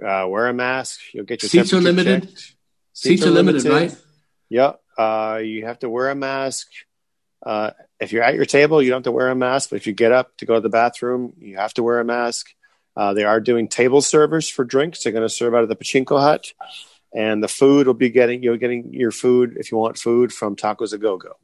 Uh, 0.03 0.26
wear 0.28 0.47
a 0.49 0.55
mask. 0.55 1.01
You'll 1.14 1.24
get 1.24 1.43
your 1.43 1.49
seats 1.49 1.72
are 1.72 1.80
limited. 1.80 2.28
Seats, 2.28 2.57
seats, 2.93 3.22
are 3.24 3.30
limited, 3.30 3.64
limited, 3.64 3.93
right? 3.93 4.03
Yep. 4.51 4.80
Uh, 4.99 5.41
you 5.43 5.64
have 5.64 5.78
to 5.80 5.89
wear 5.89 6.11
a 6.11 6.14
mask. 6.14 6.68
Uh, 7.45 7.70
if 8.01 8.12
you're 8.12 8.22
at 8.22 8.34
your 8.34 8.45
table, 8.45 8.82
you 8.82 8.91
don't 8.91 8.99
have 8.99 9.05
to 9.05 9.12
wear 9.12 9.30
a 9.30 9.34
mask. 9.34 9.70
But 9.70 9.76
if 9.76 9.87
you 9.87 9.95
get 9.95 10.12
up 10.12 10.37
to 10.39 10.47
go 10.47 10.55
to 10.55 10.61
the 10.61 10.68
bathroom, 10.68 11.32
you 11.39 11.57
have 11.57 11.72
to 11.74 11.82
wear 11.82 12.01
a 12.01 12.05
mask. 12.05 12.49
Uh, 12.95 13.14
they 13.14 13.24
are 13.24 13.41
doing 13.41 13.68
table 13.68 14.01
servers 14.01 14.49
for 14.49 14.64
drinks. 14.64 15.03
They're 15.03 15.12
going 15.12 15.26
to 15.26 15.32
serve 15.32 15.55
out 15.55 15.62
of 15.62 15.68
the 15.68 15.76
Pachinko 15.76 16.18
hut, 16.18 16.53
and 17.14 17.43
the 17.43 17.49
food 17.49 17.87
will 17.87 17.95
be 17.95 18.09
getting 18.09 18.43
you're 18.43 18.57
getting 18.57 18.93
your 18.93 19.11
food 19.11 19.57
if 19.59 19.70
you 19.70 19.78
want 19.78 19.99
food 19.99 20.32
from 20.32 20.57
Tacos 20.57 20.93
a 20.93 20.99
Go 20.99 21.18
Go. 21.18 21.37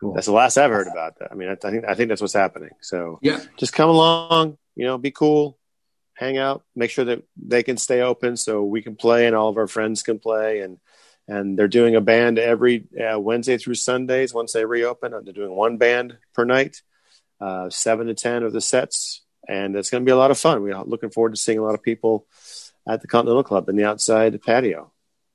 Cool. 0.00 0.14
That's 0.14 0.26
the 0.26 0.32
last 0.32 0.56
I've 0.56 0.70
heard 0.70 0.86
about 0.86 1.18
that. 1.18 1.32
I 1.32 1.34
mean, 1.34 1.48
I, 1.48 1.52
I, 1.52 1.70
think 1.70 1.84
I 1.84 1.94
think 1.94 2.08
that's 2.08 2.20
what's 2.20 2.34
happening. 2.34 2.70
So 2.80 3.18
yeah, 3.22 3.40
just 3.56 3.72
come 3.72 3.90
along. 3.90 4.58
You 4.76 4.86
know, 4.86 4.96
be 4.96 5.10
cool, 5.10 5.58
hang 6.14 6.38
out, 6.38 6.64
make 6.76 6.90
sure 6.90 7.04
that 7.06 7.22
they 7.36 7.62
can 7.62 7.76
stay 7.76 8.00
open 8.00 8.36
so 8.36 8.62
we 8.62 8.80
can 8.82 8.94
play 8.94 9.26
and 9.26 9.34
all 9.34 9.48
of 9.48 9.56
our 9.56 9.66
friends 9.66 10.02
can 10.02 10.18
play 10.18 10.60
and 10.60 10.78
and 11.26 11.58
they're 11.58 11.68
doing 11.68 11.94
a 11.94 12.00
band 12.00 12.38
every 12.38 12.86
uh, 12.98 13.18
Wednesday 13.20 13.58
through 13.58 13.74
Sundays. 13.74 14.32
Once 14.32 14.54
they 14.54 14.64
reopen, 14.64 15.10
they're 15.10 15.34
doing 15.34 15.54
one 15.54 15.76
band 15.76 16.16
per 16.32 16.44
night, 16.44 16.80
uh, 17.40 17.68
seven 17.68 18.06
to 18.06 18.14
ten 18.14 18.42
of 18.42 18.52
the 18.52 18.62
sets, 18.62 19.22
and 19.46 19.76
it's 19.76 19.90
going 19.90 20.02
to 20.02 20.08
be 20.08 20.12
a 20.12 20.16
lot 20.16 20.30
of 20.30 20.38
fun. 20.38 20.62
We're 20.62 20.80
looking 20.82 21.10
forward 21.10 21.34
to 21.34 21.40
seeing 21.40 21.58
a 21.58 21.62
lot 21.62 21.74
of 21.74 21.82
people 21.82 22.26
at 22.88 23.02
the 23.02 23.08
Continental 23.08 23.44
Club 23.44 23.68
in 23.68 23.76
the 23.76 23.84
outside 23.84 24.40
patio. 24.42 24.90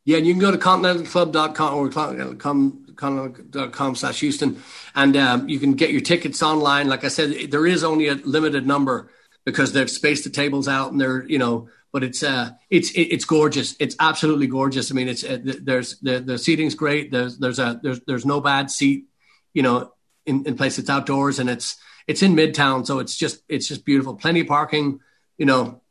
Yeah, 0.05 0.17
and 0.17 0.27
you 0.27 0.33
can 0.33 0.41
go 0.41 0.51
to 0.51 0.57
continentalclub.com 0.57 1.73
or 1.73 1.89
continental.com 1.89 3.95
slash 3.95 4.19
Houston, 4.19 4.61
and 4.95 5.15
um, 5.15 5.47
you 5.47 5.59
can 5.59 5.73
get 5.73 5.91
your 5.91 6.01
tickets 6.01 6.43
online. 6.43 6.89
Like 6.89 7.05
I 7.05 7.07
said, 7.07 7.51
there 7.51 7.65
is 7.65 7.83
only 7.83 8.09
a 8.09 8.15
limited 8.15 8.67
number 8.67 9.09
because 9.45 9.73
they've 9.73 9.89
spaced 9.89 10.23
the 10.23 10.29
tables 10.29 10.67
out 10.67 10.91
and 10.91 10.99
they're 10.99 11.25
you 11.27 11.37
know 11.37 11.67
but 11.91 12.03
it's 12.03 12.23
uh 12.23 12.49
it's 12.71 12.91
it's 12.95 13.23
gorgeous. 13.23 13.75
It's 13.79 13.95
absolutely 13.99 14.47
gorgeous. 14.47 14.91
I 14.91 14.95
mean 14.95 15.07
it's 15.07 15.23
uh, 15.23 15.37
there's 15.43 15.99
the 15.99 16.19
the 16.19 16.39
seating's 16.39 16.73
great. 16.73 17.11
There's 17.11 17.37
there's 17.37 17.59
a 17.59 17.79
there's 17.83 17.99
there's 18.07 18.25
no 18.25 18.41
bad 18.41 18.71
seat 18.71 19.05
you 19.53 19.61
know 19.61 19.93
in, 20.25 20.45
in 20.47 20.57
place. 20.57 20.79
It's 20.79 20.89
outdoors 20.89 21.37
and 21.37 21.49
it's 21.49 21.77
it's 22.07 22.23
in 22.23 22.35
midtown 22.35 22.85
so 22.85 22.97
it's 22.97 23.15
just 23.15 23.43
it's 23.47 23.67
just 23.67 23.85
beautiful. 23.85 24.15
Plenty 24.15 24.39
of 24.39 24.47
parking 24.47 25.01
you 25.37 25.45
know 25.45 25.82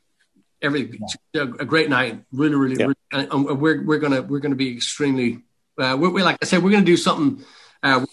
every 0.62 0.98
yeah. 1.32 1.42
a 1.42 1.64
great 1.64 1.90
night 1.90 2.24
really 2.32 2.54
really, 2.54 2.76
yeah. 2.78 2.86
really 2.86 3.28
and, 3.30 3.60
we're 3.60 3.82
we're 3.84 3.98
gonna 3.98 4.22
we're 4.22 4.40
gonna 4.40 4.54
be 4.54 4.74
extremely 4.74 5.40
uh, 5.78 5.96
we're, 5.98 6.10
we're, 6.10 6.24
like 6.24 6.38
i 6.42 6.44
said 6.44 6.62
we're 6.62 6.70
gonna 6.70 6.84
do 6.84 6.96
something 6.96 7.44
uh, 7.82 8.04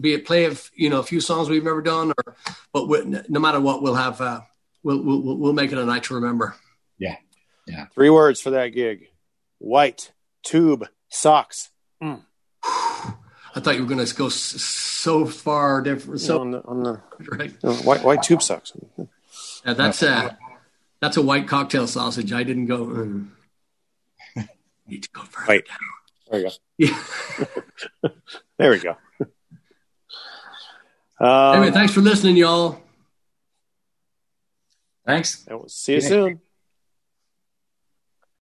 be 0.00 0.12
it 0.12 0.26
play 0.26 0.44
of 0.44 0.70
you 0.74 0.90
know 0.90 1.00
a 1.00 1.04
few 1.04 1.20
songs 1.20 1.48
we've 1.48 1.64
never 1.64 1.82
done 1.82 2.12
or 2.16 2.36
but 2.72 3.06
no 3.30 3.40
matter 3.40 3.60
what 3.60 3.82
we'll 3.82 3.94
have 3.94 4.20
uh, 4.20 4.40
we'll, 4.86 5.02
we'll 5.02 5.36
we'll 5.36 5.52
make 5.52 5.72
it 5.72 5.78
a 5.78 5.84
night 5.84 6.04
to 6.04 6.14
remember. 6.14 6.54
Yeah, 6.98 7.16
yeah. 7.66 7.86
Three 7.94 8.10
words 8.10 8.40
for 8.40 8.50
that 8.50 8.68
gig: 8.68 9.08
white 9.58 10.12
tube 10.42 10.86
socks. 11.08 11.70
Mm. 12.02 12.22
I 12.62 13.60
thought 13.60 13.74
you 13.74 13.82
were 13.82 13.88
going 13.88 14.04
to 14.04 14.14
go 14.14 14.28
so 14.28 15.24
far 15.26 15.80
different. 15.80 16.20
So 16.20 16.40
on 16.40 16.50
the, 16.50 16.62
on 16.64 16.82
the 16.82 17.00
right, 17.30 17.52
white 17.84 18.04
white 18.04 18.22
tube 18.22 18.42
socks. 18.42 18.72
Yeah, 19.64 19.74
that's 19.74 20.02
a 20.02 20.38
that's 21.00 21.16
a 21.16 21.22
white 21.22 21.48
cocktail 21.48 21.86
sausage. 21.86 22.32
I 22.32 22.42
didn't 22.42 22.66
go. 22.66 22.86
Mm. 22.86 23.28
Need 24.86 25.02
to 25.04 25.10
go 25.10 25.22
further 25.22 25.48
Wait. 25.48 25.66
down. 25.66 25.78
There 26.30 26.40
you 26.40 26.48
go. 26.48 26.54
Yeah. 26.78 28.08
there 28.58 28.70
we 28.70 28.78
go. 28.78 28.96
Um, 31.18 31.56
anyway, 31.56 31.70
thanks 31.70 31.92
for 31.94 32.00
listening, 32.00 32.36
y'all. 32.36 32.78
Thanks. 35.06 35.46
And 35.46 35.58
we'll 35.58 35.68
see 35.68 35.94
you 35.94 36.00
soon. 36.00 36.40